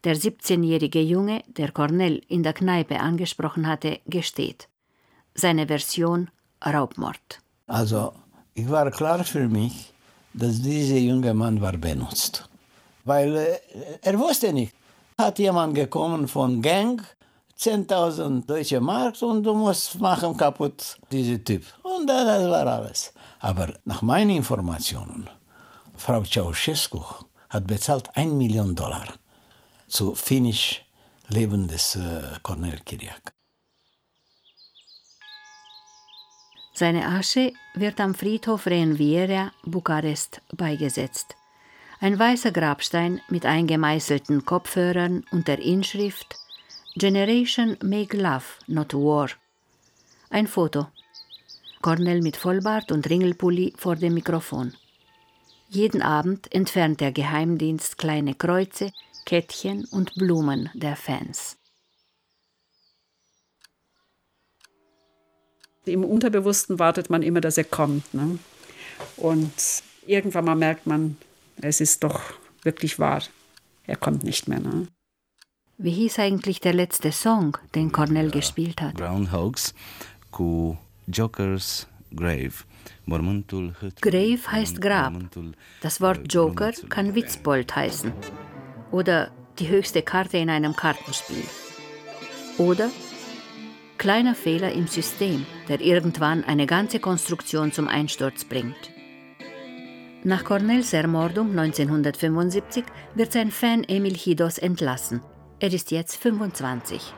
Der 0.03 0.15
17-jährige 0.15 1.01
Junge, 1.01 1.43
der 1.47 1.71
Cornell 1.71 2.21
in 2.27 2.43
der 2.43 2.53
Kneipe 2.53 2.99
angesprochen 2.99 3.65
hatte, 3.65 3.99
gesteht. 4.05 4.69
Seine 5.33 5.65
Version 5.65 6.29
Raubmord. 6.63 7.41
Also, 7.67 8.13
ich 8.53 8.69
war 8.69 8.91
klar 8.91 9.23
für 9.23 9.47
mich, 9.47 9.93
dass 10.33 10.61
dieser 10.61 10.97
junge 10.97 11.33
Mann 11.33 11.59
war 11.61 11.77
benutzt. 11.77 12.47
Weil 13.03 13.35
äh, 13.35 13.59
er 14.01 14.19
wusste 14.19 14.53
nicht. 14.53 14.73
Hat 15.17 15.39
jemand 15.39 15.75
gekommen 15.75 16.27
von 16.27 16.61
Gang, 16.61 17.01
10.000 17.57 18.45
deutsche 18.45 18.81
Mark 18.81 19.21
und 19.21 19.43
du 19.43 19.53
musst 19.53 19.99
machen 19.99 20.35
kaputt 20.35 20.97
diesen 21.11 21.43
Typ. 21.43 21.63
Und 21.83 22.07
das 22.07 22.49
war 22.49 22.67
alles. 22.67 23.13
Aber 23.39 23.73
nach 23.85 24.01
meinen 24.01 24.31
Informationen, 24.31 25.29
Frau 25.95 26.23
Ceausescu 26.23 27.01
hat 27.49 27.65
bezahlt 27.65 28.09
1 28.15 28.33
Million 28.33 28.75
Dollar 28.75 29.07
zu 29.87 30.13
Finish 30.15 30.83
Leben 31.29 31.67
des 31.67 31.95
äh, 31.95 32.21
Cornel 32.43 32.79
Kiriak. 32.85 33.34
Seine 36.77 37.07
Asche 37.07 37.53
wird 37.73 38.01
am 38.01 38.13
Friedhof 38.13 38.65
Renviera, 38.67 39.53
Bukarest, 39.63 40.41
beigesetzt. 40.51 41.37
Ein 42.01 42.19
weißer 42.19 42.51
Grabstein 42.51 43.21
mit 43.29 43.45
eingemeißelten 43.45 44.43
Kopfhörern 44.43 45.23
und 45.31 45.47
der 45.47 45.59
Inschrift 45.59 46.35
Generation 46.97 47.77
Make 47.81 48.17
Love, 48.17 48.43
Not 48.67 48.93
War. 48.93 49.29
Ein 50.29 50.47
Foto. 50.47 50.87
Cornell 51.81 52.21
mit 52.21 52.35
Vollbart 52.35 52.91
und 52.91 53.09
Ringelpulli 53.09 53.73
vor 53.77 53.95
dem 53.95 54.13
Mikrofon. 54.13 54.73
Jeden 55.69 56.01
Abend 56.01 56.53
entfernt 56.53 56.99
der 56.99 57.13
Geheimdienst 57.13 57.97
kleine 57.97 58.35
Kreuze, 58.35 58.91
Kettchen 59.25 59.85
und 59.85 60.13
Blumen 60.15 60.69
der 60.73 60.97
Fans. 60.97 61.57
Im 65.85 66.03
Unterbewussten 66.03 66.79
wartet 66.79 67.09
man 67.09 67.23
immer, 67.23 67.41
dass 67.41 67.57
er 67.57 67.63
kommt. 67.63 68.13
Ne? 68.13 68.39
Und 69.17 69.53
irgendwann 70.05 70.45
mal 70.45 70.55
merkt 70.55 70.87
man, 70.87 71.17
es 71.61 71.81
ist 71.81 72.03
doch 72.03 72.21
wirklich 72.63 72.99
wahr. 72.99 73.21
Er 73.87 73.95
kommt 73.95 74.23
nicht 74.23 74.47
mehr. 74.47 74.59
Ne? 74.59 74.87
Wie 75.77 75.91
hieß 75.91 76.19
eigentlich 76.19 76.61
der 76.61 76.73
letzte 76.73 77.11
Song, 77.11 77.57
den 77.75 77.91
Cornell 77.91 78.31
gespielt 78.31 78.81
hat? 78.81 78.95
Groundhogs 78.95 79.73
ku 80.31 80.77
Jokers 81.07 81.87
Grave. 82.15 82.53
Grave 83.05 84.51
heißt 84.51 84.81
Grab. 84.81 85.13
Das 85.81 86.01
Wort 86.01 86.33
Joker 86.33 86.71
kann 86.89 87.13
Witzbold 87.13 87.75
heißen. 87.75 88.13
Oder 88.91 89.31
die 89.59 89.67
höchste 89.67 90.01
Karte 90.01 90.37
in 90.37 90.49
einem 90.49 90.75
Kartenspiel. 90.75 91.43
Oder 92.57 92.89
kleiner 93.97 94.35
Fehler 94.35 94.71
im 94.71 94.87
System, 94.87 95.45
der 95.67 95.81
irgendwann 95.81 96.43
eine 96.43 96.65
ganze 96.65 96.99
Konstruktion 96.99 97.71
zum 97.71 97.87
Einsturz 97.87 98.43
bringt. 98.43 98.91
Nach 100.23 100.43
Cornells 100.43 100.91
Ermordung 100.93 101.51
1975 101.51 102.83
wird 103.13 103.31
sein 103.31 103.51
Fan 103.51 103.83
Emil 103.83 104.15
Hidos 104.15 104.57
entlassen. 104.57 105.21
Er 105.59 105.71
ist 105.71 105.91
jetzt 105.91 106.15
25. 106.15 107.13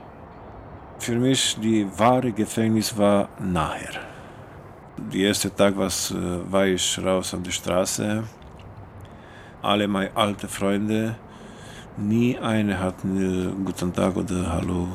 Für 1.00 1.16
mich 1.16 1.58
die 1.62 1.88
wahre 1.98 2.32
Gefängnis 2.32 2.98
war 2.98 3.30
nachher. 3.40 4.02
Der 4.98 5.28
erste 5.28 5.56
Tag 5.56 5.78
was, 5.78 6.12
äh, 6.12 6.16
war 6.52 6.66
ich 6.66 7.00
raus 7.00 7.34
auf 7.34 7.44
die 7.44 7.52
Straße. 7.52 8.24
Alle 9.62 9.88
meine 9.88 10.16
alten 10.16 10.50
Freunde, 10.50 11.16
nie 11.98 12.38
einer 12.38 12.80
hat 12.80 13.06
mir 13.06 13.54
guten 13.64 13.94
Tag 13.94 14.18
oder 14.18 14.52
Hallo, 14.52 14.88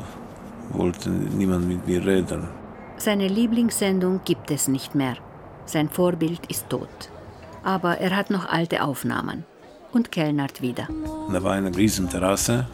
wollte 0.72 1.10
niemand 1.10 1.68
mit 1.68 1.86
mir 1.86 2.04
reden. 2.04 2.48
Seine 2.96 3.28
Lieblingssendung 3.28 4.20
gibt 4.24 4.50
es 4.50 4.68
nicht 4.68 4.94
mehr. 4.94 5.16
Sein 5.66 5.88
Vorbild 5.88 6.46
ist 6.46 6.68
tot. 6.68 7.10
Aber 7.64 7.98
er 7.98 8.16
hat 8.16 8.30
noch 8.30 8.46
alte 8.48 8.82
Aufnahmen 8.82 9.44
und 9.92 10.10
kellnert 10.10 10.62
wieder. 10.62 10.88
Da 11.32 11.42
war 11.42 11.52
eine 11.52 11.74
riesen 11.76 12.08
Terrasse 12.08 12.66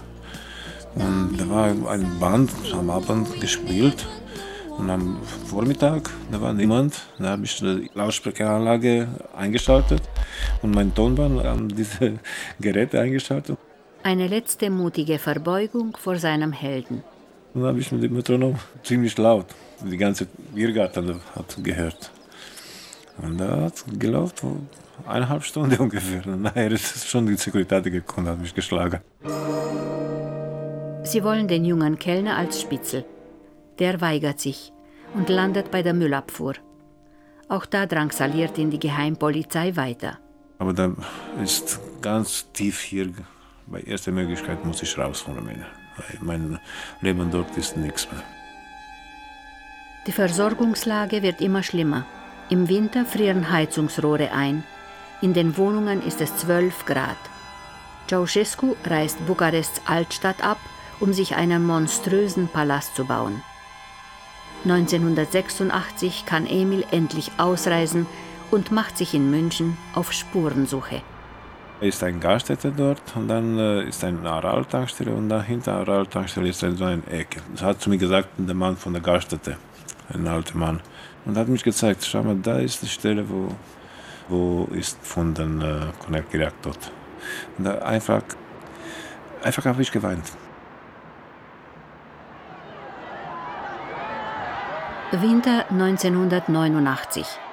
und 0.94 1.36
da 1.38 1.48
war 1.48 1.66
ein 1.90 2.18
Band 2.18 2.50
am 2.72 2.90
Abend 2.90 3.40
gespielt 3.40 4.06
und 4.78 4.90
am 4.90 5.18
Vormittag, 5.46 6.08
da 6.30 6.40
war 6.40 6.52
niemand. 6.52 7.00
Da 7.18 7.30
habe 7.30 7.44
ich 7.44 7.56
die 7.58 7.90
Lautsprecheranlage 7.94 9.08
eingeschaltet 9.36 10.02
und 10.62 10.74
mein 10.74 10.94
Tonband 10.94 11.44
an 11.44 11.68
diese 11.68 12.18
Geräte 12.60 13.00
eingeschaltet. 13.00 13.58
Eine 14.02 14.28
letzte 14.28 14.70
mutige 14.70 15.18
Verbeugung 15.18 15.96
vor 15.96 16.16
seinem 16.16 16.52
Helden. 16.52 17.02
Dann 17.54 17.64
habe 17.64 17.80
ich 17.80 17.90
mit 17.92 18.02
dem 18.02 18.14
Metronom 18.14 18.56
ziemlich 18.82 19.16
laut. 19.18 19.46
Die 19.82 19.96
ganze 19.96 20.26
Biergarten 20.54 21.20
hat 21.34 21.56
gehört. 21.62 22.10
Und 23.22 23.38
da 23.38 23.62
hat 23.62 23.74
es 23.76 23.84
gelaufen, 23.98 24.68
eineinhalb 25.06 25.44
Stunden 25.44 25.76
ungefähr. 25.78 26.26
Und 26.26 26.42
nachher 26.42 26.70
ist 26.70 27.08
schon 27.08 27.26
die 27.26 27.36
Sekuritate 27.36 27.90
gekommen 27.90 28.26
und 28.26 28.32
hat 28.34 28.40
mich 28.40 28.54
geschlagen. 28.54 29.00
Sie 31.04 31.24
wollen 31.24 31.48
den 31.48 31.64
jungen 31.64 31.98
Kellner 31.98 32.36
als 32.36 32.60
Spitzel. 32.60 33.04
Der 33.78 34.00
weigert 34.00 34.40
sich 34.40 34.72
und 35.14 35.28
landet 35.28 35.70
bei 35.70 35.82
der 35.82 35.94
Müllabfuhr. 35.94 36.54
Auch 37.48 37.64
da 37.64 37.86
drangsaliert 37.86 38.58
ihn 38.58 38.70
die 38.70 38.78
Geheimpolizei 38.78 39.74
weiter. 39.76 40.18
Aber 40.58 40.72
da 40.74 40.92
ist 41.42 41.80
ganz 42.02 42.50
tief 42.52 42.80
hier, 42.80 43.10
bei 43.66 43.80
erster 43.80 44.12
Möglichkeit 44.12 44.64
muss 44.64 44.82
ich 44.82 44.98
raus 44.98 45.20
von 45.20 45.34
Rumänien. 45.34 45.77
Mein 46.20 46.58
Leben 47.00 47.30
dort 47.30 47.56
ist 47.56 47.76
nichts 47.76 48.10
mehr. 48.10 48.22
Die 50.06 50.12
Versorgungslage 50.12 51.22
wird 51.22 51.40
immer 51.40 51.62
schlimmer. 51.62 52.06
Im 52.48 52.68
Winter 52.68 53.04
frieren 53.04 53.50
Heizungsrohre 53.50 54.32
ein. 54.32 54.64
In 55.20 55.34
den 55.34 55.56
Wohnungen 55.56 56.02
ist 56.02 56.20
es 56.20 56.34
12 56.36 56.86
Grad. 56.86 57.18
Ceausescu 58.08 58.74
reißt 58.84 59.26
Bukarests 59.26 59.82
Altstadt 59.86 60.42
ab, 60.42 60.58
um 61.00 61.12
sich 61.12 61.34
einen 61.34 61.66
monströsen 61.66 62.48
Palast 62.48 62.96
zu 62.96 63.04
bauen. 63.04 63.42
1986 64.64 66.24
kann 66.26 66.46
Emil 66.46 66.84
endlich 66.90 67.30
ausreisen 67.36 68.06
und 68.50 68.72
macht 68.72 68.96
sich 68.96 69.14
in 69.14 69.30
München 69.30 69.76
auf 69.94 70.12
Spurensuche. 70.12 71.02
Ist 71.80 72.02
ein 72.02 72.18
Gaststätte 72.18 72.72
dort 72.76 73.00
und 73.14 73.28
dann 73.28 73.56
äh, 73.56 73.84
ist 73.84 74.02
eine 74.02 74.28
Aral-Tankstelle 74.28 75.12
und 75.12 75.28
dahinter 75.28 75.74
Aral-Tankstelle 75.74 76.48
ist 76.48 76.58
so 76.58 76.66
ein 76.66 77.06
Ecke. 77.06 77.40
Das 77.52 77.62
hat 77.62 77.80
zu 77.80 77.88
mir 77.88 77.98
gesagt 77.98 78.30
der 78.36 78.54
Mann 78.54 78.76
von 78.76 78.92
der 78.92 79.02
Gaststätte, 79.02 79.56
ein 80.12 80.26
alter 80.26 80.58
Mann. 80.58 80.80
Und 81.24 81.36
hat 81.36 81.46
mich 81.46 81.62
gezeigt, 81.62 82.04
schau 82.04 82.24
mal, 82.24 82.34
da 82.34 82.58
ist 82.58 82.82
die 82.82 82.88
Stelle, 82.88 83.24
wo, 83.30 83.54
wo 84.28 84.68
ist 84.72 84.98
von 85.02 85.34
den 85.34 85.62
äh, 85.62 85.80
Connect 86.04 86.34
dort. 86.62 86.90
Und 87.56 87.64
da 87.64 87.78
einfach, 87.78 88.22
einfach 89.44 89.64
habe 89.64 89.80
ich 89.80 89.92
geweint. 89.92 90.32
Winter 95.12 95.64
1989. 95.70 97.47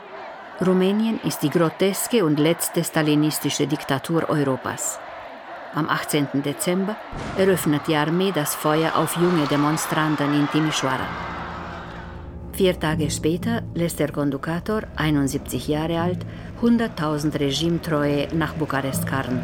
Rumänien 0.62 1.20
ist 1.26 1.43
die 1.43 1.49
groteske 1.49 2.24
und 2.24 2.39
letzte 2.39 2.82
stalinistische 2.82 3.68
Diktatur 3.68 4.30
Europas. 4.30 4.99
Am 5.74 5.89
18. 5.89 6.28
Dezember 6.43 6.95
eröffnet 7.38 7.82
die 7.88 7.95
Armee 7.95 8.32
das 8.34 8.56
Feuer 8.56 8.95
auf 8.95 9.18
junge 9.18 9.45
Demonstranten 9.47 10.34
in 10.34 10.47
Timișoara. 10.47 11.08
Vier 12.53 12.80
Tage 12.80 13.12
später 13.12 13.64
lässt 13.74 13.99
der 13.99 14.14
Kondukator, 14.14 14.84
71 14.95 15.68
Jahre 15.68 15.99
alt, 15.99 16.26
100.000 16.62 17.38
Regimetreue 17.38 18.30
nach 18.34 18.53
Bukarest 18.53 19.06
karren. 19.06 19.43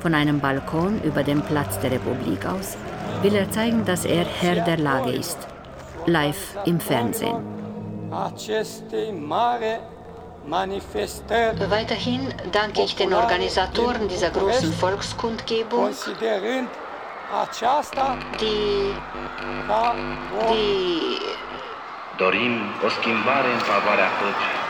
Von 0.00 0.14
einem 0.14 0.40
Balkon 0.40 1.00
über 1.04 1.22
dem 1.22 1.40
Platz 1.40 1.80
der 1.80 1.92
Republik 1.92 2.44
aus 2.44 2.76
will 3.22 3.34
er 3.34 3.50
zeigen, 3.50 3.86
dass 3.86 4.04
er 4.04 4.26
Herr 4.26 4.62
der 4.62 4.76
Lage 4.76 5.12
ist. 5.12 5.38
Live 6.04 6.58
im 6.66 6.80
Fernsehen. 6.80 7.36
Weiterhin 11.70 12.34
danke 12.52 12.82
ich 12.82 12.94
den 12.96 13.14
Organisatoren 13.14 14.08
dieser 14.08 14.30
großen 14.30 14.72
Volkskundgebung, 14.74 15.90
die, 18.40 18.94
die 20.52 21.18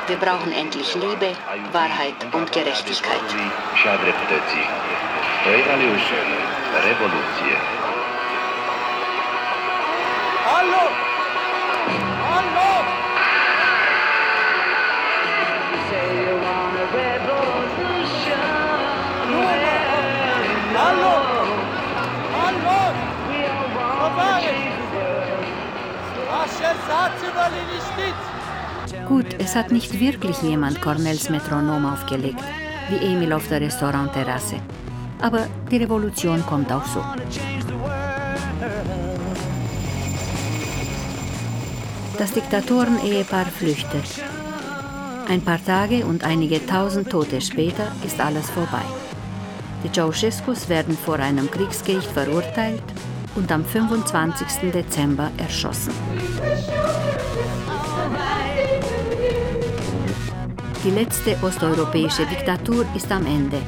wir 0.06 0.16
brauchen 0.16 0.52
endlich 0.52 0.94
Liebe, 0.94 1.32
Wahrheit 1.72 2.14
und 2.32 2.52
Gerechtigkeit. 2.52 3.20
Hallo! 10.46 10.84
Hallo! 10.84 10.90
Hallo! 12.26 12.93
Gut, 29.08 29.26
es 29.38 29.54
hat 29.54 29.70
nicht 29.72 29.98
wirklich 29.98 30.40
jemand 30.42 30.80
Cornels 30.80 31.30
Metronom 31.30 31.86
aufgelegt, 31.86 32.42
wie 32.88 33.04
Emil 33.04 33.32
auf 33.32 33.48
der 33.48 33.60
Restaurantterrasse. 33.60 34.56
Aber 35.20 35.46
die 35.70 35.78
Revolution 35.78 36.44
kommt 36.46 36.70
auch 36.72 36.84
so. 36.84 37.02
Das 42.18 42.32
Diktatoren-Ehepaar 42.32 43.46
flüchtet. 43.46 44.04
Ein 45.28 45.40
paar 45.40 45.64
Tage 45.64 46.04
und 46.04 46.24
einige 46.24 46.64
tausend 46.66 47.10
Tote 47.10 47.40
später 47.40 47.90
ist 48.04 48.20
alles 48.20 48.50
vorbei. 48.50 48.84
Die 49.82 49.90
Ceausescus 49.90 50.68
werden 50.68 50.96
vor 50.96 51.16
einem 51.16 51.50
Kriegsgericht 51.50 52.10
verurteilt 52.10 52.82
und 53.36 53.50
am 53.50 53.64
25. 53.64 54.70
Dezember 54.72 55.30
erschossen. 55.38 55.92
Die 60.84 60.90
letzte 60.90 61.36
osteuropäische 61.42 62.26
Diktatur 62.26 62.86
ist 62.94 63.10
am 63.10 63.24
Ende. 63.26 63.60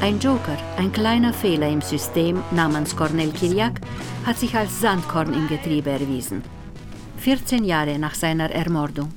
Ein 0.00 0.18
Joker, 0.20 0.56
ein 0.76 0.92
kleiner 0.92 1.34
Fehler 1.34 1.68
im 1.68 1.82
System 1.82 2.42
namens 2.50 2.96
Cornel 2.96 3.30
Kiriak, 3.32 3.80
hat 4.24 4.38
sich 4.38 4.54
als 4.56 4.80
Sandkorn 4.80 5.34
im 5.34 5.48
Getriebe 5.48 5.90
erwiesen. 5.90 6.42
14 7.18 7.64
Jahre 7.64 7.98
nach 7.98 8.14
seiner 8.14 8.50
Ermordung. 8.50 9.12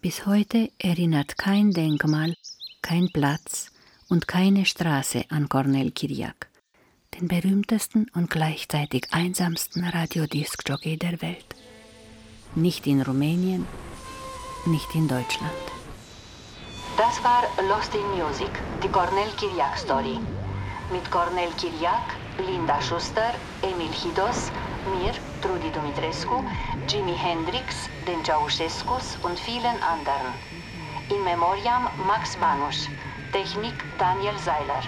Bis 0.00 0.24
heute 0.24 0.70
erinnert 0.78 1.36
kein 1.36 1.72
Denkmal, 1.72 2.36
kein 2.80 3.10
Platz 3.12 3.72
und 4.08 4.28
keine 4.28 4.64
Straße 4.64 5.24
an 5.30 5.48
Cornel 5.48 5.90
Kiriak, 5.90 6.48
den 7.14 7.28
berühmtesten 7.28 8.10
und 8.14 8.30
gleichzeitig 8.30 9.08
einsamsten 9.12 9.84
Radiodiskjockey 9.84 10.96
der 10.96 11.20
Welt. 11.22 11.54
Nicht 12.54 12.86
in 12.86 13.02
Rumänien, 13.02 13.66
nicht 14.66 14.94
in 14.94 15.08
Deutschland. 15.08 15.52
Das 16.96 17.22
war 17.22 17.42
Lost 17.68 17.94
in 17.94 18.08
Music, 18.18 18.50
die 18.82 18.88
Cornel 18.88 19.30
Kiriak 19.36 19.76
Story. 19.76 20.18
Mit 20.92 21.10
Cornel 21.10 21.50
Kiriak, 21.58 22.16
Linda 22.38 22.80
Schuster, 22.80 23.34
Emil 23.62 23.92
Hidos, 23.92 24.50
mir, 24.94 25.12
Trudi 25.42 25.70
Dumitrescu, 25.72 26.42
Jimi 26.88 27.14
Hendrix, 27.14 27.90
den 28.06 28.24
Ceausescus 28.24 29.18
und 29.22 29.38
vielen 29.38 29.78
anderen. 29.82 30.32
In 31.10 31.22
Memoriam 31.24 31.88
Max 32.06 32.36
Banusch, 32.36 32.88
Technik 33.36 33.84
Daniel 33.98 34.38
Seiler, 34.38 34.80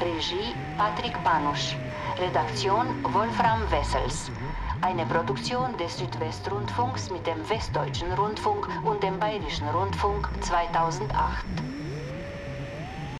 Regie 0.00 0.54
Patrick 0.76 1.12
Banusch, 1.24 1.74
Redaktion 2.20 2.86
Wolfram 3.02 3.68
Wessels. 3.72 4.30
Eine 4.80 5.04
Produktion 5.06 5.76
des 5.76 5.98
Südwestrundfunks 5.98 7.10
mit 7.10 7.26
dem 7.26 7.50
Westdeutschen 7.50 8.12
Rundfunk 8.12 8.68
und 8.84 9.02
dem 9.02 9.18
Bayerischen 9.18 9.66
Rundfunk 9.70 10.28
2008. 10.40 11.44